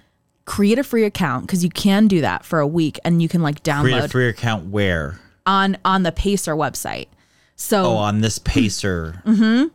create 0.45 0.79
a 0.79 0.83
free 0.83 1.03
account 1.05 1.45
because 1.45 1.63
you 1.63 1.69
can 1.69 2.07
do 2.07 2.21
that 2.21 2.43
for 2.43 2.59
a 2.59 2.65
week 2.67 2.97
and 3.05 3.21
you 3.21 3.29
can 3.29 3.41
like 3.43 3.63
Create 3.63 3.75
download 3.75 4.03
a 4.05 4.07
free 4.09 4.27
account 4.27 4.65
where? 4.69 5.19
on 5.45 5.77
on 5.85 6.03
the 6.03 6.11
Pacer 6.11 6.55
website." 6.55 7.07
So 7.55 7.83
Oh, 7.85 7.95
on 7.97 8.21
this 8.21 8.39
Pacer. 8.39 9.21
Mm-hmm. 9.25 9.67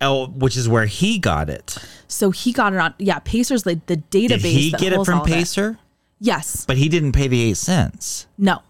Oh, 0.00 0.26
which 0.28 0.56
is 0.56 0.68
where 0.68 0.86
he 0.86 1.18
got 1.18 1.48
it. 1.48 1.78
so 2.06 2.30
he 2.30 2.52
got 2.52 2.72
it 2.74 2.78
on 2.78 2.94
yeah, 2.98 3.18
Pacer's 3.20 3.64
like 3.66 3.86
the 3.86 3.96
database 3.96 4.28
Did 4.28 4.40
he 4.42 4.70
get 4.72 4.92
it 4.92 5.04
from 5.04 5.22
Pacer? 5.24 5.78
Yes. 6.24 6.64
But 6.66 6.76
he 6.78 6.88
didn't 6.88 7.12
pay 7.12 7.28
the 7.28 7.40
eight 7.42 7.56
cents. 7.58 8.26
No. 8.38 8.62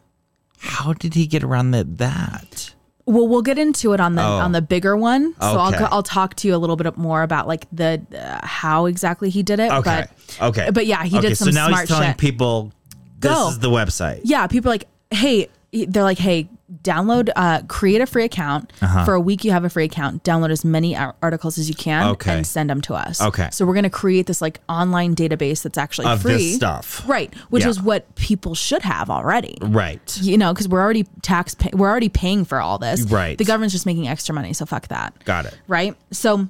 How 0.59 0.93
did 0.93 1.15
he 1.15 1.27
get 1.27 1.43
around 1.45 1.71
that? 1.73 1.99
That 1.99 2.75
Well, 3.07 3.29
we'll 3.29 3.43
get 3.43 3.59
into 3.59 3.93
it 3.93 4.01
on 4.01 4.15
the 4.17 4.23
Oh. 4.23 4.39
on 4.45 4.53
the 4.53 4.63
bigger 4.63 4.97
one. 4.97 5.35
So 5.41 5.61
Okay. 5.61 5.77
I'll 5.85 5.89
I'll 5.93 6.03
talk 6.03 6.35
to 6.37 6.49
you 6.49 6.55
a 6.55 6.61
little 6.63 6.77
bit 6.77 6.97
more 6.97 7.23
about 7.23 7.47
like 7.47 7.67
the 7.71 8.01
uh, 8.19 8.45
how 8.47 8.87
exactly 8.87 9.31
he 9.31 9.43
did 9.43 9.61
it. 9.61 9.71
okay? 9.71 10.07
But 10.39 10.49
okay, 10.49 10.71
but 10.73 10.87
yeah, 10.87 11.05
he 11.05 11.19
okay, 11.19 11.29
did 11.29 11.37
some 11.39 11.53
so 11.53 11.55
now 11.55 11.69
smart 11.69 11.83
he's 11.83 11.89
telling 11.91 12.09
shit. 12.11 12.19
people 12.19 12.73
this 13.21 13.31
Go. 13.33 13.49
is 13.51 13.59
the 13.61 13.71
website. 13.71 14.21
yeah, 14.25 14.47
people 14.47 14.71
are 14.71 14.75
like, 14.75 14.89
hey, 15.11 15.49
they're 15.73 16.03
like, 16.03 16.19
hey, 16.19 16.49
download, 16.83 17.29
uh, 17.37 17.63
create 17.69 18.01
a 18.01 18.07
free 18.07 18.25
account 18.25 18.73
for 19.05 19.15
a 19.15 19.21
week. 19.21 19.45
You 19.45 19.51
have 19.53 19.65
a 19.65 19.69
free 19.71 19.85
account. 19.85 20.25
Download 20.25 20.51
as 20.51 20.65
many 20.65 20.97
ar- 20.97 21.15
articles 21.23 21.59
as 21.59 21.69
you 21.69 21.75
can 21.75 22.09
Okay. 22.13 22.37
and 22.37 22.47
send 22.47 22.71
them 22.71 22.81
to 22.83 22.95
us. 22.95 23.21
Okay. 23.21 23.49
So 23.53 23.67
we're 23.67 23.75
gonna 23.75 23.91
create 23.91 24.27
this 24.27 24.41
like 24.41 24.61
online 24.69 25.15
database 25.15 25.63
that's 25.63 25.77
actually 25.79 26.07
Of 26.07 26.23
free 26.23 26.33
this 26.35 26.55
stuff. 26.57 27.03
right? 27.07 27.33
Which 27.51 27.65
Yeah. 27.65 27.71
is 27.71 27.83
what 27.83 28.15
people 28.15 28.55
should 28.55 28.83
have 28.83 29.11
already. 29.11 29.59
Right. 29.61 30.01
You 30.21 30.39
know, 30.39 30.53
because 30.55 30.69
we're 30.69 30.81
already 30.83 31.07
tax, 31.23 31.55
pay- 31.55 31.71
we're 31.75 31.89
already 31.91 32.09
paying 32.09 32.45
for 32.45 32.61
all 32.61 32.79
this. 32.79 33.03
Right. 33.03 33.37
The 33.37 33.45
government's 33.45 33.73
just 33.75 33.87
making 33.87 34.09
extra 34.09 34.35
money, 34.35 34.53
so 34.55 34.65
fuck 34.67 34.89
that. 34.89 35.13
Got 35.25 35.47
it. 35.47 35.55
right? 35.69 35.95
So 36.13 36.49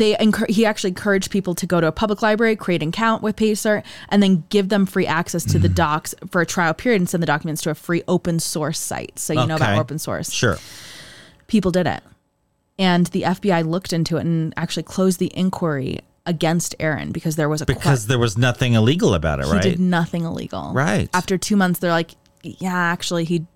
they 0.00 0.16
he 0.48 0.64
actually 0.66 0.90
encouraged 0.90 1.30
people 1.30 1.54
to 1.56 1.66
go 1.66 1.80
to 1.80 1.86
a 1.86 1.92
public 1.92 2.22
library, 2.22 2.56
create 2.56 2.82
an 2.82 2.88
account 2.90 3.22
with 3.22 3.36
Pacer, 3.36 3.82
and 4.08 4.22
then 4.22 4.44
give 4.48 4.68
them 4.68 4.86
free 4.86 5.06
access 5.06 5.44
to 5.44 5.58
the 5.58 5.68
Mm-hmm. 5.68 5.74
docs 5.74 6.14
for 6.30 6.40
a 6.40 6.46
trial 6.46 6.74
period 6.74 7.00
and 7.00 7.08
send 7.08 7.22
the 7.22 7.26
documents 7.26 7.62
to 7.62 7.70
a 7.70 7.74
free 7.74 8.02
open 8.06 8.38
source 8.40 8.78
site. 8.78 9.18
So 9.18 9.32
you 9.32 9.46
know 9.46 9.56
about 9.56 9.78
open 9.78 9.98
source. 9.98 10.30
Sure. 10.30 10.58
People 11.46 11.70
did 11.70 11.86
it. 11.86 12.02
And 12.78 13.06
the 13.08 13.22
FBI 13.22 13.64
looked 13.66 13.92
into 13.92 14.16
it 14.16 14.20
and 14.24 14.52
actually 14.56 14.82
closed 14.82 15.18
the 15.20 15.30
inquiry 15.36 16.00
against 16.26 16.74
Aaron 16.80 17.12
because 17.12 17.36
there 17.36 17.48
was 17.48 17.60
a 17.60 17.66
Because 17.66 18.06
there 18.06 18.18
was 18.18 18.36
nothing 18.38 18.72
illegal 18.74 19.14
about 19.14 19.40
it, 19.40 19.46
he 19.46 19.52
right? 19.52 19.62
did 19.62 19.78
nothing 19.80 20.24
illegal. 20.24 20.72
Right. 20.72 21.08
After 21.14 21.36
two 21.38 21.54
months, 21.56 21.78
they're 21.80 21.90
like, 21.92 22.12
yeah, 22.42 22.74
actually, 22.74 23.24
he 23.24 23.46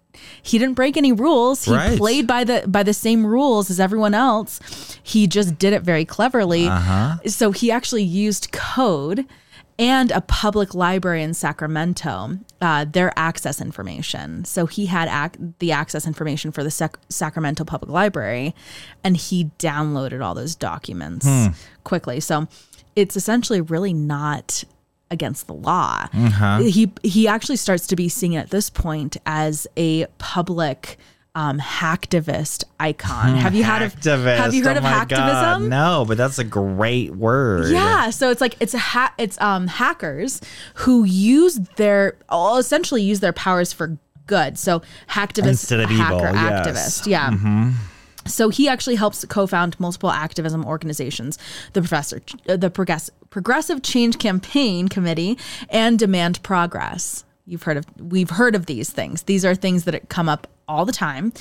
he 0.42 0.58
didn't 0.58 0.74
break 0.74 0.96
any 0.96 1.12
rules. 1.12 1.64
He 1.64 1.72
Right. 1.72 1.96
played 1.98 2.26
by 2.26 2.44
the 2.44 2.64
by 2.66 2.82
the 2.82 2.94
same 2.94 3.24
rules 3.26 3.70
as 3.70 3.78
everyone 3.78 4.14
else. 4.14 4.60
He 5.02 5.26
just 5.26 5.58
did 5.58 5.72
it 5.72 5.82
very 5.82 6.04
cleverly. 6.04 6.66
Uh-huh. 6.66 7.16
So 7.26 7.52
he 7.52 7.70
actually 7.70 8.02
used 8.04 8.50
code 8.52 9.26
and 9.80 10.10
a 10.10 10.20
public 10.22 10.74
library 10.74 11.22
in 11.22 11.32
Sacramento, 11.34 12.38
uh, 12.60 12.84
their 12.90 13.12
access 13.16 13.60
information. 13.60 14.44
So 14.44 14.66
he 14.66 14.86
had 14.86 15.06
ac- 15.08 15.40
the 15.60 15.70
access 15.70 16.04
information 16.04 16.50
for 16.50 16.64
the 16.64 16.70
Sac- 16.70 16.98
Sacramento 17.08 17.62
Public 17.64 17.88
Library, 17.90 18.56
and 19.04 19.16
he 19.16 19.50
downloaded 19.60 20.20
all 20.24 20.34
those 20.34 20.56
documents 20.56 21.26
Hmm. 21.26 21.46
quickly. 21.84 22.18
So 22.18 22.48
it's 22.96 23.16
essentially 23.16 23.60
really 23.60 23.92
not 23.94 24.64
against 25.10 25.46
the 25.46 25.54
law. 25.54 26.06
Uh-huh. 26.12 26.60
He 26.60 26.92
he 27.02 27.26
actually 27.28 27.56
starts 27.56 27.86
to 27.88 27.96
be 27.96 28.08
seen 28.08 28.34
at 28.34 28.50
this 28.50 28.70
point 28.70 29.16
as 29.26 29.66
a 29.76 30.06
public 30.18 30.98
um, 31.34 31.58
hacktivist 31.60 32.64
icon. 32.80 33.36
Have 33.36 33.54
you 33.54 33.62
had 33.62 33.82
of 33.82 33.94
Have 34.02 34.54
you 34.54 34.64
heard 34.64 34.76
oh 34.76 34.80
of 34.80 34.84
hacktivism? 34.84 35.08
God, 35.60 35.62
No, 35.62 36.04
but 36.06 36.16
that's 36.16 36.38
a 36.38 36.44
great 36.44 37.14
word. 37.14 37.70
Yeah, 37.72 38.10
so 38.10 38.30
it's 38.30 38.40
like 38.40 38.56
it's 38.60 38.74
a 38.74 38.78
ha- 38.78 39.14
it's 39.18 39.40
um 39.40 39.66
hackers 39.68 40.40
who 40.74 41.04
use 41.04 41.56
their 41.76 42.16
all 42.28 42.58
essentially 42.58 43.02
use 43.02 43.20
their 43.20 43.32
powers 43.32 43.72
for 43.72 43.96
good. 44.26 44.58
So 44.58 44.82
hacktivist 45.08 45.48
Instead 45.48 45.80
of 45.80 45.90
hacker 45.90 46.28
evil, 46.28 46.34
yes. 46.34 46.66
activist. 46.66 47.06
Yeah. 47.06 47.30
So 48.28 48.48
he 48.48 48.68
actually 48.68 48.96
helps 48.96 49.24
co-found 49.24 49.78
multiple 49.80 50.10
activism 50.10 50.64
organizations, 50.64 51.38
the 51.72 51.80
professor, 51.80 52.20
uh, 52.48 52.56
the 52.56 52.70
Progress, 52.70 53.10
Progressive 53.30 53.82
Change 53.82 54.18
Campaign 54.18 54.88
Committee, 54.88 55.38
and 55.70 55.98
Demand 55.98 56.42
Progress, 56.42 57.24
You've 57.48 57.62
heard 57.62 57.78
of 57.78 57.86
we've 57.98 58.28
heard 58.28 58.54
of 58.54 58.66
these 58.66 58.90
things. 58.90 59.22
These 59.22 59.42
are 59.42 59.54
things 59.54 59.84
that 59.84 60.10
come 60.10 60.28
up 60.28 60.46
all 60.68 60.84
the 60.84 60.92
time. 60.92 61.32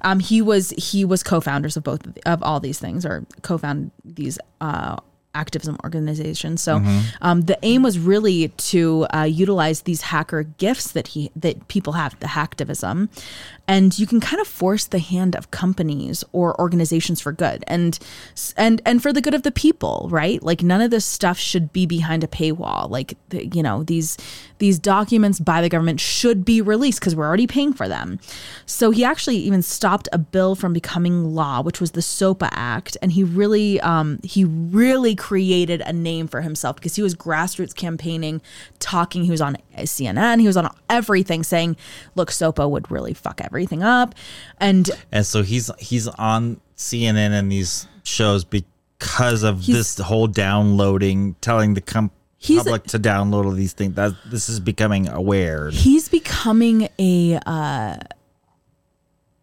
Um, 0.00 0.18
he 0.18 0.42
was 0.42 0.70
he 0.70 1.04
was 1.04 1.22
co-founders 1.22 1.76
of 1.76 1.84
both 1.84 2.00
of 2.26 2.42
all 2.42 2.58
these 2.58 2.80
things, 2.80 3.06
or 3.06 3.24
co-found 3.42 3.92
these 4.04 4.40
uh, 4.60 4.96
activism 5.36 5.78
organizations. 5.84 6.62
So 6.62 6.82
um, 7.20 7.42
the 7.42 7.56
aim 7.62 7.84
was 7.84 7.96
really 7.98 8.48
to 8.48 9.06
uh, 9.14 9.22
utilize 9.22 9.82
these 9.82 10.02
hacker 10.02 10.42
gifts 10.42 10.90
that 10.92 11.06
he 11.08 11.30
that 11.36 11.68
people 11.68 11.92
have, 11.92 12.18
the 12.18 12.26
hacktivism, 12.26 13.08
and 13.68 13.96
you 13.98 14.06
can 14.06 14.20
kind 14.20 14.40
of 14.40 14.48
force 14.48 14.86
the 14.86 14.98
hand 14.98 15.36
of 15.36 15.50
companies 15.50 16.24
or 16.32 16.60
organizations 16.60 17.20
for 17.20 17.32
good 17.32 17.62
and 17.68 17.98
and 18.56 18.82
and 18.84 19.02
for 19.02 19.12
the 19.12 19.20
good 19.20 19.34
of 19.34 19.44
the 19.44 19.52
people, 19.52 20.08
right? 20.10 20.42
Like 20.42 20.62
none 20.62 20.80
of 20.80 20.90
this 20.90 21.04
stuff 21.04 21.38
should 21.38 21.72
be 21.72 21.86
behind 21.86 22.24
a 22.24 22.26
paywall. 22.26 22.90
Like 22.90 23.16
the, 23.28 23.46
you 23.46 23.62
know 23.62 23.84
these 23.84 24.18
these 24.58 24.78
documents 24.78 25.38
by 25.38 25.60
the 25.60 25.68
government 25.68 26.00
should 26.00 26.44
be 26.44 26.60
released 26.60 27.00
because 27.00 27.14
we're 27.14 27.26
already 27.26 27.46
paying 27.46 27.72
for 27.72 27.88
them. 27.88 28.18
So 28.66 28.90
he 28.90 29.04
actually 29.04 29.36
even 29.36 29.62
stopped 29.62 30.08
a 30.12 30.18
bill 30.18 30.54
from 30.54 30.72
becoming 30.72 31.34
law, 31.34 31.62
which 31.62 31.80
was 31.80 31.92
the 31.92 32.02
SOPA 32.02 32.48
Act, 32.52 32.96
and 33.00 33.12
he 33.12 33.22
really 33.22 33.80
um, 33.80 34.18
he 34.24 34.44
really 34.44 35.14
created 35.14 35.82
a 35.82 35.92
name 35.92 36.26
for 36.26 36.40
himself 36.40 36.76
because 36.76 36.96
he 36.96 37.02
was 37.02 37.14
grassroots 37.14 37.74
campaigning, 37.74 38.42
talking. 38.80 39.22
He 39.24 39.30
was 39.30 39.40
on 39.40 39.56
CNN, 39.76 40.40
he 40.40 40.46
was 40.48 40.56
on 40.56 40.68
everything, 40.90 41.44
saying, 41.44 41.76
"Look, 42.16 42.32
SOPA 42.32 42.68
would 42.68 42.90
really 42.90 43.14
fuck 43.14 43.40
everything 43.40 43.51
up," 43.82 44.14
and 44.58 44.90
And 45.12 45.24
so 45.26 45.42
he's 45.42 45.70
he's 45.78 46.08
on 46.08 46.60
CNN 46.76 47.32
and 47.32 47.50
these 47.52 47.86
shows 48.04 48.44
because 48.44 49.42
of 49.42 49.64
this 49.66 49.98
whole 49.98 50.26
downloading, 50.26 51.36
telling 51.40 51.74
the 51.74 51.80
com- 51.80 52.10
He's- 52.38 52.62
public 52.64 52.84
to 52.88 52.98
download 52.98 53.44
all 53.44 53.52
these 53.52 53.72
things. 53.72 53.94
That 53.94 54.14
this 54.26 54.48
is 54.48 54.58
becoming 54.58 55.08
aware. 55.08 55.70
he's 55.70 56.08
becoming 56.08 56.88
a 56.98 57.36
uh 57.46 57.96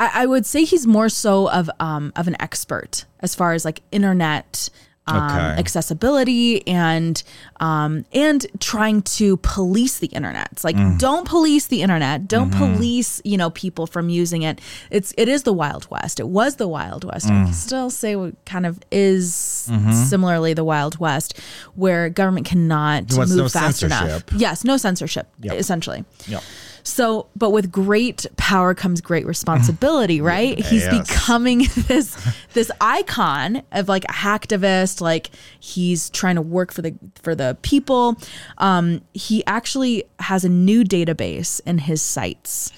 I, 0.01 0.12
I 0.24 0.26
would 0.26 0.45
say 0.45 0.64
he's 0.66 0.86
more 0.88 1.10
so 1.10 1.49
of 1.49 1.70
um 1.80 2.12
of 2.16 2.28
an 2.28 2.36
expert 2.41 3.05
as 3.22 3.36
far 3.36 3.53
as 3.53 3.64
like 3.66 3.82
internet 3.91 4.70
um, 5.10 5.26
Okay. 5.32 5.60
accessibility 5.60 6.66
and 6.68 7.22
um 7.60 8.05
and 8.14 8.45
trying 8.60 9.01
to 9.01 9.38
police 9.38 9.99
the 9.99 10.07
internet. 10.07 10.47
It's 10.51 10.64
like 10.64 10.76
Mm. 10.76 10.97
don't 10.99 11.28
police 11.28 11.68
the 11.68 11.82
internet. 11.82 12.28
Don't 12.28 12.51
Mm-hmm. 12.51 12.76
police, 12.76 13.22
you 13.26 13.38
know, 13.38 13.49
people 13.49 13.86
from 13.88 14.10
using 14.10 14.43
it. 14.43 14.60
It's 14.91 15.14
it 15.18 15.28
is 15.28 15.43
the 15.43 15.53
Wild 15.53 15.88
West. 15.89 16.20
It 16.20 16.28
was 16.30 16.55
the 16.55 16.68
Wild 16.68 17.03
West. 17.03 17.28
Mm. 17.28 17.41
I 17.41 17.43
can 17.45 17.53
still 17.53 17.89
say 17.89 18.16
what 18.16 18.34
kind 18.45 18.66
of 18.66 18.80
is 18.91 19.68
Mm-hmm. 19.70 19.91
similarly 19.91 20.53
the 20.53 20.64
Wild 20.64 20.99
West, 20.99 21.38
where 21.76 22.10
government 22.10 22.45
cannot 22.45 23.12
move 23.16 23.30
no 23.36 23.49
fast 23.49 23.84
enough. 23.84 23.99
censorship. 23.99 24.32
Yes, 24.38 24.64
no 24.64 24.78
censorship, 24.78 25.28
Yep. 25.41 25.55
essentially. 25.60 26.05
Yep. 26.28 26.43
So, 26.84 27.28
but 27.36 27.52
with 27.52 27.72
great 27.72 28.26
power 28.38 28.74
comes 28.74 29.02
great 29.02 29.26
responsibility, 29.26 30.22
right? 30.22 30.60
He's 30.60 30.88
becoming 30.88 31.60
this 31.76 32.18
this 32.54 32.72
icon 32.82 33.64
of 33.72 33.88
like 33.88 34.06
a 34.06 34.14
hacktivist, 34.14 35.02
like 35.02 35.32
he's 35.60 36.10
trying 36.10 36.36
to 36.36 36.42
work 36.42 36.72
for 36.72 36.82
the 36.82 36.96
for 37.22 37.36
the 37.36 37.58
people. 37.62 38.18
Um, 38.58 39.02
he 39.14 39.46
actually 39.46 40.06
has 40.20 40.44
a 40.44 40.50
new 40.50 40.84
database 40.84 41.62
in 41.66 41.80
his 41.80 42.02
sites, 42.02 42.72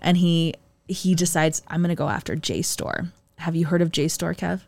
and 0.00 0.16
he 0.16 0.54
he 0.88 1.14
decides 1.14 1.62
I'm 1.68 1.80
going 1.80 1.90
to 1.90 1.94
go 1.94 2.08
after 2.08 2.36
JSTOR. 2.36 3.12
Have 3.38 3.56
you 3.56 3.66
heard 3.66 3.82
of 3.82 3.90
JSTOR, 3.90 4.36
Kev? 4.36 4.60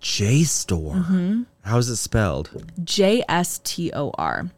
JSTOR. 0.00 0.94
Mm-hmm. 0.94 1.42
How 1.62 1.78
is 1.78 1.88
it 1.88 1.96
spelled? 1.96 2.50
J 2.82 3.22
S 3.28 3.60
T 3.64 3.92
O 3.92 4.10
R. 4.16 4.50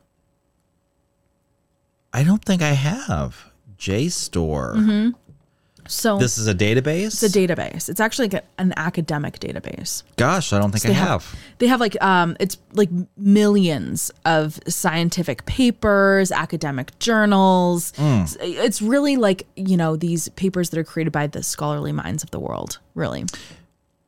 I 2.12 2.22
don't 2.24 2.44
think 2.44 2.62
I 2.62 2.72
have. 2.72 3.50
JSTOR. 3.78 5.14
So 5.88 6.16
This 6.16 6.38
is 6.38 6.46
a 6.46 6.54
database? 6.54 7.06
it's 7.22 7.22
a 7.24 7.28
database. 7.28 7.88
It's 7.88 7.98
actually 7.98 8.28
like 8.28 8.44
a- 8.44 8.60
an 8.62 8.72
academic 8.76 9.40
database. 9.40 10.04
Gosh, 10.16 10.52
I 10.52 10.60
don't 10.60 10.70
think 10.70 10.84
I 10.84 10.88
they 10.88 10.94
have. 10.94 11.34
they 11.58 11.66
have 11.66 11.80
like 11.80 12.00
um 12.00 12.36
it's 12.38 12.56
like 12.72 12.88
millions 13.16 14.12
of 14.24 14.60
scientific 14.68 15.44
papers 15.44 16.30
academic 16.30 16.96
journals. 17.00 17.92
It's- 17.94 18.36
it's 18.40 18.80
really 18.80 19.16
like 19.16 19.46
you 19.56 19.76
know 19.76 19.96
these 19.96 20.28
papers 20.30 20.70
that 20.70 20.78
are 20.78 20.84
created 20.84 21.12
by 21.12 21.26
the 21.26 21.42
scholarly 21.42 21.90
minds 21.92 22.22
of 22.22 22.30
the 22.30 22.38
world 22.38 22.78
really 22.94 23.24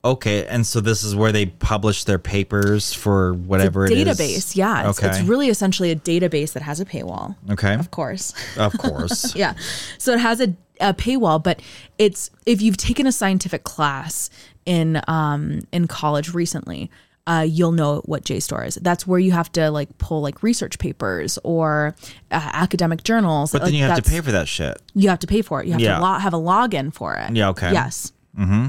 Okay, 0.05 0.47
and 0.47 0.67
so 0.67 0.81
this 0.81 1.03
is 1.03 1.17
where 1.17 1.33
they 1.33 1.47
publish 1.47 2.05
their 2.05 2.19
papers 2.19 2.93
for 2.93 3.33
whatever 3.33 3.87
it 3.87 3.93
is. 3.93 4.07
database 4.19 4.55
yeah 4.57 4.89
it's, 4.91 4.99
Okay. 5.03 5.09
it's 5.09 5.21
really 5.27 5.49
essentially 5.49 5.91
a 5.91 5.97
database 5.97 6.53
that 6.53 6.63
has 6.63 6.79
a 6.81 6.85
paywall 6.85 7.35
Okay. 7.51 7.75
of 7.75 7.91
course 7.91 8.35
Of 8.59 8.77
course. 8.77 9.35
yeah 9.43 9.55
so 9.99 10.13
it 10.13 10.21
has 10.21 10.41
a, 10.41 10.55
a 10.81 10.93
paywall 10.93 11.43
but 11.43 11.61
it's 11.99 12.31
if 12.45 12.61
you've 12.61 12.77
taken 12.77 13.07
a 13.07 13.13
scientific 13.13 13.65
class 13.65 14.29
in 14.67 15.01
um 15.09 15.61
in 15.73 15.87
college 15.89 16.35
recently 16.35 16.91
uh, 17.27 17.41
you'll 17.49 17.73
know 17.73 18.03
what 18.05 18.23
JSTOR 18.23 18.67
is. 18.67 18.75
That's 18.75 19.07
where 19.07 19.19
you 19.19 19.33
have 19.33 19.51
to 19.53 19.71
like 19.71 19.97
pull 19.97 20.21
like 20.21 20.43
research 20.43 20.79
papers 20.79 21.39
or 21.43 21.97
uh, 22.31 22.51
academic 22.53 23.03
journals. 23.03 23.51
But 23.51 23.63
then 23.63 23.73
you 23.73 23.83
have 23.85 23.97
to 24.03 24.11
pay 24.11 24.21
for 24.21 24.31
that 24.33 24.47
shit. 24.47 24.77
You 24.95 25.09
have 25.09 25.21
to 25.21 25.27
pay 25.27 25.41
for 25.41 25.63
it. 25.63 25.67
You 25.67 25.73
have 25.73 25.81
Yeah. 25.81 25.97
to 25.97 26.03
lo- 26.03 26.19
have 26.19 26.35
a 26.35 26.39
login 26.39 26.93
for 26.93 27.15
it. 27.15 27.35
Yeah, 27.35 27.49
okay. 27.49 27.73
Yes. 27.73 28.13
Mm-hmm. 28.39 28.67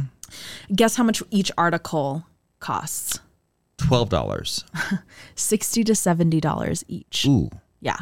Guess 0.75 0.95
how 0.95 1.03
much 1.03 1.21
each 1.31 1.51
article 1.57 2.25
costs? 2.59 3.19
Twelve 3.77 4.09
dollars. 4.09 4.63
Sixty 5.35 5.83
to 5.83 5.95
seventy 5.95 6.39
dollars 6.39 6.83
each. 6.87 7.25
Ooh. 7.27 7.49
Yeah. 7.81 7.97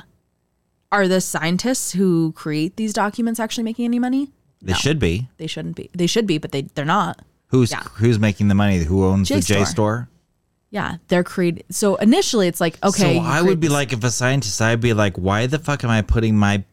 Are 0.92 1.08
the 1.08 1.20
scientists 1.22 1.92
who 1.94 2.32
create 2.34 2.76
these 2.78 2.94
documents 2.94 3.40
actually 3.40 3.64
making 3.64 3.86
any 3.86 3.98
money? 4.00 4.32
They 4.62 4.74
should 4.74 5.00
be. 5.00 5.28
They 5.38 5.48
shouldn't 5.48 5.76
be. 5.76 5.90
They 5.94 6.08
should 6.08 6.28
be, 6.28 6.38
but 6.38 6.52
they 6.52 6.62
they're 6.62 6.86
not. 6.86 7.22
Who's 7.48 7.72
Yeah. 7.72 7.82
who's 7.96 8.20
making 8.20 8.48
the 8.48 8.56
money? 8.56 8.78
Who 8.80 9.04
owns 9.06 9.30
the 9.30 9.36
JSTOR. 9.36 9.66
JSTOR? 9.66 10.08
Yeah, 10.70 10.98
they're 11.08 11.24
created. 11.24 11.66
So 11.70 11.96
initially, 11.98 12.48
it's 12.48 12.62
like 12.62 12.78
okay. 12.84 13.18
so 13.18 13.22
I 13.22 13.42
would 13.42 13.60
be 13.60 13.68
this- 13.68 13.74
like, 13.74 13.94
if 13.94 14.04
a 14.04 14.10
scientist, 14.12 14.62
I'd 14.62 14.80
be 14.82 14.94
like, 14.94 15.18
why 15.18 15.48
the 15.48 15.60
fuck 15.60 15.84
am 15.84 15.90
I 15.90 16.02
putting 16.02 16.38
my 16.38 16.64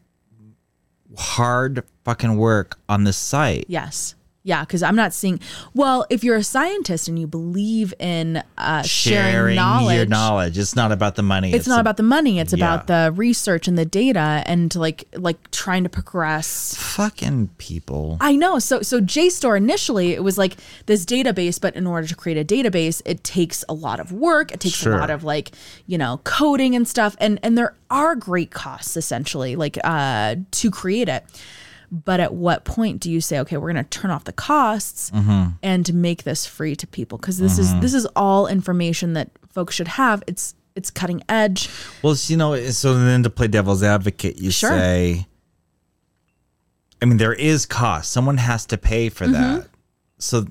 hard 1.17 1.83
fucking 2.05 2.37
work 2.37 2.79
on 2.87 3.03
this 3.03 3.17
site? 3.17 3.65
yes. 3.67 4.15
Yeah, 4.43 4.61
because 4.61 4.81
I'm 4.81 4.95
not 4.95 5.13
seeing. 5.13 5.39
Well, 5.75 6.03
if 6.09 6.23
you're 6.23 6.35
a 6.35 6.43
scientist 6.43 7.07
and 7.07 7.19
you 7.19 7.27
believe 7.27 7.93
in 7.99 8.41
uh, 8.57 8.81
sharing, 8.81 9.55
knowledge, 9.55 9.95
your 9.97 10.05
knowledge. 10.07 10.57
It's 10.57 10.75
not 10.75 10.91
about 10.91 11.13
the 11.15 11.21
money. 11.21 11.53
it's 11.53 11.67
not 11.67 11.79
about 11.79 11.97
the 11.97 12.01
money. 12.03 12.39
It's 12.39 12.51
Yeah. 12.51 12.57
about 12.73 12.87
the 12.87 13.11
research 13.15 13.67
and 13.67 13.77
the 13.77 13.85
data 13.85 14.41
and 14.47 14.75
like 14.75 15.05
like 15.15 15.51
trying 15.51 15.83
to 15.83 15.89
progress. 15.89 16.73
fucking 16.75 17.49
people. 17.59 18.17
I 18.19 18.35
know. 18.35 18.57
So 18.57 18.81
so 18.81 18.99
JSTOR 18.99 19.55
initially 19.55 20.13
it 20.13 20.23
was 20.23 20.39
like 20.39 20.57
this 20.87 21.05
database, 21.05 21.61
but 21.61 21.75
in 21.75 21.85
order 21.85 22.07
to 22.07 22.15
create 22.15 22.37
a 22.39 22.43
database, 22.43 22.99
it 23.05 23.23
takes 23.23 23.63
a 23.69 23.73
lot 23.75 23.99
of 23.99 24.11
work. 24.11 24.51
It 24.51 24.59
takes 24.59 24.75
Sure. 24.75 24.95
a 24.95 24.97
lot 24.97 25.11
of 25.11 25.23
like 25.23 25.51
you 25.85 25.99
know 25.99 26.19
coding 26.23 26.75
and 26.75 26.87
stuff, 26.87 27.15
and 27.19 27.39
and 27.43 27.55
there 27.59 27.75
are 27.91 28.15
great 28.15 28.49
costs 28.49 28.97
essentially 28.97 29.55
like 29.55 29.77
uh 29.83 30.37
to 30.49 30.71
create 30.71 31.09
it. 31.09 31.23
But 31.93 32.21
at 32.21 32.33
what 32.33 32.63
point 32.63 33.01
do 33.01 33.11
you 33.11 33.19
say, 33.19 33.39
okay, 33.41 33.57
we're 33.57 33.73
going 33.73 33.83
to 33.83 33.89
turn 33.89 34.11
off 34.11 34.23
the 34.23 34.31
costs 34.31 35.11
Mm-hmm. 35.11 35.49
and 35.61 35.93
make 35.93 36.23
this 36.23 36.45
free 36.45 36.75
to 36.77 36.87
people? 36.87 37.17
Because 37.17 37.37
this 37.37 37.59
is 37.59 37.77
this 37.81 37.93
is 37.93 38.05
all 38.15 38.47
information 38.47 39.13
that 39.13 39.29
folks 39.49 39.75
should 39.75 39.89
have. 39.89 40.23
It's 40.25 40.55
it's 40.73 40.89
cutting 40.89 41.21
edge. 41.27 41.69
Well, 42.01 42.15
you 42.27 42.37
know, 42.37 42.55
so 42.69 42.93
then 42.93 43.23
to 43.23 43.29
play 43.29 43.47
devil's 43.47 43.83
advocate, 43.83 44.37
you 44.37 44.51
Sure. 44.51 44.69
say, 44.69 45.27
I 47.01 47.05
mean, 47.05 47.17
there 47.17 47.33
is 47.33 47.65
cost. 47.65 48.09
Someone 48.11 48.37
has 48.37 48.65
to 48.67 48.77
pay 48.77 49.09
for 49.09 49.27
that. 49.27 49.67
So, 50.17 50.45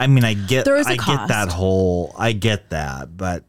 I 0.00 0.08
mean, 0.08 0.24
I 0.24 0.34
get, 0.34 0.42
Mm-hmm. 0.42 0.64
There 0.64 0.76
is 0.76 0.86
a 0.88 0.90
I 0.90 0.96
get 0.96 1.28
that 1.28 1.48
whole, 1.50 2.12
I 2.18 2.32
get 2.32 2.70
that, 2.70 3.16
but 3.16 3.44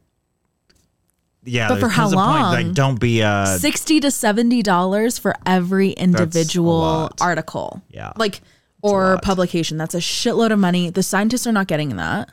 yeah, 1.46 1.70
But 1.70 1.80
for 1.80 1.88
how 1.90 2.10
long? 2.10 2.54
like, 2.54 2.74
don't 2.74 3.00
be 3.00 3.22
uh 3.22 3.46
sixty 3.58 4.00
to 4.02 4.12
seventy 4.12 4.62
dollars 4.62 5.18
for 5.18 5.36
every 5.46 5.92
individual 5.92 7.10
article. 7.22 7.82
Yeah. 7.90 8.14
like 8.18 8.42
or 8.82 9.18
publication. 9.24 9.78
That's 9.78 9.96
a 9.96 10.00
shitload 10.00 10.52
of 10.52 10.60
money. 10.60 10.90
The 10.90 11.02
scientists 11.04 11.48
are 11.48 11.52
not 11.52 11.68
getting 11.68 11.96
that. 11.96 12.30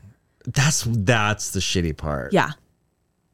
That's 0.46 0.86
that's 0.88 1.50
the 1.52 1.60
shitty 1.60 1.96
part. 1.96 2.32
Yeah. 2.32 2.50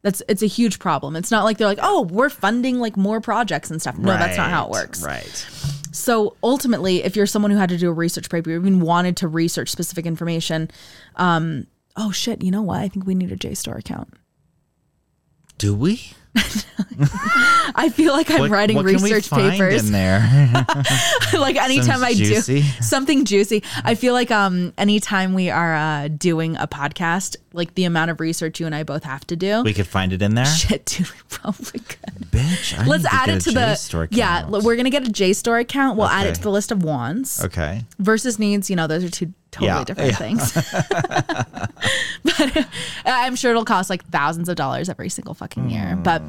That's 0.03 0.23
it's 0.29 0.43
a 0.43 0.47
huge 0.47 0.79
problem. 0.79 1.17
It's 1.17 1.31
not 1.31 1.43
like 1.45 1.59
they're 1.59 1.67
like, 1.67 1.81
oh, 1.83 2.03
we're 2.03 2.31
funding 2.31 2.79
like 2.79 2.97
more 2.97 3.21
projects 3.21 3.71
and 3.71 3.81
stuff. 3.81 3.99
No, 3.99 4.13
that's 4.13 4.37
not 4.37 4.51
how 4.51 4.67
it 4.67 4.71
works. 4.71 5.03
Right. 5.03 5.47
So 5.91 6.37
ultimately, 6.43 7.03
if 7.03 7.17
you're 7.17 7.27
someone 7.27 7.51
who 7.51 7.57
had 7.57 7.71
to 7.71 7.79
do 7.79 7.89
a 7.89 7.93
research 7.93 8.31
paper, 8.31 8.51
you 8.51 8.57
even 8.61 8.81
wanted 8.81 9.17
to 9.19 9.29
research 9.29 9.71
specific 9.71 10.07
information, 10.07 10.71
um, 11.17 11.67
oh 11.97 12.13
shit, 12.13 12.43
you 12.45 12.53
know 12.53 12.63
what? 12.63 12.79
I 12.79 12.89
think 12.89 13.07
we 13.07 13.17
need 13.17 13.33
a 13.33 13.37
JSTOR 13.37 13.79
account. 13.79 14.15
Do 15.59 15.75
we? 15.75 16.13
I 17.75 17.91
feel 17.93 18.13
like 18.13 18.31
I'm 18.31 18.41
What- 18.41 18.51
writing 18.51 18.77
what 18.77 18.85
research 18.85 19.31
papers. 19.31 19.85
in 19.87 19.93
there. 19.93 20.21
like 21.39 21.57
anytime 21.57 22.03
I 22.03 22.15
juicy? 22.15 22.63
do 22.63 22.67
something 22.81 23.25
juicy, 23.25 23.63
I 23.85 23.95
feel 23.95 24.13
like 24.15 24.31
um 24.31 24.73
anytime 24.79 25.35
we 25.35 25.51
are 25.51 25.75
uh, 25.75 26.09
doing 26.09 26.57
a 26.57 26.67
podcast, 26.67 27.37
like 27.53 27.75
the 27.75 27.85
amount 27.85 28.11
of 28.11 28.21
research 28.21 28.61
you 28.61 28.67
and 28.67 28.75
I 28.75 28.83
both 28.85 29.05
have 29.05 29.27
to 29.29 29.37
do. 29.37 29.63
we 29.63 29.73
could 29.75 29.87
find 29.87 30.13
it 30.13 30.23
in 30.23 30.35
there. 30.35 30.45
Shit, 30.47 30.85
dude, 30.87 31.09
we 31.11 31.19
probably 31.29 31.81
could. 31.81 32.31
Bitch, 32.31 32.79
I 32.79 32.85
Let's 32.87 33.05
need 33.05 33.11
add 33.13 33.27
get 33.27 33.37
it 33.37 33.41
to 33.41 33.51
the 33.53 34.09
yeah. 34.11 34.49
We're 34.49 34.77
gonna 34.77 34.91
get 34.91 35.07
a 35.07 35.11
JSTOR 35.11 35.61
account. 35.61 35.99
We'll 35.99 36.09
add 36.09 36.27
it 36.27 36.35
to 36.37 36.43
the 36.43 36.51
list 36.51 36.71
of 36.73 36.83
wants. 36.83 37.45
okay. 37.45 37.85
versus 37.99 38.39
needs, 38.39 38.71
you 38.71 38.77
know, 38.77 38.87
those 38.87 39.03
are 39.05 39.11
two 39.11 39.33
totally 39.51 39.69
Yeah, 39.69 39.85
different 39.85 40.11
yeah. 40.11 40.17
things. 40.17 40.53
but 42.25 42.57
uh, 42.57 42.65
I'm 43.07 43.37
sure 43.37 43.51
it'll 43.51 43.65
cost 43.65 43.91
like 43.91 44.05
thousands 44.07 44.49
of 44.49 44.57
dollars 44.57 44.89
every 44.89 45.09
single 45.09 45.35
fucking 45.35 45.71
year. 45.71 45.97
But 45.97 46.23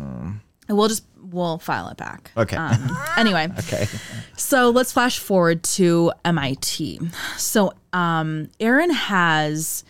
we'll 0.68 0.88
just 0.88 1.04
we'll 1.22 1.58
file 1.60 1.90
it 1.90 1.98
back. 1.98 2.32
Okay. 2.38 2.56
Um, 2.56 2.98
anyway, 3.18 3.48
Okay. 3.60 3.88
so 4.36 4.70
let's 4.70 4.92
flash 4.92 5.20
forward 5.20 5.64
to 5.64 6.12
MIT. 6.26 7.00
So 7.38 7.74
um, 7.94 8.50
Aaron 8.60 8.92
has 8.92 9.84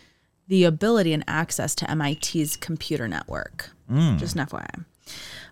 the 0.47 0.63
ability 0.63 1.13
and 1.13 1.23
access 1.27 1.75
to 1.75 1.95
MIT's 1.95 2.55
computer 2.57 3.07
network. 3.07 3.69
Just 4.17 4.35
an 4.35 4.45
FYI. 4.45 4.85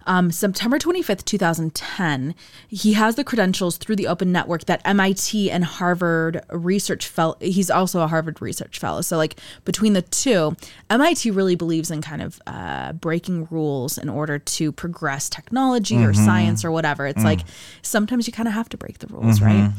Um, 0.07 0.31
September 0.31 0.79
25th, 0.79 1.25
2010, 1.25 2.33
he 2.67 2.93
has 2.93 3.15
the 3.15 3.23
credentials 3.23 3.77
through 3.77 3.97
the 3.97 4.07
open 4.07 4.31
network 4.31 4.65
that 4.65 4.81
MIT 4.85 5.51
and 5.51 5.65
Harvard 5.65 6.41
research 6.49 7.07
fellow. 7.07 7.35
He's 7.41 7.69
also 7.69 8.01
a 8.01 8.07
Harvard 8.07 8.41
research 8.41 8.79
fellow. 8.79 9.01
So, 9.01 9.17
like, 9.17 9.35
between 9.65 9.93
the 9.93 10.01
two, 10.01 10.55
MIT 10.89 11.29
really 11.31 11.55
believes 11.55 11.91
in 11.91 12.01
kind 12.01 12.21
of 12.21 12.41
uh, 12.47 12.93
breaking 12.93 13.47
rules 13.51 13.97
in 13.97 14.07
order 14.09 14.39
to 14.39 14.71
progress 14.71 15.29
technology 15.29 15.97
or 15.97 16.13
science 16.13 16.63
or 16.63 16.71
whatever. 16.71 17.05
It's 17.05 17.23
like 17.23 17.41
sometimes 17.81 18.27
you 18.27 18.33
kind 18.33 18.47
of 18.47 18.53
have 18.53 18.69
to 18.69 18.77
break 18.77 18.99
the 18.99 19.07
rules, 19.07 19.41
right? 19.41 19.71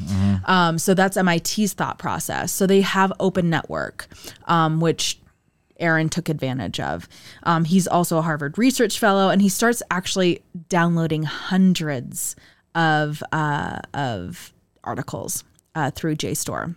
Um, 0.45 0.79
so, 0.79 0.93
that's 0.95 1.17
MIT's 1.17 1.73
thought 1.73 1.99
process. 1.99 2.53
So, 2.53 2.67
they 2.67 2.83
have 2.83 3.13
open 3.19 3.49
network, 3.49 4.07
um, 4.47 4.81
which 4.81 5.19
Aaron 5.79 6.09
took 6.09 6.29
advantage 6.29 6.81
of. 6.81 7.09
Um, 7.43 7.65
he's 7.65 7.87
also 7.87 8.19
a 8.19 8.23
Harvard 8.23 8.59
Research 8.59 8.99
Fellow, 8.99 9.31
and 9.31 9.41
he 9.41 9.49
starts 9.49 9.83
actually 9.91 10.43
downloading 10.69 11.23
hundreds 11.23 12.37
of 12.75 13.23
uh, 13.33 13.81
of 13.95 14.53
articles 14.85 15.45
uh, 15.75 15.91
through 15.91 16.17
JSTOR, 16.17 16.75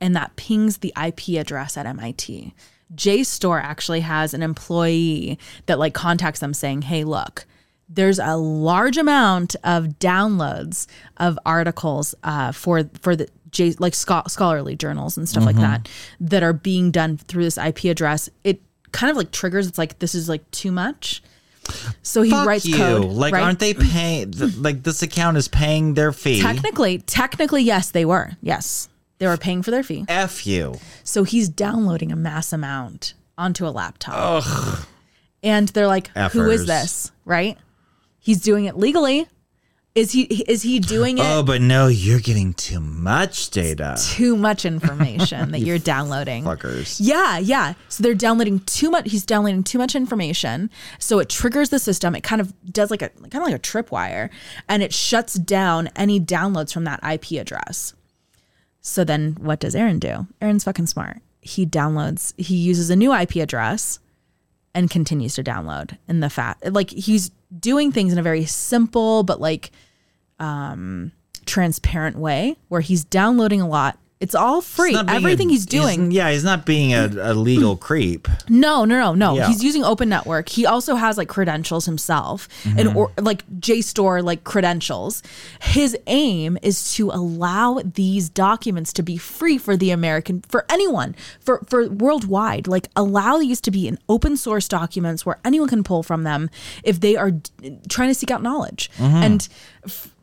and 0.00 0.16
that 0.16 0.36
pings 0.36 0.78
the 0.78 0.92
IP 1.02 1.40
address 1.40 1.76
at 1.76 1.86
MIT. 1.86 2.54
JSTOR 2.94 3.62
actually 3.62 4.00
has 4.00 4.34
an 4.34 4.42
employee 4.42 5.38
that 5.66 5.78
like 5.78 5.94
contacts 5.94 6.40
them 6.40 6.54
saying, 6.54 6.82
"Hey, 6.82 7.04
look." 7.04 7.46
There's 7.92 8.20
a 8.20 8.36
large 8.36 8.96
amount 8.98 9.56
of 9.64 9.98
downloads 9.98 10.86
of 11.16 11.36
articles 11.44 12.14
uh, 12.22 12.52
for 12.52 12.84
for 13.00 13.16
the 13.16 13.28
J, 13.50 13.74
like 13.78 13.94
scho- 13.94 14.24
scholarly 14.28 14.76
journals 14.76 15.16
and 15.16 15.28
stuff 15.28 15.44
like 15.44 15.56
mm-hmm. 15.56 15.64
that 15.64 15.88
that 16.20 16.42
are 16.42 16.52
being 16.52 16.90
done 16.90 17.16
through 17.16 17.44
this 17.44 17.58
IP 17.58 17.84
address. 17.84 18.28
It 18.44 18.60
kind 18.92 19.10
of 19.10 19.16
like 19.16 19.30
triggers. 19.30 19.66
It's 19.66 19.78
like 19.78 19.98
this 19.98 20.14
is 20.14 20.28
like 20.28 20.48
too 20.50 20.72
much. 20.72 21.22
So 22.02 22.22
he 22.22 22.30
Fuck 22.30 22.46
writes 22.46 22.66
you. 22.66 22.76
code. 22.76 23.04
like, 23.04 23.32
right? 23.32 23.42
aren't 23.42 23.58
they 23.58 23.74
paying? 23.74 24.32
th- 24.32 24.56
like, 24.56 24.82
this 24.82 25.02
account 25.02 25.36
is 25.36 25.46
paying 25.48 25.94
their 25.94 26.12
fee. 26.12 26.40
technically? 26.40 26.98
Technically, 26.98 27.62
yes, 27.62 27.90
they 27.90 28.04
were. 28.04 28.32
Yes, 28.40 28.88
they 29.18 29.26
were 29.26 29.36
paying 29.36 29.62
for 29.62 29.70
their 29.70 29.82
fee. 29.82 30.04
F 30.08 30.46
you. 30.46 30.78
So 31.04 31.24
he's 31.24 31.48
downloading 31.48 32.10
a 32.10 32.16
mass 32.16 32.52
amount 32.52 33.14
onto 33.38 33.66
a 33.66 33.70
laptop. 33.70 34.14
Ugh. 34.44 34.86
And 35.42 35.68
they're 35.68 35.86
like, 35.86 36.08
"Who 36.32 36.50
is 36.50 36.66
this?" 36.66 37.12
Right? 37.24 37.56
He's 38.18 38.42
doing 38.42 38.66
it 38.66 38.76
legally. 38.76 39.26
Is 39.92 40.12
he 40.12 40.22
is 40.22 40.62
he 40.62 40.78
doing 40.78 41.18
it 41.18 41.24
Oh, 41.26 41.42
but 41.42 41.60
no, 41.60 41.88
you're 41.88 42.20
getting 42.20 42.54
too 42.54 42.78
much 42.78 43.50
data. 43.50 43.96
too 44.00 44.36
much 44.36 44.64
information 44.64 45.50
that 45.50 45.58
you're 45.66 45.80
downloading? 45.80 46.44
Fuckers. 46.44 46.98
Yeah, 47.00 47.38
yeah. 47.38 47.74
So 47.88 48.04
they're 48.04 48.14
downloading 48.14 48.60
too 48.60 48.88
much. 48.90 49.10
He's 49.10 49.26
downloading 49.26 49.64
too 49.64 49.78
much 49.78 49.96
information. 49.96 50.70
So 51.00 51.18
it 51.18 51.28
triggers 51.28 51.70
the 51.70 51.80
system. 51.80 52.14
It 52.14 52.22
kind 52.22 52.40
of 52.40 52.54
does 52.72 52.92
like 52.92 53.02
a 53.02 53.08
kind 53.08 53.34
of 53.36 53.42
like 53.42 53.54
a 53.54 53.58
tripwire, 53.58 54.30
and 54.68 54.80
it 54.82 54.94
shuts 54.94 55.34
down 55.34 55.88
any 55.96 56.20
downloads 56.20 56.72
from 56.72 56.84
that 56.84 57.00
IP 57.02 57.40
address. 57.40 57.92
So 58.80 59.02
then, 59.02 59.36
what 59.40 59.58
does 59.58 59.74
Aaron 59.74 59.98
do? 59.98 60.28
Aaron's 60.40 60.64
fucking 60.64 60.86
smart. 60.86 61.18
He 61.40 61.66
downloads. 61.66 62.32
He 62.40 62.54
uses 62.54 62.90
a 62.90 62.96
new 62.96 63.12
IP 63.12 63.36
address, 63.36 63.98
and 64.74 64.90
continues 64.90 65.34
to 65.34 65.42
download 65.42 65.96
in 66.08 66.20
the 66.20 66.30
fat. 66.30 66.58
Like 66.72 66.90
he's 66.90 67.30
doing 67.58 67.92
things 67.92 68.12
in 68.12 68.18
a 68.18 68.22
very 68.22 68.44
simple 68.44 69.22
but 69.22 69.40
like 69.40 69.70
um 70.38 71.12
transparent 71.46 72.16
way, 72.16 72.56
where 72.68 72.80
he's 72.80 73.04
downloading 73.04 73.60
a 73.60 73.68
lot. 73.68 73.98
It's 74.20 74.34
all 74.34 74.60
free. 74.60 74.94
Everything 74.94 75.48
a- 75.48 75.52
he's 75.52 75.64
doing. 75.64 76.10
yeah, 76.10 76.30
he's 76.30 76.44
not 76.44 76.66
being 76.66 76.92
a, 76.92 77.06
a 77.06 77.32
legal 77.32 77.74
hmm. 77.74 77.80
creep. 77.80 78.28
No, 78.50 78.84
no, 78.84 78.98
no, 78.98 79.14
no. 79.14 79.34
Yeah. 79.34 79.48
He's 79.48 79.64
using 79.64 79.82
open 79.82 80.10
network. 80.10 80.50
He 80.50 80.66
also 80.66 80.94
has 80.94 81.16
like 81.16 81.28
credentials 81.28 81.86
himself 81.86 82.46
and 82.64 82.90
mm-hmm. 82.90 82.96
or 82.98 83.12
like 83.18 83.48
JSTOR 83.60 84.22
like 84.22 84.44
credentials. 84.44 85.22
His 85.62 85.96
aim 86.06 86.58
is 86.60 86.92
to 86.96 87.10
allow 87.10 87.80
these 87.82 88.28
documents 88.28 88.92
to 88.92 89.02
be 89.02 89.16
free 89.16 89.56
for 89.56 89.74
the 89.74 89.90
American 89.90 90.42
for 90.42 90.66
anyone, 90.68 91.16
for 91.40 91.64
for 91.66 91.88
worldwide. 91.88 92.68
Like 92.68 92.88
allow 92.94 93.38
these 93.38 93.62
to 93.62 93.70
be 93.70 93.88
in 93.88 93.98
open 94.06 94.36
source 94.36 94.68
documents 94.68 95.24
where 95.24 95.38
anyone 95.46 95.68
can 95.70 95.82
pull 95.82 96.02
from 96.02 96.24
them 96.24 96.50
if 96.84 97.00
they 97.00 97.16
are 97.16 97.32
trying 97.88 98.08
to 98.08 98.14
seek 98.14 98.30
out 98.30 98.42
knowledge. 98.42 98.90
Mm-hmm. 98.98 99.16
And 99.16 99.48
f- 99.86 100.14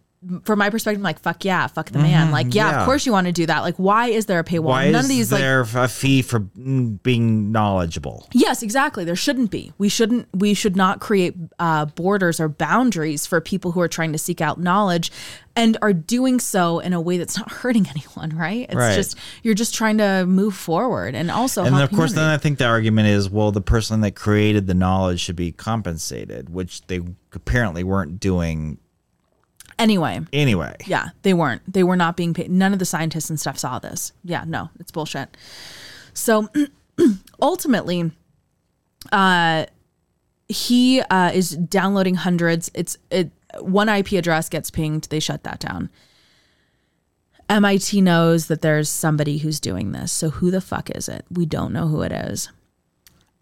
from 0.43 0.57
my 0.59 0.69
perspective, 0.71 0.99
I'm 0.99 1.03
like, 1.03 1.19
fuck 1.19 1.45
yeah, 1.45 1.67
fuck 1.67 1.91
the 1.91 1.99
man. 1.99 2.31
Like, 2.31 2.53
yeah, 2.55 2.71
yeah. 2.71 2.79
of 2.79 2.85
course 2.85 3.05
you 3.05 3.11
want 3.11 3.27
to 3.27 3.33
do 3.33 3.45
that. 3.45 3.59
Like, 3.59 3.75
why 3.75 4.07
is 4.07 4.25
there 4.25 4.39
a 4.39 4.43
paywall? 4.43 4.63
Why 4.63 4.89
None 4.89 5.01
is 5.01 5.05
of 5.05 5.09
these 5.09 5.31
like 5.31 5.41
there 5.41 5.61
a 5.61 5.87
fee 5.87 6.23
for 6.23 6.39
being 6.39 7.51
knowledgeable? 7.51 8.27
Yes, 8.33 8.63
exactly. 8.63 9.05
There 9.05 9.15
shouldn't 9.15 9.51
be. 9.51 9.73
We 9.77 9.89
shouldn't. 9.89 10.27
We 10.33 10.55
should 10.55 10.75
not 10.75 10.99
create 10.99 11.35
uh, 11.59 11.85
borders 11.85 12.39
or 12.39 12.49
boundaries 12.49 13.27
for 13.27 13.39
people 13.39 13.71
who 13.73 13.79
are 13.81 13.87
trying 13.87 14.11
to 14.11 14.17
seek 14.17 14.41
out 14.41 14.59
knowledge, 14.59 15.11
and 15.55 15.77
are 15.83 15.93
doing 15.93 16.39
so 16.39 16.79
in 16.79 16.93
a 16.93 17.01
way 17.01 17.19
that's 17.19 17.37
not 17.37 17.51
hurting 17.61 17.87
anyone. 17.87 18.35
Right? 18.35 18.65
It's 18.69 18.75
Right. 18.75 18.95
just 18.95 19.17
you're 19.43 19.53
just 19.53 19.75
trying 19.75 19.99
to 19.99 20.25
move 20.25 20.55
forward, 20.55 21.13
and 21.13 21.29
also 21.29 21.63
And 21.63 21.75
of 21.75 21.91
course, 21.91 22.13
then. 22.13 22.25
I 22.25 22.37
think 22.37 22.57
the 22.57 22.65
argument 22.65 23.07
is, 23.07 23.29
well, 23.29 23.51
the 23.51 23.61
person 23.61 24.01
that 24.01 24.15
created 24.15 24.65
the 24.65 24.73
knowledge 24.73 25.19
should 25.19 25.35
be 25.35 25.51
compensated, 25.51 26.49
which 26.49 26.85
they 26.87 27.01
apparently 27.33 27.83
weren't 27.83 28.19
doing 28.19 28.79
anyway. 29.79 30.21
anyway. 30.33 30.75
Yeah, 30.85 31.09
they 31.23 31.33
weren't. 31.33 31.61
They 31.71 31.83
were 31.83 31.95
not 31.95 32.17
being 32.17 32.33
paid. 32.33 32.49
None 32.51 32.73
of 32.73 32.79
the 32.79 32.85
scientists 32.85 33.29
and 33.29 33.39
stuff 33.39 33.57
saw 33.57 33.79
this. 33.79 34.13
Yeah, 34.23 34.43
no, 34.45 34.69
it's 34.79 34.91
bullshit. 34.91 35.35
So 36.13 36.49
ultimately, 37.41 38.11
uh, 39.11 39.65
he 40.47 41.01
uh, 41.01 41.31
is 41.33 41.51
downloading 41.51 42.15
hundreds. 42.15 42.71
It's 42.73 42.97
it 43.11 43.31
one 43.59 43.89
IP 43.89 44.13
address 44.13 44.49
gets 44.49 44.71
pinged. 44.71 45.05
They 45.09 45.19
shut 45.19 45.43
that 45.43 45.59
down. 45.59 45.89
MIT 47.49 48.01
knows 48.01 48.47
that 48.47 48.61
there's 48.61 48.89
somebody 48.89 49.37
who's 49.37 49.59
doing 49.59 49.93
this. 49.93 50.11
So 50.11 50.29
who 50.29 50.51
the 50.51 50.61
fuck 50.61 50.89
is 50.89 51.07
it? 51.07 51.25
We 51.31 51.45
don't 51.45 51.71
know 51.71 51.87
who 51.87 52.01
it 52.01 52.11
is. 52.11 52.49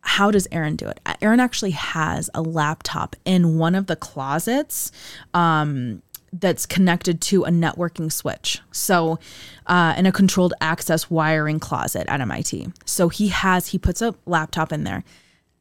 How 0.02 0.30
does 0.30 0.48
Aaron 0.52 0.76
do 0.76 0.88
it? 0.88 1.00
Aaron 1.22 1.40
actually 1.40 1.72
has 1.72 2.30
a 2.36 2.42
laptop 2.42 3.16
in 3.26 3.58
one 3.58 3.74
of 3.74 3.88
the 3.88 3.96
closets 3.96 4.92
um, 5.34 6.04
that's 6.40 6.66
connected 6.66 7.22
to 7.22 7.44
a 7.44 7.50
networking 7.50 8.12
switch. 8.12 8.60
So, 8.72 9.20
uh, 9.68 9.94
in 9.98 10.06
a 10.06 10.12
controlled 10.12 10.54
access 10.62 11.10
wiring 11.10 11.60
closet 11.60 12.06
at 12.08 12.22
MIT. 12.22 12.68
So 12.86 13.10
he 13.10 13.30
has 13.30 13.68
he 13.68 13.78
puts 13.78 14.02
a 14.02 14.16
laptop 14.26 14.72
in 14.72 14.84
there. 14.84 15.04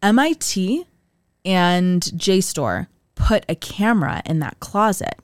MIT 0.03 0.85
and 1.45 2.03
JSTOR 2.03 2.89
put 3.15 3.45
a 3.49 3.55
camera 3.55 4.23
in 4.27 4.41
that 4.41 4.61
closet 4.61 5.17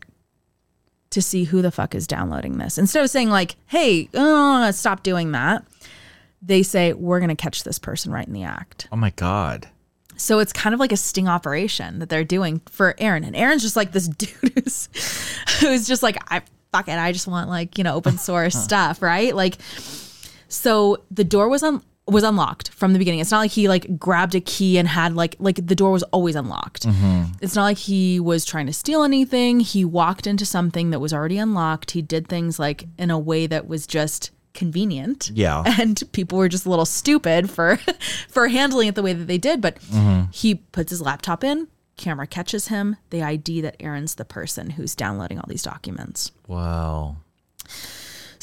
to 1.11 1.21
see 1.21 1.45
who 1.45 1.61
the 1.61 1.73
fuck 1.73 1.95
is 1.95 2.07
downloading 2.07 2.59
this. 2.59 2.79
Instead 2.79 3.03
of 3.03 3.11
saying 3.11 3.31
like, 3.31 3.57
"Hey, 3.67 4.09
uh, 4.15 4.71
stop 4.73 5.03
doing 5.03 5.33
that," 5.33 5.65
they 6.41 6.63
say, 6.63 6.93
"We're 6.93 7.19
going 7.19 7.31
to 7.31 7.35
catch 7.35 7.65
this 7.65 7.79
person 7.79 8.13
right 8.13 8.27
in 8.27 8.33
the 8.33 8.45
act." 8.45 8.87
Oh 8.93 8.97
my 8.97 9.11
god. 9.11 9.69
So 10.21 10.39
it's 10.39 10.53
kind 10.53 10.75
of 10.75 10.81
like 10.81 10.93
a 10.93 10.97
sting 10.99 11.29
operation 11.29 11.99
that 12.01 12.11
they're 12.11 12.25
doing 12.25 12.61
for 12.69 12.95
Aaron. 12.99 13.25
And 13.25 13.35
Aaron's 13.35 13.63
just 13.63 13.75
like 13.75 13.93
this 13.93 14.07
dude 14.21 14.53
who's, 14.55 14.89
who's 15.61 15.89
just 15.89 16.03
like, 16.03 16.19
I 16.31 16.43
fuck 16.73 16.89
it. 16.89 16.99
I 16.99 17.13
just 17.13 17.27
want 17.27 17.49
like, 17.49 17.79
you 17.79 17.85
know, 17.85 17.95
open 17.95 18.19
source 18.19 18.55
stuff, 18.63 19.01
right? 19.01 19.35
Like, 19.35 19.57
so 20.49 20.99
the 21.11 21.25
door 21.25 21.49
was 21.49 21.63
un- 21.63 21.83
was 22.07 22.25
unlocked 22.25 22.71
from 22.71 22.93
the 22.93 22.99
beginning. 22.99 23.21
It's 23.21 23.31
not 23.31 23.39
like 23.39 23.53
he 23.53 23.69
like 23.69 23.99
grabbed 23.99 24.35
a 24.35 24.41
key 24.41 24.79
and 24.79 24.89
had 24.89 25.15
like 25.15 25.37
like 25.39 25.65
the 25.65 25.75
door 25.75 25.93
was 25.93 26.03
always 26.05 26.35
unlocked. 26.35 26.87
Mm-hmm. 26.87 27.33
It's 27.41 27.55
not 27.55 27.63
like 27.63 27.79
he 27.79 28.21
was 28.21 28.45
trying 28.45 28.67
to 28.67 28.73
steal 28.73 29.03
anything. 29.05 29.61
He 29.61 29.85
walked 29.85 30.27
into 30.27 30.45
something 30.45 30.91
that 30.91 30.99
was 30.99 31.13
already 31.13 31.39
unlocked. 31.39 31.93
He 31.93 32.03
did 32.03 32.27
things 32.27 32.59
like 32.59 32.87
in 32.99 33.11
a 33.11 33.19
way 33.19 33.47
that 33.47 33.69
was 33.69 33.87
just 33.87 34.33
convenient 34.55 35.31
Yeah. 35.35 35.63
and 35.81 36.03
people 36.13 36.39
were 36.39 36.49
just 36.49 36.67
a 36.67 36.71
little 36.71 36.85
stupid 36.87 37.49
for 37.51 37.79
for 38.29 38.49
handling 38.49 38.89
it 38.89 38.95
the 38.95 39.03
way 39.03 39.13
that 39.13 39.27
they 39.27 39.39
did 39.39 39.61
but 39.61 39.77
Mm-hmm. 39.81 40.31
he 40.33 40.57
puts 40.57 40.91
his 40.91 41.01
laptop 41.01 41.43
in 41.45 41.69
camera 41.97 42.27
catches 42.27 42.69
him, 42.69 42.97
they 43.11 43.21
ID 43.23 43.61
that 43.61 43.77
Aaron's 43.79 44.15
the 44.15 44.25
person 44.25 44.71
who's 44.71 44.95
downloading 44.95 45.39
all 45.39 45.45
these 45.47 45.63
documents. 45.63 46.33
Wow. 46.49 47.17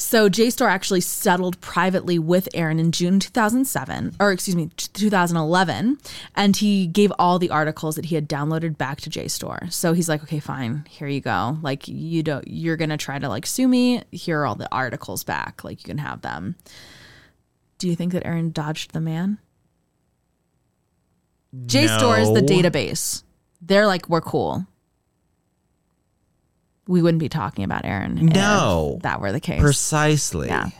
So 0.08 0.30
JSTOR 0.30 0.66
actually 0.66 1.02
settled 1.02 1.60
privately 1.60 2.18
with 2.18 2.48
Aaron 2.54 2.78
in 2.78 2.92
June 2.92 3.20
2007, 3.20 4.16
or 4.18 4.32
excuse 4.32 4.56
me, 4.56 4.70
2011, 4.74 5.98
and 6.34 6.56
he 6.56 6.86
gave 6.86 7.12
all 7.18 7.38
the 7.38 7.50
articles 7.50 7.96
that 7.96 8.06
he 8.06 8.14
had 8.14 8.26
downloaded 8.26 8.78
back 8.78 9.02
to 9.02 9.10
JSTOR. 9.10 9.70
So 9.70 9.92
he's 9.92 10.08
like, 10.08 10.22
okay, 10.22 10.40
fine, 10.40 10.86
here 10.88 11.08
you 11.08 11.20
go. 11.20 11.58
Like 11.60 11.88
you 11.88 12.22
don't, 12.22 12.48
you're 12.48 12.78
gonna 12.78 12.96
try 12.96 13.18
to 13.18 13.28
like 13.28 13.44
sue 13.44 13.68
me. 13.68 14.02
Here 14.10 14.40
are 14.40 14.46
all 14.46 14.54
the 14.54 14.74
articles 14.74 15.24
back. 15.24 15.62
Like 15.62 15.82
you 15.82 15.84
can 15.84 15.98
have 15.98 16.22
them. 16.22 16.56
Do 17.76 17.86
you 17.86 17.94
think 17.94 18.14
that 18.14 18.24
Aaron 18.24 18.50
dodged 18.50 18.94
the 18.94 19.02
man? 19.02 19.36
JSTOR 21.54 22.18
is 22.22 22.32
the 22.32 22.40
database. 22.40 23.24
They're 23.60 23.86
like, 23.86 24.08
we're 24.08 24.22
cool. 24.22 24.66
We 26.88 27.00
wouldn't 27.02 27.20
be 27.20 27.28
talking 27.28 27.62
about 27.62 27.84
Aaron. 27.84 28.18
if 28.18 28.34
No. 28.34 28.98
that 29.02 29.20
were 29.20 29.30
the 29.30 29.38
case. 29.40 29.60
Precisely. 29.60 30.48
Yeah. 30.48 30.70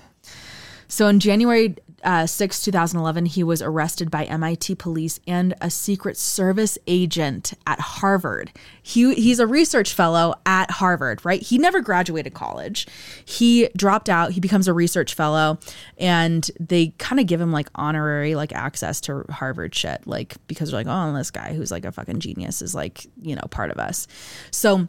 So 0.88 1.06
in 1.06 1.20
January 1.20 1.76
uh, 2.02 2.26
6, 2.26 2.62
2011, 2.62 3.26
he 3.26 3.42
was 3.44 3.61
arrested 3.61 4.11
by 4.11 4.24
MIT 4.24 4.76
police 4.76 5.20
and 5.26 5.52
a 5.61 5.68
Secret 5.68 6.16
Service 6.16 6.78
agent 6.86 7.52
at 7.66 7.78
Harvard. 7.78 8.52
He, 8.80 9.12
he's 9.14 9.38
a 9.38 9.46
research 9.46 9.92
fellow 9.92 10.34
at 10.46 10.70
Harvard, 10.70 11.22
right? 11.26 11.42
He 11.42 11.59
never 11.59 11.80
graduated 11.82 12.32
college. 12.32 12.86
He 13.24 13.68
dropped 13.76 14.09
out. 14.09 14.30
He 14.32 14.40
becomes 14.40 14.66
a 14.68 14.72
research 14.72 15.12
fellow, 15.12 15.59
and 15.98 16.48
they 16.59 16.94
kind 16.98 17.20
of 17.20 17.26
give 17.26 17.40
him 17.40 17.52
like 17.52 17.68
honorary 17.74 18.34
like 18.34 18.52
access 18.54 19.00
to 19.02 19.24
Harvard 19.28 19.74
shit, 19.74 20.06
like 20.06 20.36
because 20.46 20.70
they're 20.70 20.80
like, 20.80 20.86
oh, 20.88 21.12
this 21.14 21.30
guy 21.32 21.52
who's 21.52 21.70
like 21.72 21.84
a 21.84 21.92
fucking 21.92 22.20
genius 22.20 22.62
is 22.62 22.74
like 22.74 23.06
you 23.20 23.34
know 23.34 23.42
part 23.50 23.70
of 23.72 23.78
us. 23.78 24.06
So 24.52 24.86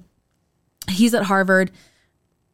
he's 0.90 1.14
at 1.14 1.24
Harvard. 1.24 1.72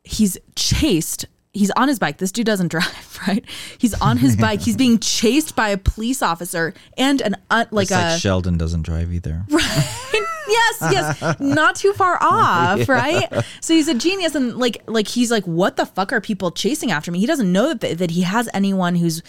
He's 0.04 0.38
chased 0.56 1.26
he's 1.56 1.72
on 1.72 1.88
his 1.88 1.98
bike. 1.98 2.18
This 2.18 2.32
dude 2.32 2.46
doesn't 2.46 2.68
drive 2.72 3.20
right? 3.28 3.44
He's 3.78 3.94
on 3.96 4.18
his 4.18 4.36
bike. 4.36 4.62
He's 4.62 4.78
being 4.78 5.00
chased 5.00 5.56
by 5.56 5.70
a 5.70 5.78
police 5.78 6.22
officer 6.22 6.74
and 6.98 7.22
an 7.22 7.36
uh, 7.50 7.66
like 7.72 7.86
It's 7.86 7.92
a 7.92 7.96
like 7.96 8.22
Sheldon 8.22 8.58
doesn't 8.58 8.84
drive 8.84 9.12
either. 9.12 9.46
Right. 9.56 10.24
yes 10.48 10.92
yes. 11.22 11.40
Not 11.40 11.76
too 11.76 11.92
far 11.94 12.18
off 12.22 12.88
right? 12.88 13.28
So 13.62 13.74
he's 13.74 13.88
a 13.88 13.96
genius 13.96 14.36
and 14.36 14.58
like 14.58 14.84
like 14.86 15.08
he's 15.08 15.32
like 15.32 15.44
what 15.46 15.76
the 15.76 15.86
fuck 15.86 16.14
are 16.14 16.22
people 16.22 16.52
chasing 16.52 16.92
after 16.92 17.12
me? 17.12 17.20
He 17.20 17.26
doesn't 17.26 17.52
know 17.52 17.74
that, 17.74 17.98
that 17.98 18.12
he 18.12 18.22
has 18.22 18.48
anyone 18.54 18.96
who's 18.96 19.24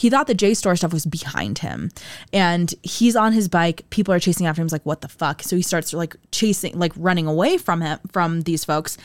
he 0.00 0.08
thought 0.10 0.26
the 0.26 0.34
JSTOR 0.34 0.76
stuff 0.78 0.92
was 0.92 1.04
behind 1.04 1.58
him 1.58 1.90
and 2.32 2.74
he's 2.82 3.16
on 3.16 3.32
his 3.32 3.48
bike 3.48 3.78
people 3.90 4.14
are 4.14 4.20
chasing 4.20 4.46
after 4.46 4.60
him 4.62 4.66
he's 4.66 4.72
like 4.72 4.86
what 4.86 5.00
the 5.02 5.08
fuck 5.08 5.42
so 5.42 5.56
he 5.56 5.62
starts 5.62 5.92
like 5.92 6.16
chasing 6.32 6.78
like 6.78 6.92
running 6.96 7.26
away 7.26 7.58
from 7.58 7.80
him 7.80 7.98
from 8.10 8.40
these 8.42 8.64
folks 8.64 8.96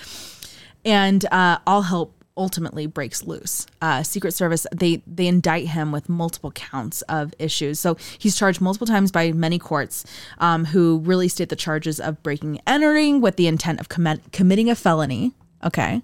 and 0.86 1.26
uh, 1.32 1.58
all 1.68 1.82
help 1.82 2.14
ultimately 2.38 2.86
breaks 2.86 3.24
loose. 3.24 3.66
Uh, 3.82 4.04
Secret 4.04 4.34
Service 4.34 4.68
they 4.76 5.02
they 5.08 5.26
indict 5.28 5.68
him 5.68 5.92
with 5.92 6.10
multiple 6.10 6.52
counts 6.52 7.02
of 7.04 7.34
issues. 7.40 7.80
So 7.80 7.98
he's 8.18 8.36
charged 8.38 8.60
multiple 8.62 8.86
times 8.88 9.12
by 9.12 9.32
many 9.32 9.58
courts, 9.58 10.04
um, 10.40 10.66
who 10.66 11.00
really 11.00 11.28
state 11.30 11.50
the 11.50 11.56
charges 11.56 12.00
of 12.00 12.22
breaking 12.24 12.60
and 12.68 12.76
entering 12.84 13.22
with 13.22 13.38
the 13.38 13.48
intent 13.48 13.80
of 13.80 13.88
commit, 13.90 14.32
committing 14.34 14.70
a 14.70 14.76
felony. 14.76 15.34
Okay, 15.64 16.02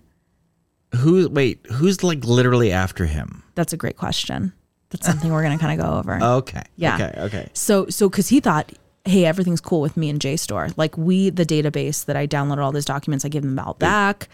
Who 0.95 1.27
wait, 1.29 1.65
who's 1.69 2.01
like 2.01 2.23
literally 2.23 2.71
after 2.71 3.05
him? 3.05 3.43
that's 3.55 3.73
a 3.73 3.77
great 3.77 3.97
question. 3.97 4.53
That's 4.91 5.05
something 5.05 5.31
we're 5.31 5.43
gonna 5.43 5.57
kind 5.57 5.79
of 5.79 5.85
go 5.87 5.93
over. 5.97 6.21
Okay. 6.21 6.63
Yeah. 6.75 6.95
Okay. 6.95 7.21
Okay. 7.21 7.49
So 7.53 7.87
so 7.89 8.09
because 8.09 8.27
he 8.29 8.39
thought, 8.39 8.71
hey, 9.05 9.25
everything's 9.25 9.61
cool 9.61 9.81
with 9.81 9.97
me 9.97 10.09
and 10.09 10.19
JSTOR. 10.19 10.73
Like 10.77 10.97
we, 10.97 11.29
the 11.31 11.45
database 11.45 12.05
that 12.05 12.15
I 12.15 12.27
downloaded 12.27 12.59
all 12.63 12.71
these 12.71 12.85
documents, 12.85 13.25
I 13.25 13.29
give 13.29 13.43
them 13.43 13.57
all 13.57 13.73
back. 13.75 14.27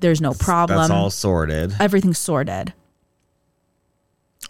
There's 0.00 0.20
no 0.20 0.32
problem. 0.32 0.78
That's 0.78 0.90
all 0.90 1.10
sorted. 1.10 1.74
everything's 1.80 2.18
sorted. 2.18 2.72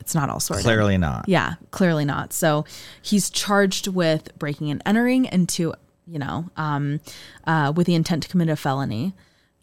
It's 0.00 0.14
not 0.14 0.28
all 0.28 0.40
sorted. 0.40 0.64
Clearly 0.64 0.98
not. 0.98 1.24
Yeah, 1.28 1.54
clearly 1.70 2.04
not. 2.04 2.32
So 2.32 2.64
he's 3.00 3.30
charged 3.30 3.86
with 3.88 4.36
breaking 4.38 4.70
and 4.70 4.82
entering 4.84 5.24
into, 5.26 5.72
you 6.06 6.18
know, 6.18 6.50
um, 6.56 7.00
uh, 7.46 7.72
with 7.74 7.86
the 7.86 7.94
intent 7.94 8.24
to 8.24 8.28
commit 8.28 8.48
a 8.48 8.56
felony. 8.56 9.14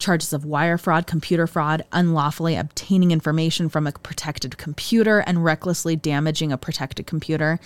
Charges 0.02 0.34
of 0.34 0.43
wire 0.43 0.80
fraud, 0.80 1.06
computer 1.06 1.45
fraud, 1.45 1.86
unlawfully 1.91 2.56
obtaining 2.56 3.12
information 3.12 3.70
from 3.70 3.86
a 3.86 3.91
protected 3.91 4.58
computer, 4.58 5.20
and 5.20 5.43
recklessly 5.43 5.95
damaging 5.95 6.52
a 6.52 6.58
protected 6.58 7.06
computer. 7.06 7.60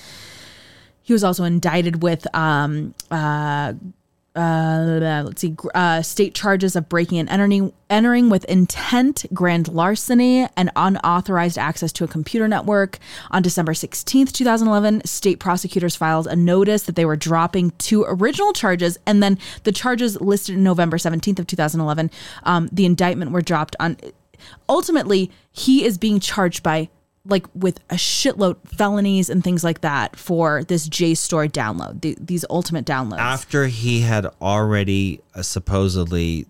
He 1.02 1.14
was 1.14 1.24
also 1.24 1.46
indicted 1.46 2.04
with 2.04 2.28
um, 2.36 2.94
uh, 3.10 3.74
let's 4.36 5.42
see, 5.42 5.56
uh, 5.74 6.02
state 6.02 6.36
charges 6.36 6.76
of 6.76 6.90
breaking 6.90 7.20
and 7.20 7.30
entering, 7.30 7.72
entering 7.90 8.30
with 8.30 8.44
intent, 8.46 9.26
grand 9.34 9.68
larceny, 9.70 10.48
and 10.58 10.72
unauthorized 10.76 11.58
access 11.58 11.92
to 11.94 12.04
a 12.04 12.08
computer 12.08 12.48
network. 12.48 13.00
On 13.32 13.42
December 13.42 13.74
16th, 13.74 14.32
2011, 14.32 15.06
state 15.06 15.40
prosecutors 15.40 15.96
filed 15.96 16.28
a 16.28 16.36
notice 16.36 16.84
that 16.84 16.96
they 16.96 17.06
were 17.06 17.16
dropping 17.16 17.72
two 17.78 18.04
original 18.08 18.52
charges, 18.52 18.98
and 19.06 19.24
then 19.24 19.38
the 19.64 19.72
charges 19.72 20.20
listed 20.20 20.56
in 20.56 20.64
November 20.64 20.98
17th 20.98 21.40
of 21.40 21.48
2011, 21.48 22.12
um, 22.44 22.70
the 22.72 22.86
indictment 22.86 23.32
were 23.32 23.42
dropped 23.42 23.76
on. 23.80 23.98
Ultimately, 24.68 25.32
he 25.52 25.86
is 25.86 25.98
being 25.98 26.20
charged 26.20 26.62
by 26.62 26.90
like 27.26 27.46
with 27.54 27.80
a 27.90 27.96
shitload 27.96 28.58
felonies 28.68 29.30
and 29.30 29.44
things 29.44 29.64
like 29.64 29.82
that 29.82 30.16
for 30.16 30.64
this 30.64 30.88
JSTOR 30.88 31.50
download, 31.50 32.02
the, 32.02 32.16
these 32.20 32.46
ultimate 32.50 32.86
downloads. 32.86 33.20
After 33.20 33.68
he 33.68 34.02
had 34.02 34.28
already 34.42 35.22
uh, 35.34 35.42
supposedly 35.42 36.46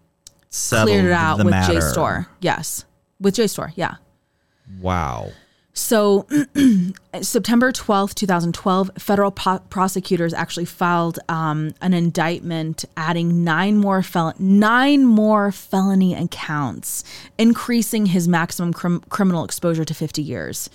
settled 0.49 0.89
cleared 0.89 1.05
it 1.05 1.11
out 1.11 1.37
the 1.37 1.45
with 1.45 1.51
matter. 1.51 1.73
JSTOR. 1.73 2.27
Yes, 2.41 2.85
with 3.19 3.35
JSTOR. 3.35 3.71
Yeah. 3.75 3.95
Wow. 4.81 5.29
So, 5.77 6.25
September 7.21 7.73
12th, 7.73 8.15
2012, 8.15 8.91
federal 8.97 9.31
po- 9.31 9.59
prosecutors 9.69 10.33
actually 10.33 10.63
filed 10.63 11.19
um, 11.27 11.73
an 11.81 11.93
indictment 11.93 12.85
adding 12.95 13.43
nine 13.43 13.77
more 13.77 14.01
fel- 14.01 14.33
nine 14.39 15.03
more 15.03 15.51
felony 15.51 16.15
accounts, 16.15 17.03
increasing 17.37 18.05
his 18.05 18.25
maximum 18.25 18.71
crim- 18.71 19.03
criminal 19.09 19.43
exposure 19.43 19.83
to 19.83 19.93
50 19.93 20.21
years 20.21 20.69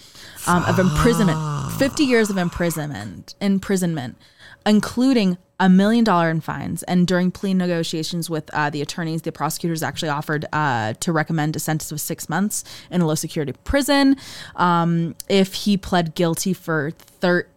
um, 0.46 0.64
of 0.64 0.78
imprisonment. 0.78 1.38
50 1.78 2.05
years 2.05 2.28
of 2.28 2.36
imprisonment, 2.36 3.34
imprisonment, 3.40 4.18
including 4.66 5.38
a 5.61 5.68
million 5.68 6.02
dollar 6.02 6.30
in 6.30 6.40
fines. 6.40 6.82
And 6.84 7.06
during 7.06 7.30
plea 7.30 7.54
negotiations 7.54 8.30
with 8.30 8.52
uh, 8.54 8.70
the 8.70 8.80
attorneys, 8.80 9.22
the 9.22 9.30
prosecutors 9.30 9.82
actually 9.82 10.08
offered 10.08 10.46
uh, 10.52 10.94
to 10.94 11.12
recommend 11.12 11.54
a 11.54 11.61
sentence 11.61 11.92
of 11.92 12.00
six 12.00 12.28
months 12.28 12.64
in 12.90 13.02
a 13.02 13.06
low 13.06 13.14
security 13.14 13.52
prison 13.62 14.16
um, 14.56 15.14
if 15.28 15.52
he 15.52 15.76
pled 15.76 16.14
guilty 16.14 16.54
for 16.54 16.92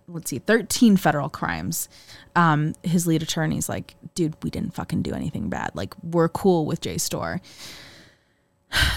let's 0.10 0.30
see, 0.30 0.40
13 0.40 0.98
federal 0.98 1.30
crimes. 1.30 1.88
Um, 2.36 2.74
his 2.84 3.08
lead 3.08 3.24
attorney's 3.24 3.70
like, 3.70 3.96
dude, 4.16 4.36
we 4.44 4.50
didn't 4.50 4.76
fucking 4.76 5.02
do 5.02 5.14
anything 5.14 5.50
bad. 5.50 5.72
Like, 5.74 5.94
we're 6.04 6.30
cool 6.30 6.66
with 6.66 6.82
JSTOR. 6.82 7.40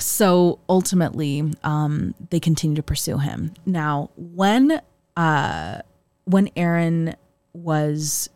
So 0.01 0.59
ultimately, 0.71 1.53
um, 1.63 2.15
they 2.31 2.41
continue 2.41 2.77
to 2.77 2.83
pursue 2.83 3.19
him. 3.19 3.53
Now, 3.67 4.11
when 4.17 4.81
uh, 5.19 5.81
when 6.25 6.49
Aaron 6.57 7.15
was 7.53 8.31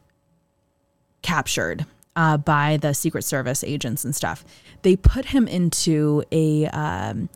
captured 1.23 1.87
uh, 2.17 2.37
by 2.37 2.77
the 2.77 2.93
Secret 2.95 3.23
Service 3.23 3.63
agents 3.65 4.05
and 4.05 4.15
stuff, 4.15 4.45
they 4.83 4.97
put 4.97 5.27
him 5.27 5.47
into 5.47 6.23
a 6.33 6.67
um, 6.69 7.29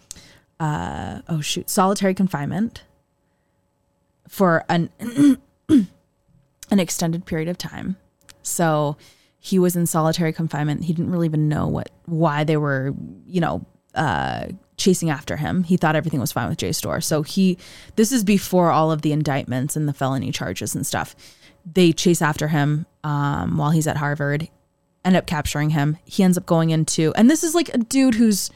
uh, 0.61 1.21
oh 1.29 1.41
shoot 1.41 1.69
solitary 1.69 2.15
confinement 2.15 2.85
for 4.29 4.65
an 4.69 4.91
an 5.69 6.81
extended 6.81 7.27
period 7.27 7.49
of 7.49 7.59
time. 7.59 7.97
So 8.43 8.97
he 9.39 9.59
was 9.59 9.77
in 9.77 9.87
solitary 9.87 10.33
confinement. 10.33 10.85
He 10.85 10.93
didn't 10.93 11.13
really 11.13 11.27
even 11.27 11.49
know 11.49 11.67
what 11.67 11.91
why 12.07 12.45
they 12.45 12.57
were, 12.57 12.95
you 13.27 13.41
know, 13.41 13.65
uh, 13.95 14.47
chasing 14.77 15.11
after 15.11 15.37
him. 15.37 15.65
He 15.65 15.77
thought 15.77 15.97
everything 15.97 16.21
was 16.21 16.33
fine 16.33 16.49
with 16.49 16.59
JSTOR. 16.59 17.03
So 17.03 17.23
he 17.23 17.59
this 17.97 18.11
is 18.11 18.25
before 18.25 18.71
all 18.71 18.91
of 18.91 19.03
the 19.03 19.13
indictments 19.13 19.77
and 19.77 19.89
the 19.89 19.93
felony 19.93 20.33
charges 20.33 20.75
and 20.75 20.87
stuff. 20.87 21.15
They 21.71 21.93
chase 21.93 22.21
after 22.23 22.49
him 22.49 22.87
um, 23.03 23.57
while 23.57 23.71
he's 23.71 23.87
at 23.87 23.97
Harvard, 23.97 24.49
end 25.05 25.17
up 25.17 25.27
capturing 25.27 25.71
him. 25.71 25.97
He 26.05 26.23
ends 26.23 26.37
up 26.39 26.47
going 26.47 26.71
into 26.71 27.13
and 27.17 27.31
this 27.31 27.43
is 27.45 27.55
like 27.55 27.69
a 27.75 27.79
dude 27.79 28.15
who's 28.15 28.51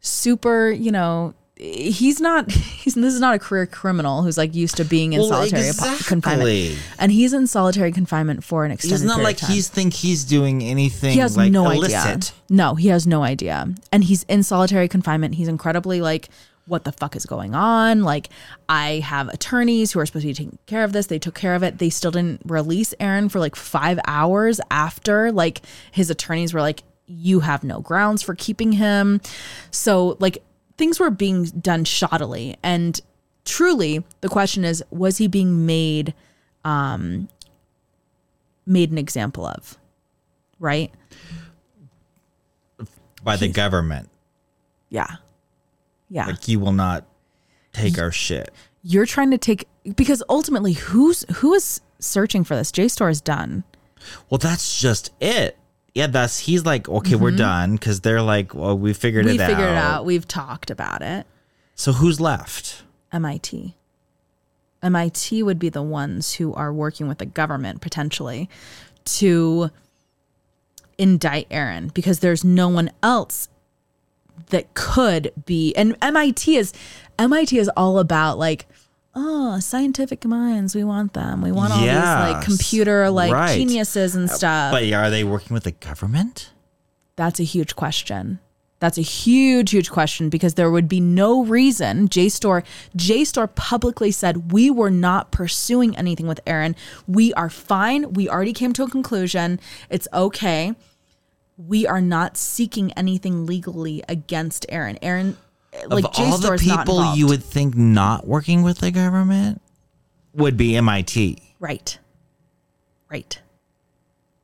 super, 0.00 0.70
you 0.70 0.90
know, 0.90 1.34
he's 1.56 2.20
not 2.20 2.50
he's 2.50 2.94
this 2.94 3.12
is 3.14 3.20
not 3.20 3.34
a 3.34 3.38
career 3.38 3.66
criminal 3.66 4.22
who's 4.22 4.38
like 4.38 4.54
used 4.54 4.76
to 4.78 4.84
being 4.84 5.12
in 5.12 5.20
Well, 5.20 5.28
solitary 5.28 5.66
exactly. 5.68 6.04
confinement. 6.06 6.78
And 6.98 7.12
he's 7.12 7.32
in 7.32 7.46
solitary 7.46 7.92
confinement 7.92 8.44
for 8.44 8.64
an 8.64 8.70
extended 8.70 8.94
It's 8.96 9.04
not 9.04 9.16
period 9.16 9.24
like 9.24 9.36
of 9.36 9.40
time. 9.42 9.50
he's 9.52 9.68
think 9.68 9.92
he's 9.92 10.24
doing 10.24 10.62
anything 10.62 11.12
he 11.12 11.18
has 11.18 11.36
like 11.36 11.52
no 11.52 11.68
illicit. 11.70 11.96
idea. 12.06 12.20
No, 12.48 12.74
he 12.76 12.88
has 12.88 13.06
no 13.06 13.22
idea. 13.22 13.68
And 13.92 14.04
he's 14.04 14.22
in 14.24 14.42
solitary 14.42 14.88
confinement. 14.88 15.34
He's 15.34 15.48
incredibly 15.48 16.00
like 16.00 16.28
what 16.70 16.84
the 16.84 16.92
fuck 16.92 17.16
is 17.16 17.26
going 17.26 17.54
on? 17.54 18.02
Like, 18.02 18.28
I 18.68 19.00
have 19.00 19.28
attorneys 19.28 19.92
who 19.92 20.00
are 20.00 20.06
supposed 20.06 20.22
to 20.22 20.28
be 20.28 20.34
taking 20.34 20.58
care 20.66 20.84
of 20.84 20.92
this. 20.92 21.06
They 21.06 21.18
took 21.18 21.34
care 21.34 21.54
of 21.54 21.62
it. 21.62 21.78
They 21.78 21.90
still 21.90 22.12
didn't 22.12 22.42
release 22.44 22.94
Aaron 23.00 23.28
for 23.28 23.40
like 23.40 23.56
five 23.56 23.98
hours 24.06 24.60
after. 24.70 25.32
Like, 25.32 25.62
his 25.90 26.10
attorneys 26.10 26.54
were 26.54 26.60
like, 26.60 26.82
you 27.06 27.40
have 27.40 27.64
no 27.64 27.80
grounds 27.80 28.22
for 28.22 28.34
keeping 28.34 28.72
him. 28.72 29.20
So, 29.72 30.16
like, 30.20 30.42
things 30.78 31.00
were 31.00 31.10
being 31.10 31.44
done 31.44 31.84
shoddily. 31.84 32.56
And 32.62 33.00
truly, 33.44 34.04
the 34.20 34.28
question 34.28 34.64
is, 34.64 34.82
was 34.90 35.18
he 35.18 35.26
being 35.26 35.66
made, 35.66 36.14
um, 36.64 37.28
made 38.64 38.92
an 38.92 38.98
example 38.98 39.44
of? 39.44 39.76
Right? 40.60 40.92
by 43.22 43.36
the 43.36 43.48
government. 43.48 44.08
Yeah. 44.88 45.16
Yeah. 46.10 46.26
Like 46.26 46.48
you 46.48 46.58
will 46.60 46.72
not 46.72 47.06
take 47.72 47.98
our 47.98 48.10
shit. 48.10 48.50
You're 48.82 49.06
trying 49.06 49.30
to 49.30 49.38
take 49.38 49.66
because 49.96 50.22
ultimately 50.28 50.72
who's 50.72 51.24
who 51.36 51.54
is 51.54 51.80
searching 51.98 52.44
for 52.44 52.56
this? 52.56 52.72
JSTOR 52.72 53.10
is 53.10 53.20
done. 53.20 53.64
Well, 54.28 54.38
that's 54.38 54.80
just 54.80 55.12
it. 55.20 55.56
Yeah, 55.94 56.06
that's 56.06 56.38
he's 56.40 56.64
like, 56.64 56.88
okay, 56.88 57.14
we're 57.16 57.30
done 57.32 57.72
because 57.72 58.00
they're 58.00 58.22
like, 58.22 58.54
well, 58.54 58.78
we 58.78 58.92
figured 58.92 59.26
Mm-hmm. 59.26 59.36
We 59.38 59.42
it 59.44 59.46
figured 59.46 59.68
out. 59.68 59.72
it 59.72 59.76
out. 59.76 60.04
We've 60.04 60.26
talked 60.26 60.70
about 60.70 61.02
it. 61.02 61.26
So 61.74 61.92
who's 61.92 62.20
left? 62.20 62.82
MIT. 63.12 63.74
MIT 64.82 65.42
would 65.42 65.58
be 65.58 65.68
the 65.68 65.82
ones 65.82 66.34
who 66.34 66.54
are 66.54 66.72
working 66.72 67.06
with 67.08 67.18
the 67.18 67.26
government 67.26 67.80
potentially 67.80 68.48
to 69.04 69.70
indict 70.96 71.46
Aaron 71.50 71.88
because 71.88 72.20
there's 72.20 72.44
no 72.44 72.68
one 72.68 72.90
else 73.02 73.48
that 74.46 74.72
could 74.74 75.32
be 75.44 75.74
and 75.74 75.96
MIT 76.02 76.56
is 76.56 76.72
MIT 77.18 77.58
is 77.58 77.70
all 77.76 77.98
about 77.98 78.38
like 78.38 78.66
oh 79.14 79.58
scientific 79.58 80.24
minds 80.24 80.74
we 80.74 80.84
want 80.84 81.14
them 81.14 81.42
we 81.42 81.50
want 81.50 81.72
all 81.72 81.80
these 81.80 81.88
like 81.88 82.44
computer 82.44 83.10
like 83.10 83.32
right. 83.32 83.56
geniuses 83.56 84.14
and 84.14 84.30
stuff 84.30 84.72
But 84.72 84.90
are 84.92 85.10
they 85.10 85.24
working 85.24 85.54
with 85.54 85.64
the 85.64 85.72
government? 85.72 86.50
that's 87.20 87.38
a 87.38 87.44
huge 87.44 87.76
question. 87.76 88.40
That's 88.78 88.96
a 88.96 89.02
huge, 89.02 89.72
huge 89.72 89.90
question 89.90 90.30
because 90.30 90.54
there 90.54 90.70
would 90.70 90.88
be 90.88 91.00
no 91.00 91.44
reason. 91.44 92.08
JSTOR, 92.08 92.64
JSTOR 92.96 93.54
publicly 93.54 94.10
said 94.10 94.52
we 94.52 94.70
were 94.70 94.90
not 94.90 95.30
pursuing 95.30 95.94
anything 95.98 96.26
with 96.26 96.40
Aaron. 96.46 96.74
We 97.06 97.34
are 97.34 97.50
fine. 97.50 98.14
We 98.14 98.26
already 98.26 98.54
came 98.54 98.72
to 98.72 98.84
a 98.84 98.88
conclusion. 98.88 99.60
It's 99.90 100.08
okay. 100.14 100.74
We 101.66 101.86
are 101.86 102.00
not 102.00 102.36
seeking 102.36 102.92
anything 102.92 103.44
legally 103.44 104.02
against 104.08 104.64
Aaron. 104.70 104.98
Aaron, 105.02 105.36
like 105.86 106.04
of 106.04 106.10
all 106.18 106.38
the 106.38 106.48
JSTOR 106.48 106.54
is 106.54 106.66
not 106.66 106.86
people 106.86 107.14
you 107.14 107.26
would 107.26 107.44
think 107.44 107.76
not 107.76 108.26
working 108.26 108.62
with 108.62 108.78
the 108.78 108.90
government 108.90 109.60
would 110.32 110.56
be 110.56 110.76
MIT. 110.76 111.54
right, 111.58 111.98
right. 113.10 113.40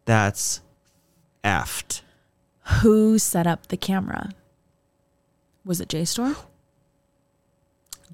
That's 0.04 0.60
effed. 1.42 2.02
Who 2.80 3.18
set 3.18 3.46
up 3.46 3.68
the 3.68 3.76
camera? 3.76 4.30
Was 5.64 5.80
it 5.80 5.88
JSTOR? 5.88 6.36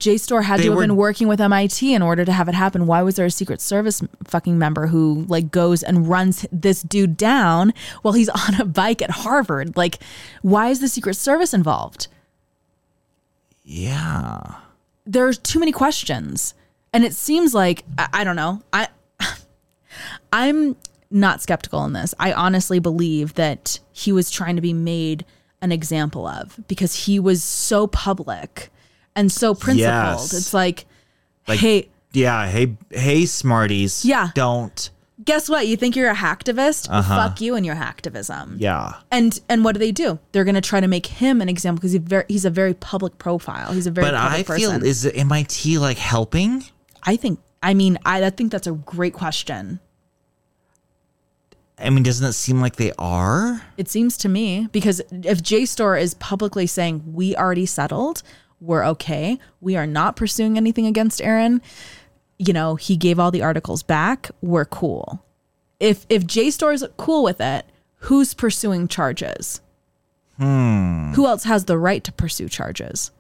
JSTOR 0.03 0.43
had 0.43 0.59
They 0.59 0.65
to 0.65 0.71
have 0.71 0.77
were- 0.77 0.83
been 0.83 0.97
working 0.97 1.29
with 1.29 1.41
MIT 1.41 1.95
in 1.95 2.03
order 2.03 2.25
to 2.25 2.33
have 2.33 2.49
it 2.49 2.55
happen. 2.55 2.87
Why 2.87 3.03
was 3.03 3.15
there 3.15 3.27
a 3.27 3.31
Secret 3.31 3.61
Service 3.61 4.03
fucking 4.25 4.59
member 4.59 4.89
who 4.89 5.25
like 5.29 5.51
goes 5.53 5.83
and 5.83 6.09
runs 6.09 6.45
this 6.51 6.83
dude 6.83 7.17
down 7.17 7.73
while 8.03 8.15
he's 8.15 8.29
on 8.49 8.61
a 8.61 8.65
bike 8.65 9.01
at 9.01 9.11
Harvard? 9.11 9.77
Like, 9.77 9.99
why 10.43 10.69
is 10.69 10.81
the 10.81 10.89
Secret 10.89 11.15
Service 11.15 11.55
involved? 11.55 12.09
Yeah. 13.65 14.57
There's 15.07 15.39
too 15.39 15.59
many 15.61 15.73
questions, 15.73 16.55
and 16.93 17.05
it 17.05 17.15
seems 17.15 17.55
like 17.55 17.85
I, 17.99 18.09
I 18.13 18.25
don't 18.25 18.37
know. 18.37 18.63
I 18.73 18.89
I'm 20.33 20.77
not 21.11 21.43
skeptical 21.43 21.85
in 21.85 21.93
this. 21.93 22.15
I 22.19 22.33
honestly 22.33 22.79
believe 22.79 23.35
that 23.35 23.79
he 23.93 24.13
was 24.13 24.31
trying 24.31 24.57
to 24.57 24.63
be 24.63 24.73
made 24.73 25.25
an 25.61 25.71
example 25.71 26.27
of 26.27 26.59
because 26.67 27.07
he 27.07 27.21
was 27.21 27.43
so 27.43 27.87
public 27.87 28.71
and 29.17 29.31
so 29.31 29.55
principled. 29.55 30.19
Yes. 30.21 30.33
It's 30.35 30.55
like, 30.55 30.87
Like- 31.49 31.61
hey, 31.61 31.89
Yeah. 32.13 32.47
Hey, 32.49 32.77
hey, 32.91 33.27
smarties. 33.27 34.05
Yeah. 34.05 34.31
Don't. 34.35 34.91
guess 35.25 35.49
what? 35.49 35.67
You 35.69 35.77
think 35.77 35.95
you're 35.95 36.11
a 36.11 36.15
hacktivist? 36.17 36.89
Well, 36.89 36.99
uh-huh. 36.99 37.29
fuck 37.29 37.41
you 37.41 37.55
and 37.55 37.65
your 37.65 37.77
hacktivism. 37.77 38.57
Yeah. 38.59 38.95
And 39.11 39.39
and 39.49 39.65
what 39.65 39.73
do 39.73 39.79
they 39.79 39.93
do? 39.93 40.19
They're 40.33 40.45
going 40.45 40.57
to 40.57 40.61
try 40.61 40.81
to 40.81 40.89
make 40.89 41.07
him 41.07 41.41
an 41.41 41.49
example 41.49 41.81
because 41.81 41.93
he's 41.93 42.03
very 42.03 42.25
he's 42.29 42.45
a 42.45 42.51
very 42.51 42.75
public 42.75 43.19
profile. 43.19 43.73
He's 43.73 43.87
a 43.87 43.91
very 43.93 44.07
But 44.07 44.15
I 44.15 44.43
feel 44.43 44.73
person. 44.73 44.85
is 44.85 45.07
MIT 45.07 45.79
like 45.79 45.99
helping? 45.99 46.65
I 47.05 47.17
think. 47.17 47.39
I 47.63 47.75
mean, 47.75 47.99
I, 48.05 48.25
I 48.25 48.31
think 48.31 48.51
that's 48.51 48.67
a 48.67 48.73
great 48.73 49.13
question. 49.13 49.79
I 51.79 51.91
mean, 51.91 52.03
doesn't 52.03 52.27
it 52.27 52.33
seem 52.35 52.61
like 52.61 52.77
they 52.77 52.93
are? 52.99 53.63
It 53.77 53.89
seems 53.89 54.17
to 54.19 54.29
me 54.29 54.69
because 54.73 55.01
if 55.11 55.43
JSTOR 55.43 56.01
is 56.01 56.15
publicly 56.15 56.67
saying 56.67 57.03
we 57.13 57.35
already 57.37 57.67
settled, 57.67 58.23
we're 58.63 58.85
okay, 58.87 59.39
we 59.61 59.77
are 59.77 59.87
not 59.87 60.17
pursuing 60.17 60.57
anything 60.57 60.87
against 60.87 61.21
Aaron. 61.21 61.61
You 62.39 62.53
know, 62.53 62.77
he 62.77 62.97
gave 62.97 63.19
all 63.19 63.31
the 63.31 63.43
articles 63.43 63.83
back. 63.83 64.31
We're 64.41 64.65
cool. 64.65 65.23
If 65.81 66.07
if 66.09 66.25
JSTOR 66.25 66.73
is 66.73 66.87
cool 66.97 67.23
with 67.25 67.41
it, 67.41 67.67
who's 67.97 68.35
pursuing 68.35 68.87
charges? 68.89 69.61
Hmm. 70.39 71.13
Who 71.15 71.27
else 71.27 71.45
has 71.45 71.67
the 71.67 71.77
right 71.77 72.03
to 72.05 72.13
pursue 72.13 72.49
charges? 72.49 73.11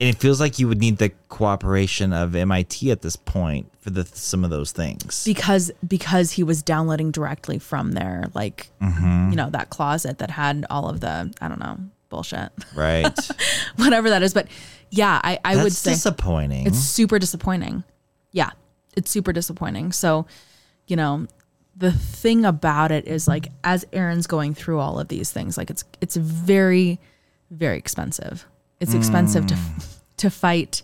And 0.00 0.08
it 0.08 0.16
feels 0.18 0.40
like 0.40 0.58
you 0.60 0.68
would 0.68 0.78
need 0.78 0.98
the 0.98 1.10
cooperation 1.28 2.12
of 2.12 2.34
MIT 2.36 2.88
at 2.92 3.02
this 3.02 3.16
point 3.16 3.70
for 3.80 3.90
the 3.90 4.04
some 4.04 4.44
of 4.44 4.50
those 4.50 4.70
things. 4.70 5.24
because 5.24 5.72
because 5.86 6.32
he 6.32 6.42
was 6.44 6.62
downloading 6.62 7.10
directly 7.10 7.58
from 7.58 7.92
their 7.92 8.24
like 8.34 8.70
Mm-hmm. 8.80 9.30
you 9.30 9.36
know 9.36 9.50
that 9.50 9.70
closet 9.70 10.18
that 10.18 10.30
had 10.30 10.64
all 10.70 10.88
of 10.88 11.00
the 11.00 11.32
I 11.40 11.48
don't 11.48 11.58
know 11.58 11.78
bullshit 12.08 12.50
right. 12.74 13.16
whatever 13.76 14.10
that 14.10 14.22
is 14.22 14.34
but 14.34 14.48
yeah 14.90 15.20
I 15.22 15.38
I 15.44 15.62
would 15.62 15.72
say 15.72 15.92
disappointing. 15.92 16.66
it's 16.66 16.78
super 16.78 17.18
disappointing 17.18 17.84
yeah 18.32 18.50
it's 18.96 19.10
super 19.10 19.32
disappointing 19.32 19.92
so 19.92 20.26
you 20.86 20.96
know 20.96 21.26
the 21.76 21.92
thing 21.92 22.44
about 22.44 22.90
it 22.90 23.06
is 23.06 23.28
like 23.28 23.48
as 23.62 23.84
Aaron's 23.92 24.26
going 24.26 24.54
through 24.54 24.80
all 24.80 24.98
of 24.98 25.08
these 25.08 25.30
things 25.30 25.56
like 25.56 25.70
it's 25.70 25.84
it's 26.00 26.16
very 26.16 27.00
very 27.50 27.78
expensive 27.78 28.46
it's 28.80 28.94
expensive 28.94 29.46
to 29.46 29.54
mm. 29.54 29.98
to 30.18 30.30
fight 30.30 30.82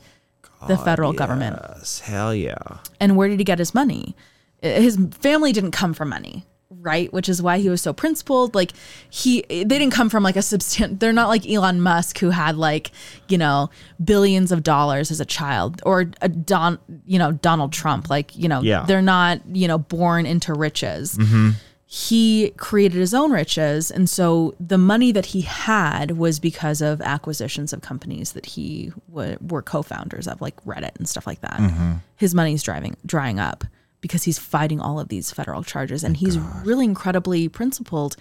the 0.67 0.77
federal 0.79 1.13
government 1.13 1.59
hell 2.05 2.35
yeah. 2.35 2.57
and 3.01 3.17
where 3.17 3.29
did 3.29 3.39
he 3.39 3.45
get 3.45 3.59
his 3.59 3.75
money? 3.75 4.17
His 4.63 4.99
family 5.13 5.53
didn't 5.53 5.73
come 5.73 5.93
from 5.93 6.09
money, 6.09 6.47
right? 6.71 7.13
Which 7.13 7.29
is 7.29 7.41
why 7.43 7.59
he 7.59 7.69
was 7.69 7.81
so 7.83 7.93
principled. 7.93 8.55
Like 8.55 8.73
he, 9.11 9.43
they 9.49 9.65
didn't 9.65 9.91
come 9.93 10.11
from 10.11 10.23
like 10.23 10.37
a 10.37 10.41
substan. 10.41 10.99
They're 10.99 11.13
not 11.13 11.29
like 11.29 11.49
Elon 11.49 11.81
Musk 11.81 12.19
who 12.19 12.31
had 12.31 12.57
like 12.57 12.91
you 13.29 13.39
know 13.39 13.71
billions 14.03 14.51
of 14.53 14.63
dollars 14.63 15.11
as 15.11 15.21
a 15.21 15.25
child, 15.25 15.81
or 15.87 16.11
a 16.21 16.29
Don, 16.29 16.79
you 17.07 17.19
know 17.19 17.33
Donald 17.33 17.73
Trump. 17.73 18.11
Like 18.11 18.37
you 18.37 18.49
know, 18.49 18.61
Yeah. 18.63 18.85
they're 18.87 19.03
not 19.03 19.41
you 19.47 19.69
know 19.69 19.79
born 19.79 20.27
into 20.27 20.53
riches. 20.55 21.17
Mm-hmm. 21.17 21.51
He 21.87 22.51
created 22.57 22.99
his 22.99 23.15
own 23.15 23.31
riches, 23.31 23.91
and 23.91 24.11
so 24.11 24.55
the 24.59 24.79
money 24.79 25.13
that 25.13 25.27
he 25.27 25.43
had 25.43 26.13
was 26.19 26.41
because 26.41 26.81
of 26.81 27.01
acquisitions 27.03 27.73
of 27.73 27.83
companies 27.83 28.33
that 28.33 28.47
he 28.47 28.91
w- 29.09 29.37
were 29.41 29.63
co-founders 29.63 30.27
of, 30.27 30.41
like 30.41 30.57
Reddit 30.65 30.97
and 30.97 31.09
stuff 31.09 31.25
like 31.25 31.41
that. 31.43 31.61
Mm-hmm. 31.61 31.93
His 32.17 32.35
money's 32.35 32.65
driving 32.65 32.97
drying 33.07 33.39
up 33.39 33.65
because 34.05 34.25
he's 34.25 34.39
fighting 34.39 34.83
all 34.83 35.01
of 35.01 35.09
these 35.09 35.31
federal 35.31 35.63
charges, 35.63 36.05
and 36.05 36.19
he's 36.19 36.39
really 36.39 36.85
incredibly 36.85 37.49
principled. 37.49 38.17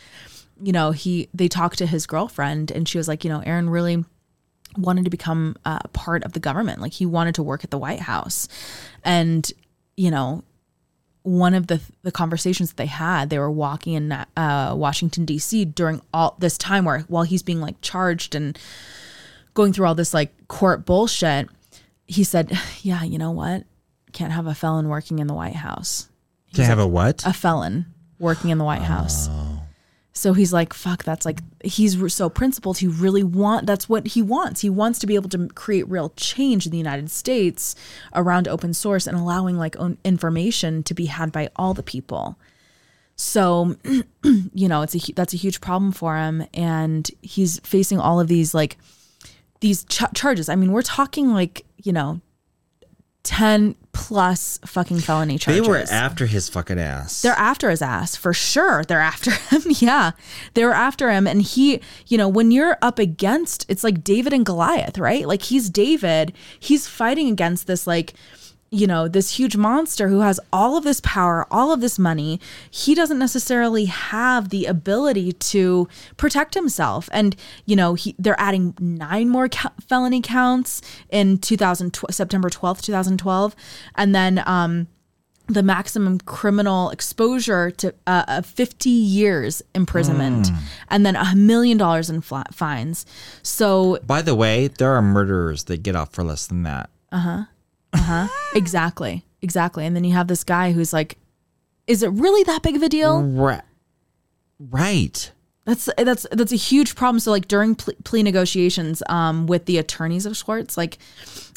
You 0.62 0.72
know, 0.72 0.92
he 0.92 1.28
they 1.34 1.50
talked 1.50 1.78
to 1.80 1.86
his 1.86 2.08
girlfriend, 2.08 2.72
and 2.72 2.88
she 2.88 2.98
was 2.98 3.10
like, 3.10 3.26
you 3.26 3.30
know, 3.30 3.42
Aaron 3.46 3.70
really 3.70 4.06
wanted 4.78 5.04
to 5.04 5.12
become 5.12 5.58
uh, 5.66 5.80
part 5.92 6.24
of 6.24 6.32
the 6.32 6.40
government. 6.40 6.80
Like 6.80 6.94
he 6.94 7.06
wanted 7.06 7.36
to 7.36 7.44
work 7.44 7.66
at 7.66 7.70
the 7.70 7.78
White 7.78 8.00
House, 8.00 8.48
and 9.04 9.52
you 9.98 10.10
know, 10.10 10.46
one 11.24 11.54
of 11.54 11.68
the 11.68 11.82
the 12.04 12.14
conversations 12.14 12.70
that 12.70 12.78
they 12.78 12.86
had, 12.86 13.30
they 13.30 13.38
were 13.38 13.52
walking 13.52 13.96
in 13.96 14.14
uh, 14.14 14.74
Washington 14.78 15.26
D.C. 15.26 15.66
during 15.66 16.00
all 16.14 16.38
this 16.40 16.58
time 16.58 16.86
where 16.86 17.00
while 17.10 17.24
he's 17.24 17.44
being 17.44 17.60
like 17.60 17.82
charged 17.82 18.36
and 18.36 18.58
going 19.54 19.74
through 19.74 19.86
all 19.86 19.96
this 19.96 20.14
like 20.14 20.48
court 20.48 20.86
bullshit, 20.86 21.50
he 22.08 22.24
said, 22.24 22.58
"Yeah, 22.84 23.04
you 23.04 23.18
know 23.18 23.32
what? 23.32 23.66
Can't 24.14 24.32
have 24.32 24.47
a 24.47 24.55
felon 24.55 24.88
working 24.88 25.20
in 25.20 25.28
the 25.28 25.34
White 25.34 25.55
House. 25.55 26.09
To 26.53 26.64
have 26.64 26.80
a 26.80 26.88
what? 26.88 27.26
A 27.26 27.34
felon 27.34 27.88
working 28.20 28.49
in 28.51 28.57
the 28.57 28.64
White 28.64 28.84
House." 28.84 29.28
So 30.16 30.34
he's 30.34 30.53
like, 30.53 30.74
"Fuck, 30.74 31.03
that's 31.03 31.26
like 31.26 31.41
he's 31.64 31.99
r- 31.99 32.07
so 32.07 32.30
principled. 32.30 32.78
He 32.78 32.88
really 32.88 33.24
want 33.24 33.66
that's 33.66 33.89
what 33.89 34.07
he 34.09 34.22
wants. 34.22 34.61
He 34.61 34.70
wants 34.70 34.99
to 34.99 35.07
be 35.07 35.16
able 35.16 35.30
to 35.30 35.47
create 35.49 35.89
real 35.89 36.09
change 36.16 36.68
in 36.68 36.72
the 36.72 36.78
United 36.78 37.09
States 37.09 37.76
around 38.14 38.47
open 38.47 38.76
source 38.76 39.07
and 39.07 39.18
allowing 39.18 39.57
like 39.57 39.76
own 39.80 39.97
information 40.03 40.84
to 40.84 40.93
be 40.93 41.07
had 41.07 41.32
by 41.32 41.49
all 41.55 41.74
the 41.74 41.84
people." 41.84 42.38
So, 43.16 43.76
you 44.24 44.68
know, 44.68 44.84
it's 44.84 44.95
a 44.95 45.14
that's 45.14 45.34
a 45.34 45.38
huge 45.38 45.61
problem 45.61 45.91
for 45.91 46.18
him 46.18 46.45
and 46.53 47.09
he's 47.22 47.59
facing 47.61 47.99
all 47.99 48.20
of 48.20 48.28
these 48.28 48.53
like 48.53 48.78
these 49.61 49.84
ch- 49.86 50.14
charges. 50.14 50.49
I 50.49 50.55
mean, 50.55 50.72
we're 50.72 50.82
talking 50.84 51.34
like 51.34 51.66
you 51.78 51.91
know, 51.91 52.22
ten 53.24 53.76
plus 53.94 54.60
fucking 54.66 55.00
felony 55.00 55.38
charges. 55.38 55.62
They 55.64 55.70
were 55.70 55.78
after 55.89 56.26
his 56.26 56.50
fucking 56.50 56.80
ass. 56.80 57.22
They're 57.22 57.34
after 57.34 57.70
his 57.70 57.82
ass 57.82 58.16
for 58.16 58.34
sure. 58.34 58.84
They're 58.84 59.00
after 59.00 59.32
him. 59.50 59.62
yeah. 59.68 60.12
They 60.56 60.66
were 60.66 60.74
after 60.74 61.12
him. 61.12 61.26
And 61.28 61.41
he, 61.41 61.80
you 62.08 62.18
know, 62.18 62.28
when 62.28 62.52
you're 62.52 62.78
up 62.82 63.00
against, 63.00 63.66
it's 63.70 63.84
like 63.84 64.04
David 64.04 64.34
and 64.34 64.46
Goliath, 64.46 64.98
right? 64.98 65.28
Like 65.28 65.44
he's 65.44 65.70
David. 65.70 66.34
He's 66.60 66.88
fighting 66.88 67.30
against 67.30 67.68
this, 67.68 67.88
like, 67.88 68.14
you 68.74 68.88
know, 68.88 69.08
this 69.08 69.36
huge 69.38 69.56
monster 69.56 70.08
who 70.10 70.22
has 70.22 70.40
all 70.52 70.76
of 70.76 70.84
this 70.84 71.00
power, 71.02 71.46
all 71.52 71.72
of 71.72 71.80
this 71.80 72.00
money. 72.00 72.40
He 72.72 72.96
doesn't 72.96 73.20
necessarily 73.20 73.86
have 73.86 74.50
the 74.50 74.66
ability 74.66 75.34
to 75.34 75.88
protect 76.18 76.56
himself. 76.56 77.08
And, 77.12 77.36
you 77.66 77.76
know, 77.76 77.94
he, 77.94 78.16
they're 78.18 78.40
adding 78.40 78.74
nine 78.80 79.30
more 79.30 79.48
ca- 79.48 79.74
felony 79.88 80.22
counts 80.22 80.82
in 81.10 81.38
2012, 81.38 82.14
September 82.16 82.50
12th, 82.50 82.82
2012. 82.82 83.56
And 83.96 84.16
then, 84.16 84.42
um, 84.48 84.88
the 85.48 85.62
maximum 85.62 86.20
criminal 86.20 86.90
exposure 86.90 87.70
to 87.70 87.94
uh, 88.08 88.24
uh, 88.28 88.42
50 88.42 88.90
years 88.90 89.62
imprisonment 89.76 90.48
and 90.90 91.06
then 91.06 91.18
a 91.18 91.36
million 91.36 91.78
dollars 91.78 92.10
in 92.10 92.22
fla- 92.22 92.46
fines. 92.54 93.06
So, 93.44 94.00
By 94.08 94.22
the 94.22 94.36
way, 94.36 94.70
there 94.70 94.94
are 94.94 95.02
murderers 95.02 95.66
that 95.66 95.84
get 95.84 95.96
off 95.98 96.14
for 96.14 96.24
less 96.24 96.48
than 96.48 96.64
that. 96.64 96.90
Exactly, 98.56 99.26
exactly. 99.41 99.86
And 99.86 99.96
then 99.96 100.04
you 100.04 100.14
have 100.14 100.28
this 100.28 100.44
guy 100.44 100.72
who's 100.72 100.94
like, 100.94 101.18
is 101.88 102.04
it 102.04 102.10
really 102.10 102.44
that 102.44 102.62
big 102.62 102.76
of 102.76 102.84
a 102.84 102.89
deal? 102.89 103.22
Right. 103.24 103.62
Right. 104.60 105.32
That's 105.66 105.89
that's 105.98 106.28
that's 106.32 106.52
a 106.52 106.58
huge 106.58 106.96
problem. 106.96 107.20
So 107.20 107.32
like 107.32 107.48
during 107.48 107.76
ple- 107.76 107.94
plea 108.04 108.24
negotiations 108.24 109.02
um, 109.08 109.48
with 109.48 109.66
the 109.66 109.78
attorneys 109.78 110.26
of 110.26 110.36
Swartz, 110.36 110.78
like 110.78 110.98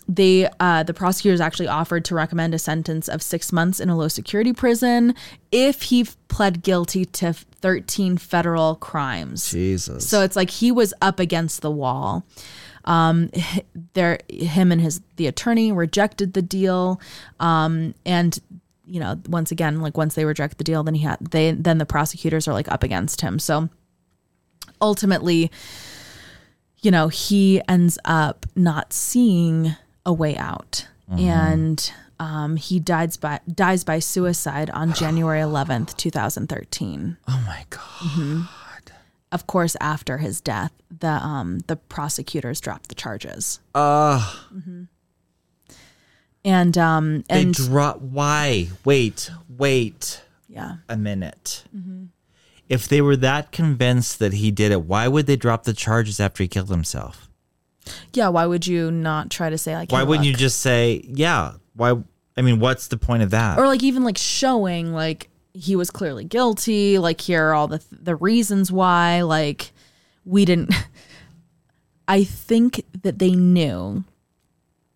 they 0.08 0.48
uh, 0.60 0.84
the 0.84 0.94
prosecutors 0.94 1.40
actually 1.40 1.66
offered 1.66 2.04
to 2.06 2.14
recommend 2.14 2.54
a 2.54 2.58
sentence 2.58 3.08
of 3.08 3.20
six 3.20 3.52
months 3.52 3.80
in 3.80 3.88
a 3.88 3.96
low 3.96 4.08
security 4.08 4.52
prison 4.52 5.14
if 5.50 5.82
he 5.82 6.06
pled 6.28 6.62
guilty 6.62 7.04
to 7.04 7.32
13 7.32 8.16
federal 8.16 8.76
crimes. 8.76 9.50
Jesus. 9.50 10.08
So 10.08 10.22
it's 10.22 10.36
like 10.36 10.50
he 10.50 10.70
was 10.70 10.94
up 11.02 11.18
against 11.18 11.62
the 11.62 11.70
wall. 11.70 12.24
Um, 12.86 13.30
there, 13.94 14.18
him 14.28 14.72
and 14.72 14.80
his 14.80 15.00
the 15.16 15.26
attorney 15.26 15.72
rejected 15.72 16.32
the 16.34 16.42
deal, 16.42 17.00
um, 17.40 17.94
and 18.04 18.38
you 18.86 19.00
know, 19.00 19.20
once 19.28 19.50
again, 19.50 19.80
like 19.80 19.96
once 19.96 20.14
they 20.14 20.24
reject 20.24 20.58
the 20.58 20.64
deal, 20.64 20.82
then 20.84 20.94
he 20.94 21.02
had 21.02 21.18
they 21.20 21.50
then 21.52 21.78
the 21.78 21.86
prosecutors 21.86 22.46
are 22.46 22.52
like 22.52 22.70
up 22.70 22.82
against 22.82 23.20
him. 23.20 23.38
So 23.38 23.68
ultimately, 24.80 25.50
you 26.80 26.90
know, 26.90 27.08
he 27.08 27.60
ends 27.68 27.98
up 28.04 28.46
not 28.54 28.92
seeing 28.92 29.74
a 30.04 30.12
way 30.12 30.36
out, 30.36 30.86
and 31.10 31.92
um, 32.20 32.56
he 32.56 32.78
dies 32.78 33.16
by 33.16 33.40
dies 33.52 33.82
by 33.84 33.98
suicide 33.98 34.70
on 34.70 34.92
January 34.94 35.40
eleventh, 35.40 35.96
2013. 35.96 37.16
Oh 37.28 37.44
my 37.46 37.64
God. 37.70 38.48
Of 39.32 39.46
course, 39.46 39.76
after 39.80 40.18
his 40.18 40.40
death, 40.40 40.72
the 40.90 41.08
um 41.24 41.60
the 41.66 41.76
prosecutors 41.76 42.60
dropped 42.60 42.88
the 42.88 42.94
charges. 42.94 43.60
Uh, 43.74 44.34
And 46.44 46.78
um 46.78 47.24
they 47.28 47.42
and 47.42 47.54
drop. 47.54 48.00
Why? 48.00 48.68
Wait, 48.84 49.30
wait 49.48 50.22
yeah. 50.48 50.76
a 50.88 50.96
minute. 50.96 51.64
Mm-hmm. 51.76 52.04
If 52.68 52.88
they 52.88 53.00
were 53.00 53.16
that 53.16 53.52
convinced 53.52 54.18
that 54.18 54.32
he 54.34 54.50
did 54.50 54.72
it, 54.72 54.82
why 54.82 55.08
would 55.08 55.26
they 55.26 55.36
drop 55.36 55.64
the 55.64 55.72
charges 55.72 56.18
after 56.20 56.42
he 56.42 56.48
killed 56.48 56.68
himself? 56.70 57.28
Yeah, 58.12 58.28
why 58.28 58.46
would 58.46 58.66
you 58.66 58.90
not 58.90 59.30
try 59.30 59.50
to 59.50 59.58
say 59.58 59.74
like 59.76 59.90
Why 59.92 60.00
hey, 60.00 60.04
wouldn't 60.06 60.26
you 60.26 60.34
just 60.34 60.60
say, 60.60 61.04
yeah? 61.08 61.54
Why? 61.74 61.94
I 62.36 62.42
mean, 62.42 62.58
what's 62.60 62.88
the 62.88 62.96
point 62.96 63.22
of 63.22 63.30
that? 63.30 63.58
or 63.58 63.66
like 63.66 63.82
even 63.82 64.04
like 64.04 64.18
showing 64.18 64.92
like 64.92 65.30
he 65.56 65.76
was 65.76 65.90
clearly 65.90 66.24
guilty, 66.24 66.98
like 66.98 67.20
here 67.20 67.46
are 67.48 67.54
all 67.54 67.68
the 67.68 67.82
the 67.90 68.16
reasons 68.16 68.70
why 68.70 69.22
like 69.22 69.72
we 70.24 70.44
didn't 70.44 70.74
I 72.08 72.24
think 72.24 72.84
that 73.02 73.18
they 73.18 73.32
knew 73.32 74.04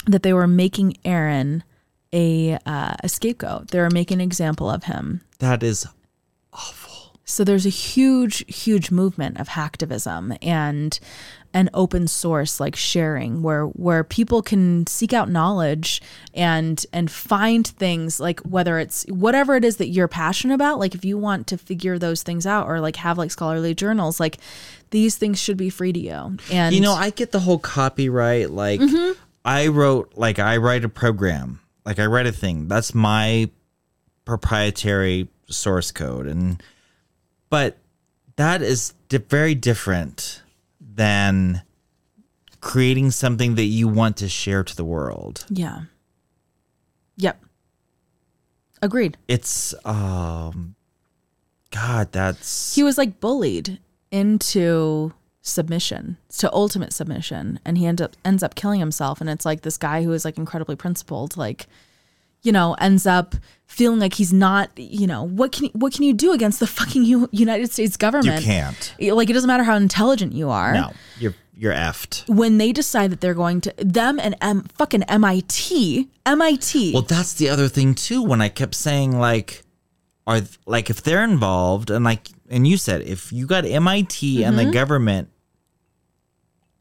that 0.07 0.23
they 0.23 0.33
were 0.33 0.47
making 0.47 0.97
Aaron 1.05 1.65
a 2.13 2.59
uh, 2.67 2.95
a 3.03 3.09
scapegoat. 3.09 3.69
They 3.69 3.81
were 3.81 3.91
making 3.91 4.21
an 4.21 4.27
example 4.27 4.71
of 4.71 4.85
him. 4.85 5.23
that 5.39 5.63
is 5.63 5.87
awful. 6.53 6.91
So 7.25 7.45
there's 7.45 7.67
a 7.67 7.71
huge, 7.71 8.45
huge 8.53 8.91
movement 8.91 9.39
of 9.39 9.51
hacktivism 9.51 10.37
and 10.43 10.99
an 11.53 11.69
open 11.75 12.07
source 12.07 12.61
like 12.61 12.77
sharing 12.77 13.43
where 13.43 13.65
where 13.65 14.05
people 14.05 14.41
can 14.41 14.87
seek 14.87 15.13
out 15.13 15.29
knowledge 15.29 16.01
and 16.33 16.87
and 16.93 17.11
find 17.11 17.67
things 17.67 18.21
like 18.21 18.41
whether 18.41 18.79
it's 18.79 19.05
whatever 19.09 19.57
it 19.57 19.65
is 19.65 19.79
that 19.79 19.89
you're 19.89 20.09
passionate 20.09 20.55
about 20.55 20.79
like 20.79 20.95
if 20.95 21.05
you 21.05 21.19
want 21.19 21.47
to 21.47 21.59
figure 21.59 21.99
those 21.99 22.23
things 22.23 22.47
out 22.47 22.69
or 22.69 22.81
like 22.81 22.97
have 22.97 23.19
like 23.19 23.31
scholarly 23.31 23.75
journals 23.75 24.21
like 24.21 24.39
these 24.91 25.17
things 25.17 25.41
should 25.41 25.57
be 25.57 25.71
free 25.71 25.93
to 25.93 26.01
you 26.01 26.37
and 26.51 26.75
You 26.75 26.81
know, 26.81 26.93
I 26.93 27.11
get 27.11 27.33
the 27.33 27.41
whole 27.41 27.59
copyright. 27.59 28.51
Like, 28.51 28.81
mm-hmm. 28.81 29.19
I 29.45 29.69
wrote, 29.69 30.13
like, 30.17 30.39
I 30.39 30.59
write 30.59 30.85
a 30.85 30.89
program, 30.89 31.61
like, 31.85 31.99
I 31.99 32.07
write 32.07 32.27
a 32.27 32.33
thing. 32.33 32.69
That's 32.69 32.95
my 32.95 33.51
proprietary 34.25 35.29
source 35.49 35.91
code, 35.91 36.27
and 36.27 36.63
but 37.49 37.79
that 38.37 38.63
is 38.63 38.95
di- 39.09 39.19
very 39.19 39.55
different 39.55 40.43
than 41.01 41.63
creating 42.61 43.11
something 43.11 43.55
that 43.55 43.65
you 43.65 43.89
want 43.89 44.19
to 44.19 44.29
share 44.29 44.63
to 44.63 44.77
the 44.77 44.85
world. 44.85 45.47
yeah. 45.49 45.83
Yep. 47.17 47.43
Agreed. 48.83 49.17
It's 49.29 49.75
um, 49.85 50.75
God, 51.71 52.13
that's 52.13 52.75
he 52.75 52.83
was 52.83 52.99
like 52.99 53.21
bullied 53.21 53.79
into 54.11 55.13
submission 55.43 56.19
to 56.37 56.53
ultimate 56.53 56.93
submission 56.93 57.61
and 57.65 57.79
he 57.79 57.87
end 57.87 58.01
up 58.03 58.15
ends 58.25 58.43
up 58.43 58.55
killing 58.55 58.81
himself 58.81 59.21
and 59.23 59.31
it's 59.31 59.47
like 59.47 59.63
this 59.63 59.79
guy 59.79 60.03
who 60.03 60.13
is 60.13 60.25
like 60.25 60.37
incredibly 60.37 60.77
principled 60.77 61.35
like 61.37 61.67
you 62.43 62.53
know 62.53 62.75
ends 62.75 63.07
up 63.07 63.35
feeling 63.67 64.01
like 64.01 64.15
he's 64.15 64.33
not 64.33 64.71
you 64.77 65.07
know 65.07 65.23
what 65.23 65.53
can 65.53 65.67
what 65.75 65.93
can 65.93 66.03
you 66.05 66.13
do 66.13 66.33
against 66.33 66.59
the 66.61 66.67
fucking 66.67 67.05
U- 67.05 67.29
United 67.33 67.71
States 67.73 67.97
government? 67.97 68.41
you 68.41 68.45
can't. 68.47 68.95
like 69.17 69.31
it 69.31 69.33
doesn't 69.35 69.49
matter 69.49 69.63
how 69.65 69.77
intelligent 69.77 70.33
you 70.33 70.49
are 70.51 70.73
No, 70.75 70.93
you're 71.19 71.35
you're 71.55 71.75
effed. 71.75 72.27
when 72.29 72.57
they 72.59 72.73
decide 72.73 73.11
that 73.13 73.21
they're 73.21 73.35
going 73.35 73.61
to 73.61 73.75
them 73.79 74.19
and 74.19 74.35
M, 74.41 74.63
fucking 74.79 75.03
MIT 75.05 76.09
MIT 76.27 76.93
Well, 76.95 77.03
that's 77.03 77.35
the 77.35 77.49
other 77.51 77.69
thing 77.69 77.95
too. 77.95 78.23
When 78.23 78.41
I 78.41 78.49
kept 78.49 78.75
saying 78.75 79.19
like, 79.19 79.63
are 80.27 80.41
like 80.67 80.89
if 80.91 81.03
they're 81.03 81.23
involved 81.25 81.91
and 81.91 82.03
like, 82.05 82.29
and 82.49 82.67
you 82.67 82.77
said 82.79 83.03
if 83.03 83.31
you 83.33 83.47
got 83.47 83.65
MIT 83.67 84.43
and 84.43 84.57
Mm-hmm. 84.57 84.67
the 84.67 84.73
government 84.73 85.29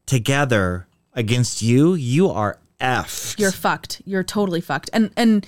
together 0.06 0.86
against 1.12 1.62
you, 1.62 1.94
you 1.94 2.28
are 2.30 2.58
f. 2.80 3.34
you're 3.38 3.52
fucked. 3.52 4.02
You're 4.04 4.24
totally 4.24 4.60
fucked. 4.60 4.90
And 4.92 5.10
and 5.16 5.46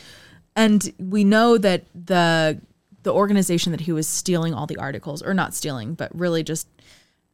and 0.56 0.92
we 0.98 1.24
know 1.24 1.58
that 1.58 1.84
the 1.94 2.60
the 3.02 3.12
organization 3.12 3.72
that 3.72 3.82
he 3.82 3.92
was 3.92 4.06
stealing 4.06 4.54
all 4.54 4.66
the 4.66 4.76
articles, 4.76 5.22
or 5.22 5.34
not 5.34 5.54
stealing, 5.54 5.94
but 5.94 6.16
really 6.16 6.42
just 6.42 6.68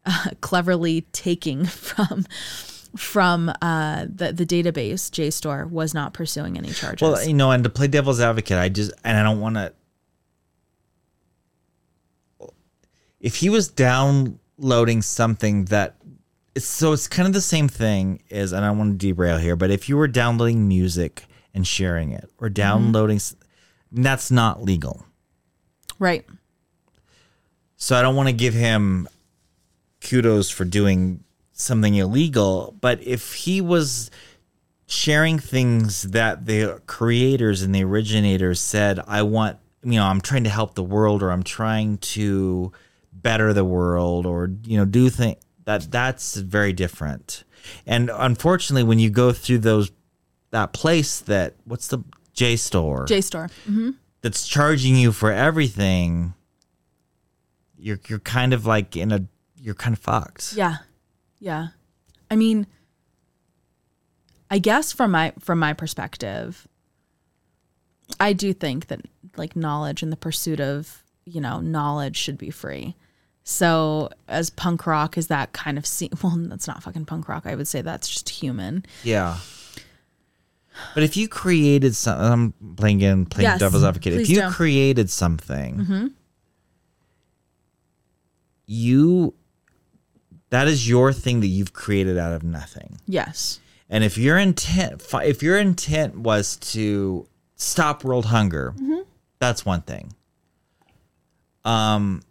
uh, 0.07 0.27
cleverly 0.41 1.03
taking 1.13 1.65
from 1.67 2.27
from 2.97 3.53
uh, 3.61 4.07
the 4.13 4.33
the 4.33 4.47
database 4.47 5.11
JSTOR 5.11 5.71
was 5.71 5.95
not 5.95 6.15
pursuing 6.15 6.57
any 6.57 6.71
charges. 6.71 7.03
well, 7.03 7.23
you 7.25 7.35
know, 7.35 7.51
and 7.51 7.65
to 7.65 7.71
play 7.71 7.87
devil's 7.87 8.21
advocate, 8.21 8.59
I 8.59 8.69
just 8.69 8.93
and 9.05 9.17
I 9.17 9.23
don't 9.23 9.41
want 9.41 9.57
to. 9.57 9.73
If 13.21 13.37
he 13.37 13.51
was 13.51 13.69
downloading 13.69 15.03
something 15.03 15.67
that 15.67 15.97
so 16.65 16.93
it's 16.93 17.09
kind 17.09 17.27
of 17.27 17.33
the 17.35 17.41
same 17.41 17.69
thing 17.69 18.23
as 18.31 18.53
and 18.53 18.65
I 18.65 18.69
don't 18.69 18.79
want 18.79 19.01
to 19.01 19.07
derail 19.07 19.39
here, 19.39 19.57
but 19.57 19.71
if 19.71 19.89
you 19.89 19.97
were 19.97 20.09
downloading 20.09 20.69
music 20.69 21.25
and 21.55 21.67
sharing 21.67 22.13
it 22.13 22.31
or 22.39 22.49
mm-hmm. 22.49 22.55
downloading 22.55 23.17
s 23.17 23.35
that's 23.91 24.31
not 24.31 24.63
legal. 24.63 25.05
right. 25.99 26.25
So 27.77 27.97
I 27.97 28.03
don't 28.03 28.17
want 28.17 28.29
to 28.29 28.33
give 28.33 28.55
him 28.55 29.09
kudos 30.01 30.51
for 30.51 30.65
doing 30.65 31.23
something 31.53 31.95
illegal, 31.95 32.75
but 32.81 33.01
if 33.03 33.35
he 33.35 33.61
was 33.61 34.11
sharing 34.87 35.39
things 35.39 36.03
that 36.03 36.47
the 36.47 36.83
creators 36.87 37.63
and 37.63 37.75
the 37.75 37.85
originators 37.85 38.61
said, 38.61 39.01
I 39.07 39.23
want, 39.23 39.59
you 39.85 39.93
know, 39.93 40.05
I'm 40.05 40.21
trying 40.21 40.45
to 40.45 40.51
help 40.51 40.75
the 40.75 40.83
world 40.83 41.23
or 41.23 41.31
I'm 41.31 41.45
trying 41.45 41.99
to 41.99 42.73
better 43.13 43.53
the 43.53 43.65
world 43.65 44.27
or, 44.27 44.51
you 44.65 44.77
know, 44.77 44.85
do 44.85 45.09
things 45.09 45.37
that 45.69 45.91
that's 45.91 46.35
very 46.35 46.73
different. 46.73 47.45
And 47.87 48.11
unfortunately, 48.15 48.85
when 48.85 48.99
you 48.99 49.11
go 49.11 49.33
through 49.33 49.59
those, 49.59 49.93
that 50.51 50.73
place 50.73 51.21
that, 51.21 51.57
what's 51.65 51.89
the 51.89 51.99
JSTOR? 52.35 53.07
JSTOR. 53.07 53.51
hmm 53.67 53.91
that's 54.23 54.49
charging 54.49 54.97
you 54.97 55.13
for 55.13 55.31
everything, 55.31 56.33
you're 57.77 58.01
you're 58.09 58.19
kind 58.19 58.55
of 58.55 58.65
like 58.65 58.97
in 58.97 59.13
a 59.13 59.27
you're 59.61 59.75
kind 59.75 59.95
of 59.95 60.01
fucked. 60.01 60.55
Yeah. 60.55 60.77
Yeah. 61.39 61.69
I 62.31 62.37
mean, 62.37 62.67
I 64.51 64.59
guess 64.59 64.91
from 64.93 65.11
my 65.11 65.35
from 65.39 65.59
my 65.59 65.75
perspective, 65.75 66.67
I 68.19 68.33
do 68.33 68.55
think 68.55 68.87
that 68.87 69.03
like 69.37 69.55
knowledge 69.55 70.03
and 70.03 70.11
the 70.11 70.17
pursuit 70.17 70.61
of 70.61 71.05
you 71.27 71.43
know 71.43 71.61
knowledge 71.61 72.17
should 72.17 72.39
be 72.39 72.51
free. 72.51 72.97
So 73.51 74.11
as 74.29 74.51
punk 74.51 74.87
rock 74.87 75.17
as 75.17 75.29
that 75.29 75.55
kind 75.55 75.79
of 75.79 75.87
scene, 75.87 76.11
well, 76.23 76.35
that's 76.37 76.67
not 76.69 76.83
fucking 76.83 77.07
punk 77.07 77.29
rock. 77.31 77.47
I 77.47 77.55
would 77.55 77.67
say 77.67 77.81
that's 77.81 78.07
just 78.07 78.29
human. 78.29 78.85
Yeah. 79.03 79.39
But 80.95 81.03
if 81.03 81.17
you 81.17 81.29
created 81.29 81.97
something, 81.97 82.25
I'm 82.27 82.77
playing 82.77 83.01
in 83.01 83.25
playing 83.25 83.49
Yes, 83.49 83.59
devil's 83.61 83.85
advocate. 83.85 84.13
If 84.13 84.29
you 84.29 84.37
do. 84.37 84.41
Mm-hmm. 84.43 84.53
created 84.53 85.09
something, 85.11 86.11
you 88.67 89.35
that 90.51 90.69
is 90.69 90.89
your 90.89 91.13
thing 91.15 91.41
that 91.41 91.47
you've 91.47 91.73
created 91.73 92.17
out 92.19 92.33
of 92.35 92.43
nothing. 92.43 92.99
Yes. 93.07 93.61
And 93.91 94.05
if 94.05 94.19
your 94.19 94.37
intent, 94.39 95.03
if 95.25 95.43
your 95.43 95.59
intent 95.59 96.19
was 96.19 96.57
to 96.57 97.27
stop 97.57 98.05
world 98.05 98.27
hunger, 98.27 98.75
Mm-hmm. 98.77 99.01
that's 99.39 99.65
one 99.65 99.81
thing. 99.83 100.13
Um, 101.65 102.23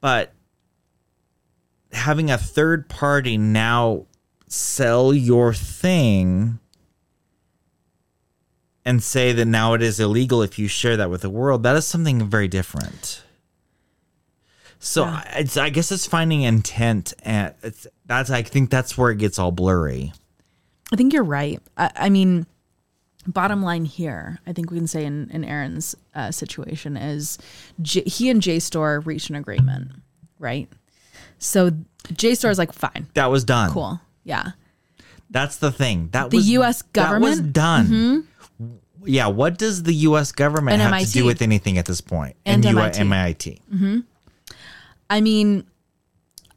but 0.00 0.32
having 1.92 2.30
a 2.30 2.38
third 2.38 2.88
party 2.88 3.36
now 3.36 4.06
sell 4.46 5.12
your 5.12 5.52
thing 5.54 6.58
and 8.84 9.02
say 9.02 9.32
that 9.32 9.44
now 9.44 9.74
it 9.74 9.82
is 9.82 10.00
illegal 10.00 10.42
if 10.42 10.58
you 10.58 10.66
share 10.66 10.96
that 10.96 11.10
with 11.10 11.22
the 11.22 11.30
world, 11.30 11.62
that 11.62 11.76
is 11.76 11.86
something 11.86 12.28
very 12.28 12.48
different. 12.48 13.22
So 14.78 15.04
Yeah. 15.04 15.22
I, 15.26 15.38
it's, 15.40 15.56
I 15.56 15.68
guess 15.68 15.92
it's 15.92 16.06
finding 16.06 16.42
intent, 16.42 17.12
and 17.22 17.54
it's, 17.62 17.86
that's 18.06 18.30
I 18.30 18.42
think 18.42 18.70
that's 18.70 18.96
where 18.96 19.10
it 19.10 19.18
gets 19.18 19.38
all 19.38 19.52
blurry. 19.52 20.12
I 20.92 20.96
think 20.96 21.12
you're 21.12 21.22
right. 21.22 21.60
I, 21.76 21.90
I 21.94 22.08
mean, 22.08 22.46
bottom 23.26 23.62
line 23.62 23.84
here, 23.84 24.38
I 24.46 24.52
think 24.52 24.70
we 24.70 24.78
can 24.78 24.86
say 24.86 25.04
in, 25.04 25.30
in 25.30 25.44
Aaron's 25.44 25.94
uh, 26.14 26.30
situation 26.30 26.96
is 26.96 27.38
J- 27.82 28.02
he 28.04 28.30
and 28.30 28.40
JSTOR 28.42 29.04
reached 29.06 29.30
an 29.30 29.36
agreement, 29.36 29.90
right? 30.38 30.68
So 31.38 31.70
JSTOR 32.08 32.50
is 32.50 32.58
like, 32.58 32.72
fine, 32.72 33.06
That 33.14 33.26
was 33.30 33.44
done. 33.44 33.70
cool. 33.72 34.00
Yeah. 34.24 34.52
That's 35.30 35.56
the 35.56 35.70
thing. 35.72 36.08
That 36.12 36.30
The 36.30 36.36
was 36.38 36.48
US 36.50 36.82
That 36.82 37.20
was 37.20 37.40
government? 37.40 37.40
Mm-hmm. 37.52 37.52
done. 37.52 38.28
Yeah. 39.04 39.28
What 39.28 39.56
does 39.58 39.84
the 39.84 39.94
U.S. 39.94 40.32
government 40.32 40.74
And 40.80 40.82
have 40.94 41.06
to 41.06 41.10
do 41.12 41.24
with 41.24 41.40
anything 41.40 41.78
at 41.78 41.86
this 41.86 42.00
point? 42.02 42.36
And 42.44 42.62
U- 42.64 42.70
MIT. 42.78 42.98
MIT. 43.00 43.62
I 45.08 45.20
mean, 45.20 45.64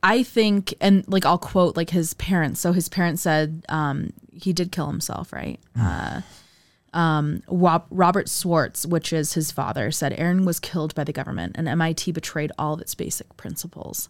I 0.01 0.23
think, 0.23 0.73
and 0.81 1.05
like 1.07 1.25
I'll 1.25 1.37
quote 1.37 1.77
like 1.77 1.91
his 1.91 2.13
parents. 2.15 2.59
So 2.59 2.73
his 2.73 2.89
parents 2.89 3.21
said 3.21 3.63
um, 3.69 4.11
he 4.33 4.51
did 4.53 4.71
kill 4.71 4.87
himself, 4.87 5.31
right? 5.31 5.59
Uh, 5.79 6.21
um, 6.93 7.41
Robert 7.47 8.29
Swartz, 8.29 8.85
which 8.85 9.11
is 9.11 9.33
his 9.33 9.51
father, 9.51 9.91
said 9.91 10.13
Aaron 10.17 10.45
was 10.45 10.59
killed 10.59 10.93
by 10.95 11.03
the 11.03 11.13
government 11.13 11.55
and 11.57 11.67
MIT 11.67 12.11
betrayed 12.11 12.51
all 12.57 12.73
of 12.75 12.81
its 12.81 12.93
basic 12.95 13.35
principles. 13.37 14.09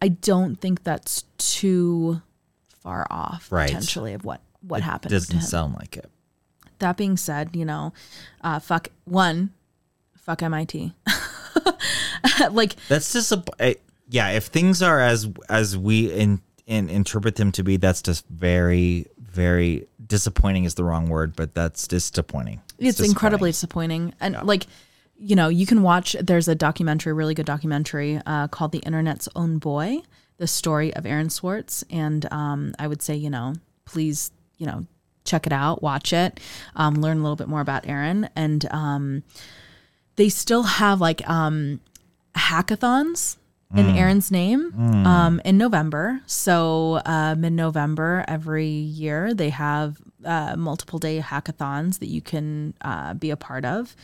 I 0.00 0.08
don't 0.08 0.56
think 0.60 0.84
that's 0.84 1.24
too 1.38 2.22
far 2.68 3.06
off 3.10 3.50
Right. 3.50 3.66
potentially 3.68 4.14
of 4.14 4.24
what 4.24 4.40
what 4.60 4.82
happened. 4.82 5.10
Doesn't 5.10 5.30
to 5.30 5.36
him. 5.38 5.42
sound 5.42 5.74
like 5.74 5.96
it. 5.96 6.08
That 6.78 6.96
being 6.96 7.16
said, 7.16 7.54
you 7.54 7.64
know, 7.64 7.92
uh, 8.42 8.58
fuck 8.60 8.88
one, 9.04 9.50
fuck 10.16 10.42
MIT. 10.42 10.92
like 12.50 12.76
That's 12.88 13.12
just 13.12 13.32
a 13.32 13.76
yeah. 14.08 14.30
If 14.30 14.46
things 14.46 14.82
are 14.82 15.00
as 15.00 15.28
as 15.48 15.76
we 15.76 16.10
in, 16.12 16.40
in 16.66 16.88
interpret 16.88 17.36
them 17.36 17.52
to 17.52 17.62
be, 17.62 17.76
that's 17.76 18.02
just 18.02 18.26
very 18.28 19.06
very 19.18 19.86
disappointing. 20.08 20.64
Is 20.64 20.74
the 20.74 20.84
wrong 20.84 21.08
word, 21.08 21.36
but 21.36 21.54
that's 21.54 21.86
disappointing. 21.86 22.60
it's 22.78 23.00
incredibly 23.00 23.50
disappointing 23.50 24.14
and 24.20 24.36
like 24.44 24.66
you 25.18 25.34
know 25.34 25.48
you 25.48 25.66
can 25.66 25.82
watch 25.82 26.16
there's 26.20 26.48
a 26.48 26.54
documentary 26.54 27.12
really 27.12 27.34
good 27.34 27.46
documentary 27.46 28.20
uh, 28.24 28.48
called 28.48 28.72
the 28.72 28.78
internet's 28.78 29.28
own 29.34 29.58
boy 29.58 30.00
the 30.38 30.46
story 30.46 30.94
of 30.94 31.04
aaron 31.04 31.28
swartz 31.28 31.84
and 31.90 32.30
um, 32.32 32.74
i 32.78 32.86
would 32.86 33.02
say 33.02 33.14
you 33.14 33.28
know 33.28 33.52
please 33.84 34.30
you 34.58 34.66
know 34.66 34.86
check 35.24 35.46
it 35.46 35.52
out 35.52 35.82
watch 35.82 36.12
it 36.12 36.40
um, 36.76 36.94
learn 36.94 37.18
a 37.18 37.20
little 37.20 37.36
bit 37.36 37.48
more 37.48 37.60
about 37.60 37.86
aaron 37.86 38.28
and 38.36 38.66
um, 38.70 39.22
they 40.16 40.28
still 40.28 40.62
have 40.62 41.00
like 41.00 41.28
um, 41.28 41.80
hackathons 42.36 43.36
in 43.74 43.86
Aaron's 43.96 44.30
name 44.30 44.72
um, 45.06 45.40
in 45.44 45.58
November. 45.58 46.20
So 46.26 47.02
um, 47.04 47.44
in 47.44 47.54
November 47.54 48.24
every 48.26 48.66
year 48.68 49.34
they 49.34 49.50
have 49.50 49.98
uh, 50.24 50.56
multiple 50.56 50.98
day 50.98 51.20
hackathons 51.20 51.98
that 51.98 52.08
you 52.08 52.20
can 52.22 52.72
uh, 52.80 53.12
be 53.14 53.30
a 53.30 53.36
part 53.36 53.64
of. 53.66 53.94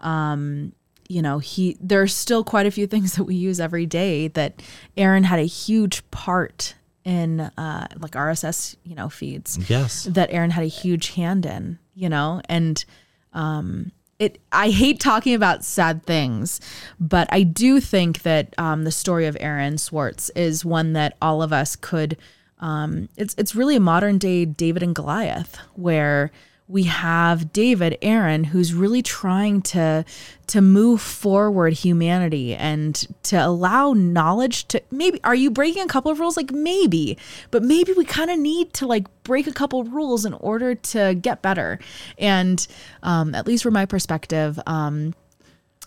Um, 0.00 0.72
you 1.08 1.22
know, 1.22 1.38
he 1.38 1.76
there's 1.80 2.14
still 2.14 2.42
quite 2.44 2.66
a 2.66 2.70
few 2.70 2.86
things 2.92 3.14
that 3.14 3.24
we 3.24 3.34
use 3.34 3.60
every 3.60 3.86
day 3.86 4.28
that 4.28 4.62
Aaron 4.96 5.24
had 5.24 5.38
a 5.38 5.44
huge 5.44 6.08
part 6.10 6.74
in, 7.04 7.40
uh, 7.40 7.86
like 7.98 8.12
RSS, 8.12 8.76
you 8.84 8.94
know, 8.94 9.08
feeds 9.08 9.58
Yes. 9.68 10.04
that 10.04 10.30
Aaron 10.32 10.50
had 10.50 10.64
a 10.64 10.68
huge 10.68 11.10
hand 11.14 11.44
in, 11.46 11.78
you 11.94 12.08
know, 12.08 12.40
and 12.48 12.84
um, 13.32 13.90
it. 14.22 14.38
I 14.52 14.70
hate 14.70 15.00
talking 15.00 15.34
about 15.34 15.64
sad 15.64 16.04
things, 16.04 16.60
but 17.00 17.28
I 17.30 17.42
do 17.42 17.80
think 17.80 18.22
that 18.22 18.54
um, 18.58 18.84
the 18.84 18.92
story 18.92 19.26
of 19.26 19.36
Aaron 19.40 19.78
Swartz 19.78 20.30
is 20.30 20.64
one 20.64 20.92
that 20.92 21.16
all 21.20 21.42
of 21.42 21.52
us 21.52 21.76
could. 21.76 22.16
Um, 22.60 23.08
it's 23.16 23.34
it's 23.36 23.54
really 23.56 23.76
a 23.76 23.80
modern 23.80 24.18
day 24.18 24.44
David 24.44 24.82
and 24.82 24.94
Goliath, 24.94 25.56
where 25.74 26.30
we 26.68 26.84
have 26.84 27.52
David 27.52 27.98
Aaron 28.02 28.44
who's 28.44 28.72
really 28.72 29.02
trying 29.02 29.62
to 29.62 30.04
to 30.46 30.60
move 30.60 31.00
forward 31.00 31.72
humanity 31.72 32.54
and 32.54 33.06
to 33.24 33.36
allow 33.36 33.92
knowledge 33.92 34.66
to 34.68 34.82
maybe 34.90 35.20
are 35.24 35.34
you 35.34 35.50
breaking 35.50 35.82
a 35.82 35.86
couple 35.86 36.10
of 36.10 36.20
rules? 36.20 36.36
Like 36.36 36.50
maybe 36.50 37.18
but 37.50 37.62
maybe 37.62 37.92
we 37.92 38.04
kind 38.04 38.30
of 38.30 38.38
need 38.38 38.72
to 38.74 38.86
like 38.86 39.06
break 39.24 39.46
a 39.46 39.52
couple 39.52 39.80
of 39.80 39.92
rules 39.92 40.24
in 40.24 40.34
order 40.34 40.74
to 40.74 41.14
get 41.14 41.42
better. 41.42 41.78
And 42.18 42.66
um, 43.02 43.34
at 43.34 43.46
least 43.46 43.62
from 43.62 43.74
my 43.74 43.86
perspective 43.86 44.58
um, 44.66 45.14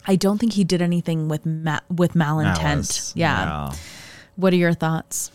I 0.07 0.15
don't 0.15 0.37
think 0.37 0.53
he 0.53 0.63
did 0.63 0.81
anything 0.81 1.27
with 1.29 1.45
ma- 1.45 1.79
with 1.89 2.13
malintent. 2.13 2.61
Malice. 2.61 3.13
yeah. 3.15 3.73
What 4.35 4.53
are 4.53 4.57
your 4.57 4.73
thoughts? 4.73 5.31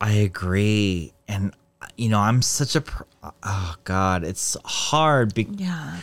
I 0.00 0.12
agree. 0.12 1.12
And, 1.26 1.52
you 1.98 2.08
know, 2.08 2.20
I'm 2.20 2.40
such 2.40 2.76
a, 2.76 2.80
pr- 2.80 3.02
oh 3.42 3.74
God, 3.84 4.24
it's 4.24 4.56
hard. 4.64 5.34
Be- 5.34 5.48
yeah 5.56 5.98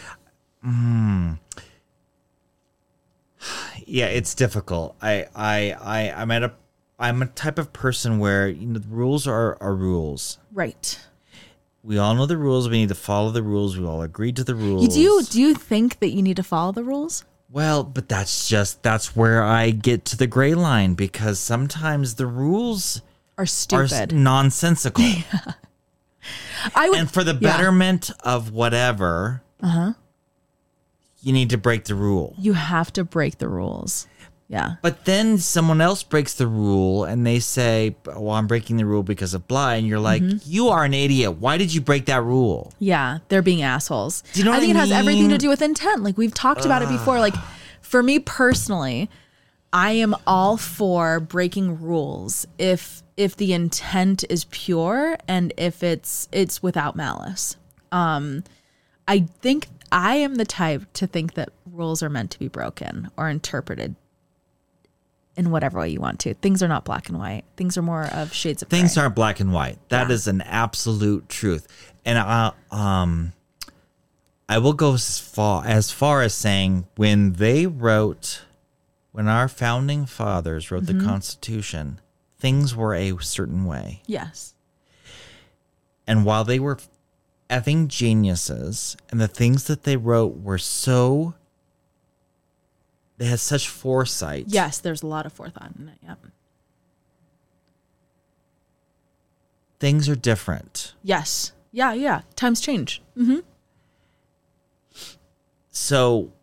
hmm. 0.65 1.33
yeah, 3.85 4.07
it's 4.07 4.33
difficult. 4.33 4.95
I, 5.01 5.27
I, 5.35 5.75
I, 5.79 6.21
I'm 6.21 6.31
at 6.31 6.43
a, 6.43 6.53
I'm 6.97 7.21
a 7.21 7.27
type 7.27 7.59
of 7.59 7.71
person 7.71 8.19
where, 8.19 8.47
you 8.47 8.65
know, 8.67 8.79
the 8.79 8.87
rules 8.87 9.27
are, 9.27 9.57
are 9.61 9.75
rules. 9.75 10.39
right 10.53 10.99
We 11.83 11.97
all 11.97 12.15
know 12.15 12.25
the 12.25 12.37
rules. 12.37 12.67
We 12.67 12.77
need 12.77 12.89
to 12.89 12.95
follow 12.95 13.31
the 13.31 13.43
rules. 13.43 13.77
We 13.77 13.85
all 13.85 14.01
agreed 14.01 14.37
to 14.37 14.43
the 14.43 14.55
rules. 14.55 14.83
you 14.83 14.89
do 14.89 14.99
you 14.99 15.23
do 15.23 15.41
you 15.41 15.53
think 15.53 15.99
that 15.99 16.09
you 16.09 16.23
need 16.23 16.37
to 16.37 16.43
follow 16.43 16.71
the 16.71 16.83
rules 16.83 17.23
Well, 17.51 17.83
but 17.83 18.09
that's 18.09 18.49
just, 18.49 18.81
that's 18.81 19.15
where 19.15 19.43
I 19.43 19.69
get 19.71 20.05
to 20.05 20.17
the 20.17 20.27
gray 20.27 20.55
line 20.55 20.95
because 20.95 21.39
sometimes 21.39 22.15
the 22.15 22.27
rules 22.27 23.01
are 23.37 23.43
are 23.43 23.45
stupid 23.45 24.13
nonsensical. 24.13 25.05
I 26.73 26.89
would 26.89 26.99
and 26.99 27.11
for 27.11 27.23
the 27.23 27.33
yeah. 27.33 27.57
betterment 27.57 28.11
of 28.21 28.51
whatever, 28.51 29.43
uh-huh. 29.61 29.93
you 31.21 31.33
need 31.33 31.49
to 31.51 31.57
break 31.57 31.85
the 31.85 31.95
rule. 31.95 32.35
you 32.37 32.53
have 32.53 32.91
to 32.93 33.03
break 33.03 33.37
the 33.37 33.47
rules. 33.47 34.07
Yeah. 34.47 34.75
But 34.83 35.05
then 35.05 35.39
someone 35.39 35.81
else 35.81 36.03
breaks 36.03 36.35
the 36.35 36.45
rule 36.45 37.03
and 37.03 37.25
they 37.25 37.39
say, 37.39 37.95
Well, 38.05 38.29
I'm 38.29 38.45
breaking 38.45 38.77
the 38.77 38.85
rule 38.85 39.01
because 39.01 39.33
of 39.33 39.47
blah. 39.47 39.71
And 39.71 39.87
you're 39.87 39.99
like, 39.99 40.21
Mm-hmm. 40.21 40.37
You 40.45 40.69
are 40.69 40.83
an 40.83 40.93
idiot. 40.93 41.37
Why 41.37 41.57
did 41.57 41.73
you 41.73 41.81
break 41.81 42.05
that 42.05 42.21
rule? 42.21 42.71
Yeah. 42.77 43.19
They're 43.29 43.41
being 43.41 43.63
assholes. 43.63 44.23
Do 44.33 44.39
you 44.39 44.45
know 44.45 44.53
I 44.53 44.59
think 44.59 44.75
I 44.75 44.77
it 44.77 44.81
has 44.81 44.91
everything 44.91 45.29
to 45.29 45.39
do 45.39 45.49
with 45.49 45.61
intent. 45.61 46.03
Like 46.03 46.17
we've 46.17 46.33
talked 46.33 46.63
about 46.63 46.83
it 46.83 46.89
before. 46.89 47.19
Like 47.19 47.33
for 47.81 48.03
me 48.03 48.19
personally, 48.19 49.09
I 49.75 49.91
am 49.91 50.15
all 50.25 50.55
for 50.55 51.19
breaking 51.19 51.81
rules 51.81 52.47
if 52.57 53.03
if 53.17 53.35
the 53.35 53.51
intent 53.51 54.23
is 54.29 54.45
pure 54.45 55.17
and 55.27 55.53
if 55.57 55.83
it's 55.83 56.29
it's 56.31 56.63
without 56.63 56.95
malice. 56.95 57.57
Um 57.91 58.45
I 59.05 59.27
think 59.41 59.67
I 59.91 60.15
am 60.15 60.35
the 60.35 60.45
type 60.45 60.85
to 60.93 61.07
think 61.07 61.33
that 61.33 61.49
rules 61.69 62.01
are 62.01 62.09
meant 62.09 62.31
to 62.31 62.39
be 62.39 62.47
broken 62.47 63.11
or 63.17 63.29
interpreted 63.29 63.95
in 65.35 65.51
whatever 65.51 65.79
way 65.79 65.89
you 65.89 65.99
want 65.99 66.19
to. 66.21 66.33
Things 66.35 66.63
are 66.63 66.69
not 66.69 66.85
black 66.85 67.09
and 67.09 67.19
white. 67.19 67.43
Things 67.57 67.77
are 67.77 67.81
more 67.81 68.05
of 68.05 68.33
shades 68.33 68.61
of 68.61 68.69
Things 68.69 68.93
gray. 68.93 69.03
aren't 69.03 69.15
black 69.15 69.41
and 69.41 69.51
white. 69.51 69.77
That 69.89 70.09
is 70.09 70.27
an 70.27 70.41
absolute 70.41 71.27
truth. 71.27 71.67
And 72.05 72.17
I, 72.17 72.53
um, 72.71 73.33
I 74.47 74.57
will 74.59 74.73
go 74.73 74.93
as 74.93 75.19
far 75.19 75.65
as 75.65 75.91
far 75.91 76.21
as 76.21 76.33
saying 76.33 76.87
when 76.95 77.33
they 77.33 77.67
wrote, 77.67 78.43
when 79.15 79.29
our 79.29 79.47
founding 79.47 80.05
fathers 80.05 80.69
wrote 80.69 80.87
the 80.87 80.91
mm-hmm. 80.91 81.07
Constitution, 81.07 82.01
things 82.37 82.75
were 82.75 82.93
a 82.93 83.17
certain 83.21 83.63
way. 83.63 84.01
Yes. 84.05 84.55
And 86.05 86.25
while 86.25 86.43
they 86.43 86.59
were 86.59 86.79
effing 87.49 87.87
geniuses 87.87 88.97
and 89.09 89.21
the 89.21 89.29
things 89.29 89.67
that 89.67 89.83
they 89.83 89.95
wrote 89.95 90.41
were 90.41 90.57
so 90.57 91.33
they 93.17 93.27
had 93.27 93.39
such 93.39 93.69
foresight. 93.69 94.47
Yes, 94.49 94.79
there's 94.79 95.01
a 95.01 95.07
lot 95.07 95.25
of 95.25 95.31
forethought 95.31 95.71
in 95.79 95.87
it. 95.87 95.97
Yep. 96.03 96.19
Things 99.79 100.09
are 100.09 100.15
different. 100.17 100.93
Yes. 101.03 101.53
Yeah, 101.71 101.93
yeah. 101.93 102.23
Times 102.35 102.59
change. 102.59 103.01
Mm-hmm. 103.17 103.39
So 105.69 106.33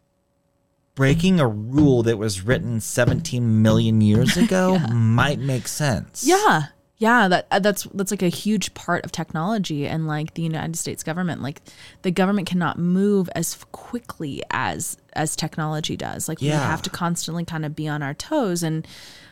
breaking 0.95 1.41
a 1.41 1.47
rule 1.47 2.03
that 2.03 2.19
was 2.19 2.43
written 2.43 2.81
17 2.81 3.63
million 3.63 4.01
years 4.01 4.37
ago 4.37 4.79
might 4.93 5.39
make 5.39 5.69
sense. 5.69 6.25
Yeah. 6.25 6.65
Yeah, 6.99 7.27
that 7.27 7.49
uh, 7.51 7.59
that's 7.59 7.83
that's 7.95 8.13
like 8.13 8.23
a 8.23 8.29
huge 8.29 8.75
part 8.75 9.05
of 9.05 9.11
technology 9.11 9.89
and 9.89 10.07
like 10.07 10.35
the 10.35 10.43
United 10.43 10.77
States 10.77 11.03
government. 11.03 11.43
Like 11.43 11.61
the 12.03 12.13
government 12.13 12.47
cannot 12.47 12.79
move 12.79 13.29
as 13.35 13.57
quickly 13.73 14.41
as 14.53 14.97
as 15.15 15.35
technology 15.35 15.97
does. 15.97 16.29
Like 16.29 16.41
we 16.41 16.47
have 16.47 16.81
to 16.83 16.91
constantly 16.91 17.45
kind 17.45 17.67
of 17.67 17.75
be 17.75 17.89
on 17.89 18.05
our 18.05 18.15
toes 18.15 18.63
and 18.63 18.87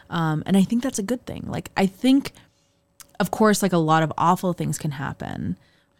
um 0.08 0.42
and 0.46 0.56
I 0.56 0.64
think 0.64 0.82
that's 0.82 0.98
a 0.98 1.04
good 1.04 1.24
thing. 1.26 1.44
Like 1.46 1.70
I 1.76 1.86
think 1.86 2.32
of 3.20 3.30
course 3.30 3.62
like 3.62 3.72
a 3.72 3.78
lot 3.78 4.02
of 4.02 4.12
awful 4.18 4.52
things 4.52 4.76
can 4.76 4.90
happen, 4.90 5.56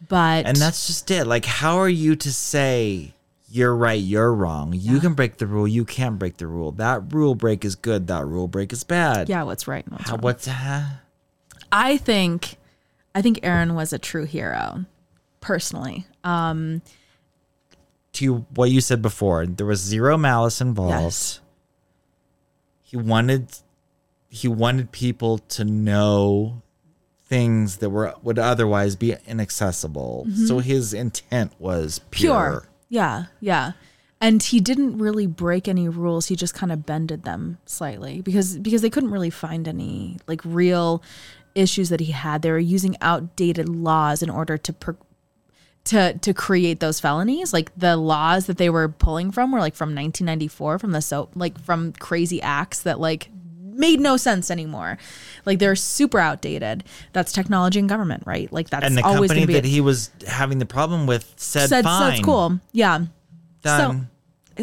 but 0.09 0.45
And 0.45 0.57
that's 0.57 0.87
just 0.87 1.09
it. 1.09 1.25
Like, 1.25 1.45
how 1.45 1.77
are 1.77 1.87
you 1.87 2.17
to 2.17 2.33
say 2.33 3.13
you're 3.51 3.75
right, 3.75 4.01
you're 4.01 4.33
wrong? 4.33 4.73
You 4.73 4.99
can 4.99 5.13
break 5.13 5.37
the 5.37 5.45
rule, 5.47 5.67
you 5.67 5.83
can't 5.85 6.17
break 6.17 6.37
the 6.37 6.47
rule. 6.47 6.71
That 6.71 7.13
rule 7.13 7.35
break 7.35 7.65
is 7.65 7.75
good, 7.75 8.07
that 8.07 8.25
rule 8.25 8.47
break 8.47 8.71
is 8.71 8.83
bad. 8.83 9.27
yeah, 9.29 9.43
what's 9.43 9.67
right 9.67 9.83
and 9.85 9.93
what's 9.93 10.05
How, 10.09 10.15
wrong. 10.15 10.21
what's 10.21 10.45
huh? 10.47 10.83
I 11.71 11.97
think 11.97 12.55
I 13.13 13.21
think 13.21 13.39
Aaron 13.43 13.75
was 13.75 13.91
a 13.93 13.99
true 13.99 14.25
hero 14.25 14.85
personally. 15.41 16.05
to 18.13 18.45
what 18.55 18.69
you 18.71 18.81
said 18.81 19.01
before, 19.01 19.45
there 19.45 19.65
was 19.65 19.79
zero 19.79 20.17
malice 20.17 20.61
involved. 20.61 20.91
Yes. 21.03 21.39
He 22.81 22.97
wanted 22.97 23.47
he 24.29 24.47
wanted 24.47 24.91
people 24.91 25.37
to 25.39 25.63
know 25.65 26.61
things 27.25 27.77
that 27.77 27.89
were 27.89 28.13
would 28.23 28.37
otherwise 28.39 28.95
be 28.95 29.15
inaccessible. 29.27 30.27
So 30.47 30.59
his 30.59 30.93
intent 30.93 31.53
was 31.59 31.99
pure. 32.11 32.33
Mm-hmm. 32.33 32.49
pure. 32.59 32.67
Yeah, 32.91 33.27
yeah. 33.39 33.71
And 34.19 34.43
he 34.43 34.59
didn't 34.59 34.97
really 34.97 35.25
break 35.25 35.69
any 35.69 35.87
rules. 35.87 36.27
He 36.27 36.35
just 36.35 36.53
kind 36.53 36.73
of 36.73 36.85
bended 36.85 37.23
them 37.23 37.57
slightly 37.65 38.21
because 38.21 38.57
because 38.59 38.81
they 38.81 38.89
couldn't 38.89 39.11
really 39.11 39.29
find 39.29 39.65
any 39.67 40.17
like 40.27 40.41
real 40.43 41.01
issues 41.55 41.87
that 41.87 42.01
he 42.01 42.11
had. 42.11 42.41
They 42.41 42.51
were 42.51 42.59
using 42.59 42.97
outdated 42.99 43.69
laws 43.69 44.21
in 44.21 44.29
order 44.29 44.57
to 44.57 44.73
per- 44.73 44.97
to 45.85 46.17
to 46.19 46.33
create 46.33 46.81
those 46.81 46.99
felonies. 46.99 47.53
Like 47.53 47.71
the 47.77 47.95
laws 47.95 48.45
that 48.47 48.57
they 48.57 48.69
were 48.69 48.89
pulling 48.89 49.31
from 49.31 49.53
were 49.53 49.59
like 49.59 49.73
from 49.73 49.95
1994 49.95 50.77
from 50.77 50.91
the 50.91 51.01
so 51.01 51.29
like 51.33 51.57
from 51.61 51.93
crazy 51.93 52.41
acts 52.41 52.81
that 52.81 52.99
like 52.99 53.29
made 53.73 53.99
no 53.99 54.17
sense 54.17 54.51
anymore. 54.51 54.97
Like 55.45 55.59
they're 55.59 55.75
super 55.75 56.19
outdated. 56.19 56.83
That's 57.13 57.31
technology 57.31 57.79
and 57.79 57.89
government, 57.89 58.23
right? 58.25 58.51
Like 58.51 58.69
that's 58.69 58.85
And 58.85 58.97
the 58.97 59.03
always 59.03 59.31
company 59.31 59.45
be 59.45 59.53
that 59.53 59.65
he 59.65 59.81
was 59.81 60.11
having 60.27 60.59
the 60.59 60.65
problem 60.65 61.07
with 61.07 61.33
said, 61.37 61.67
said 61.69 61.83
fine. 61.83 62.11
that's 62.11 62.25
cool. 62.25 62.59
Yeah. 62.71 63.05
Done. 63.61 64.01
So 64.01 64.05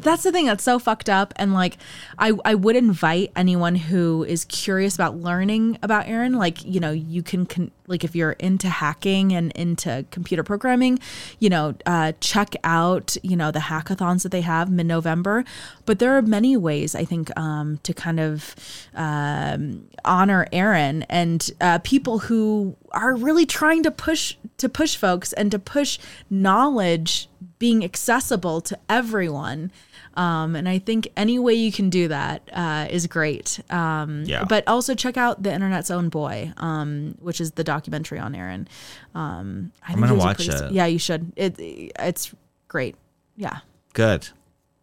that's 0.02 0.22
the 0.22 0.32
thing 0.32 0.46
that's 0.46 0.64
so 0.64 0.78
fucked 0.78 1.08
up. 1.08 1.32
And 1.36 1.54
like, 1.54 1.78
I, 2.18 2.32
I 2.44 2.54
would 2.54 2.76
invite 2.76 3.32
anyone 3.36 3.74
who 3.74 4.24
is 4.24 4.44
curious 4.44 4.94
about 4.94 5.16
learning 5.16 5.78
about 5.82 6.06
Aaron. 6.06 6.34
Like, 6.34 6.64
you 6.64 6.80
know, 6.80 6.90
you 6.90 7.22
can, 7.22 7.46
con- 7.46 7.70
like, 7.86 8.04
if 8.04 8.14
you're 8.14 8.32
into 8.32 8.68
hacking 8.68 9.32
and 9.32 9.52
into 9.52 10.04
computer 10.10 10.42
programming, 10.42 10.98
you 11.38 11.48
know, 11.48 11.74
uh, 11.86 12.12
check 12.20 12.54
out, 12.64 13.16
you 13.22 13.36
know, 13.36 13.50
the 13.50 13.60
hackathons 13.60 14.22
that 14.22 14.32
they 14.32 14.42
have 14.42 14.70
mid 14.70 14.86
November. 14.86 15.44
But 15.86 15.98
there 15.98 16.16
are 16.16 16.22
many 16.22 16.56
ways, 16.56 16.94
I 16.94 17.04
think, 17.04 17.36
um, 17.38 17.78
to 17.82 17.94
kind 17.94 18.20
of 18.20 18.54
um, 18.94 19.88
honor 20.04 20.46
Aaron 20.52 21.04
and 21.04 21.50
uh, 21.60 21.78
people 21.78 22.18
who 22.20 22.76
are 22.92 23.14
really 23.14 23.46
trying 23.46 23.82
to 23.82 23.90
push 23.90 24.34
to 24.58 24.68
push 24.68 24.96
folks 24.96 25.32
and 25.32 25.50
to 25.50 25.58
push 25.58 25.98
knowledge 26.28 27.28
being 27.58 27.84
accessible 27.84 28.60
to 28.60 28.78
everyone. 28.88 29.70
Um, 30.18 30.56
and 30.56 30.68
I 30.68 30.80
think 30.80 31.08
any 31.16 31.38
way 31.38 31.54
you 31.54 31.70
can 31.70 31.90
do 31.90 32.08
that 32.08 32.42
uh, 32.52 32.88
is 32.90 33.06
great. 33.06 33.60
Um, 33.70 34.24
Yeah. 34.26 34.44
But 34.44 34.66
also 34.66 34.94
check 34.94 35.16
out 35.16 35.44
the 35.44 35.52
Internet's 35.52 35.92
Own 35.92 36.08
Boy, 36.08 36.52
um, 36.56 37.14
which 37.20 37.40
is 37.40 37.52
the 37.52 37.62
documentary 37.62 38.18
on 38.18 38.34
Aaron. 38.34 38.66
Um, 39.14 39.70
I 39.86 39.92
I'm 39.92 40.00
gonna 40.00 40.12
it 40.12 40.16
was 40.16 40.24
a 40.24 40.26
watch 40.26 40.36
pretty 40.48 40.64
it. 40.64 40.72
Yeah, 40.72 40.86
you 40.86 40.98
should. 40.98 41.32
It 41.36 41.54
it's 41.58 42.34
great. 42.66 42.96
Yeah. 43.36 43.58
Good. 43.94 44.28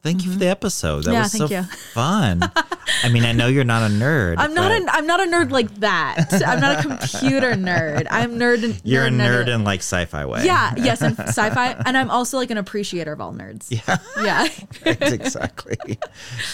Thank 0.06 0.24
you 0.24 0.32
for 0.32 0.38
the 0.38 0.48
episode. 0.48 1.04
That 1.06 1.10
Mm-hmm. 1.10 1.14
Yeah, 1.14 1.22
was 1.24 1.32
so 1.32 1.48
you. 1.50 1.64
fun. 1.94 2.44
I 3.04 3.10
mean, 3.10 3.26
I 3.26 3.32
know 3.32 3.48
you're 3.48 3.64
not 3.64 3.90
a 3.90 3.94
nerd. 3.94 4.36
I'm 4.38 4.54
not 4.54 4.72
an 4.72 4.88
I'm 4.90 5.08
not 5.08 5.20
a 5.20 5.24
nerd 5.24 5.50
like 5.50 5.74
that. 5.80 6.28
I'm 6.46 6.62
not 6.62 6.80
a 6.86 6.88
computer 6.88 7.54
nerd. 7.54 8.06
I'm 8.12 8.38
nerd. 8.40 8.64
in- 8.64 8.78
You're 8.84 9.06
a 9.06 9.10
nerd 9.10 9.48
in- 9.48 9.62
in 9.62 9.64
like 9.64 9.80
sci-fi 9.80 10.26
way. 10.26 10.46
yeah, 10.46 10.74
yes, 10.78 11.02
and 11.02 11.18
sci-fi, 11.36 11.72
and 11.86 11.98
I'm 11.98 12.12
also 12.12 12.38
like 12.38 12.52
an 12.52 12.58
appreciator 12.60 13.12
of 13.14 13.20
all 13.20 13.34
nerds. 13.34 13.72
Yeah, 13.72 13.98
yeah, 14.24 14.48
exactly. 14.86 15.98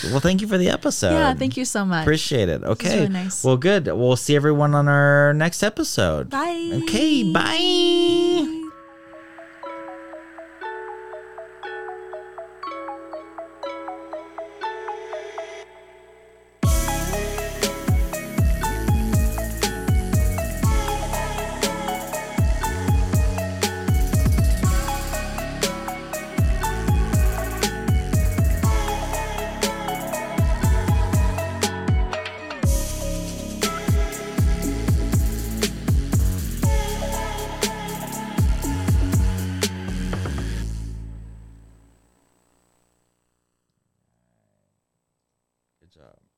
well, 0.06 0.22
thank 0.22 0.42
you 0.42 0.48
for 0.48 0.58
the 0.58 0.70
episode. 0.70 1.12
yeah. 1.12 1.34
Thank 1.34 1.58
you 1.58 1.66
so 1.66 1.84
much. 1.84 2.04
Appreciate 2.04 2.48
it. 2.48 2.64
Okay. 2.64 2.96
really 2.96 3.10
nice. 3.10 3.44
Well, 3.44 3.58
good. 3.58 3.88
We'll 3.88 4.16
see 4.16 4.36
everyone 4.38 4.74
on 4.74 4.88
our 4.88 5.34
next 5.34 5.62
episode. 5.64 6.30
Bye. 6.30 6.82
Okay. 6.84 7.30
Bye. 7.34 8.70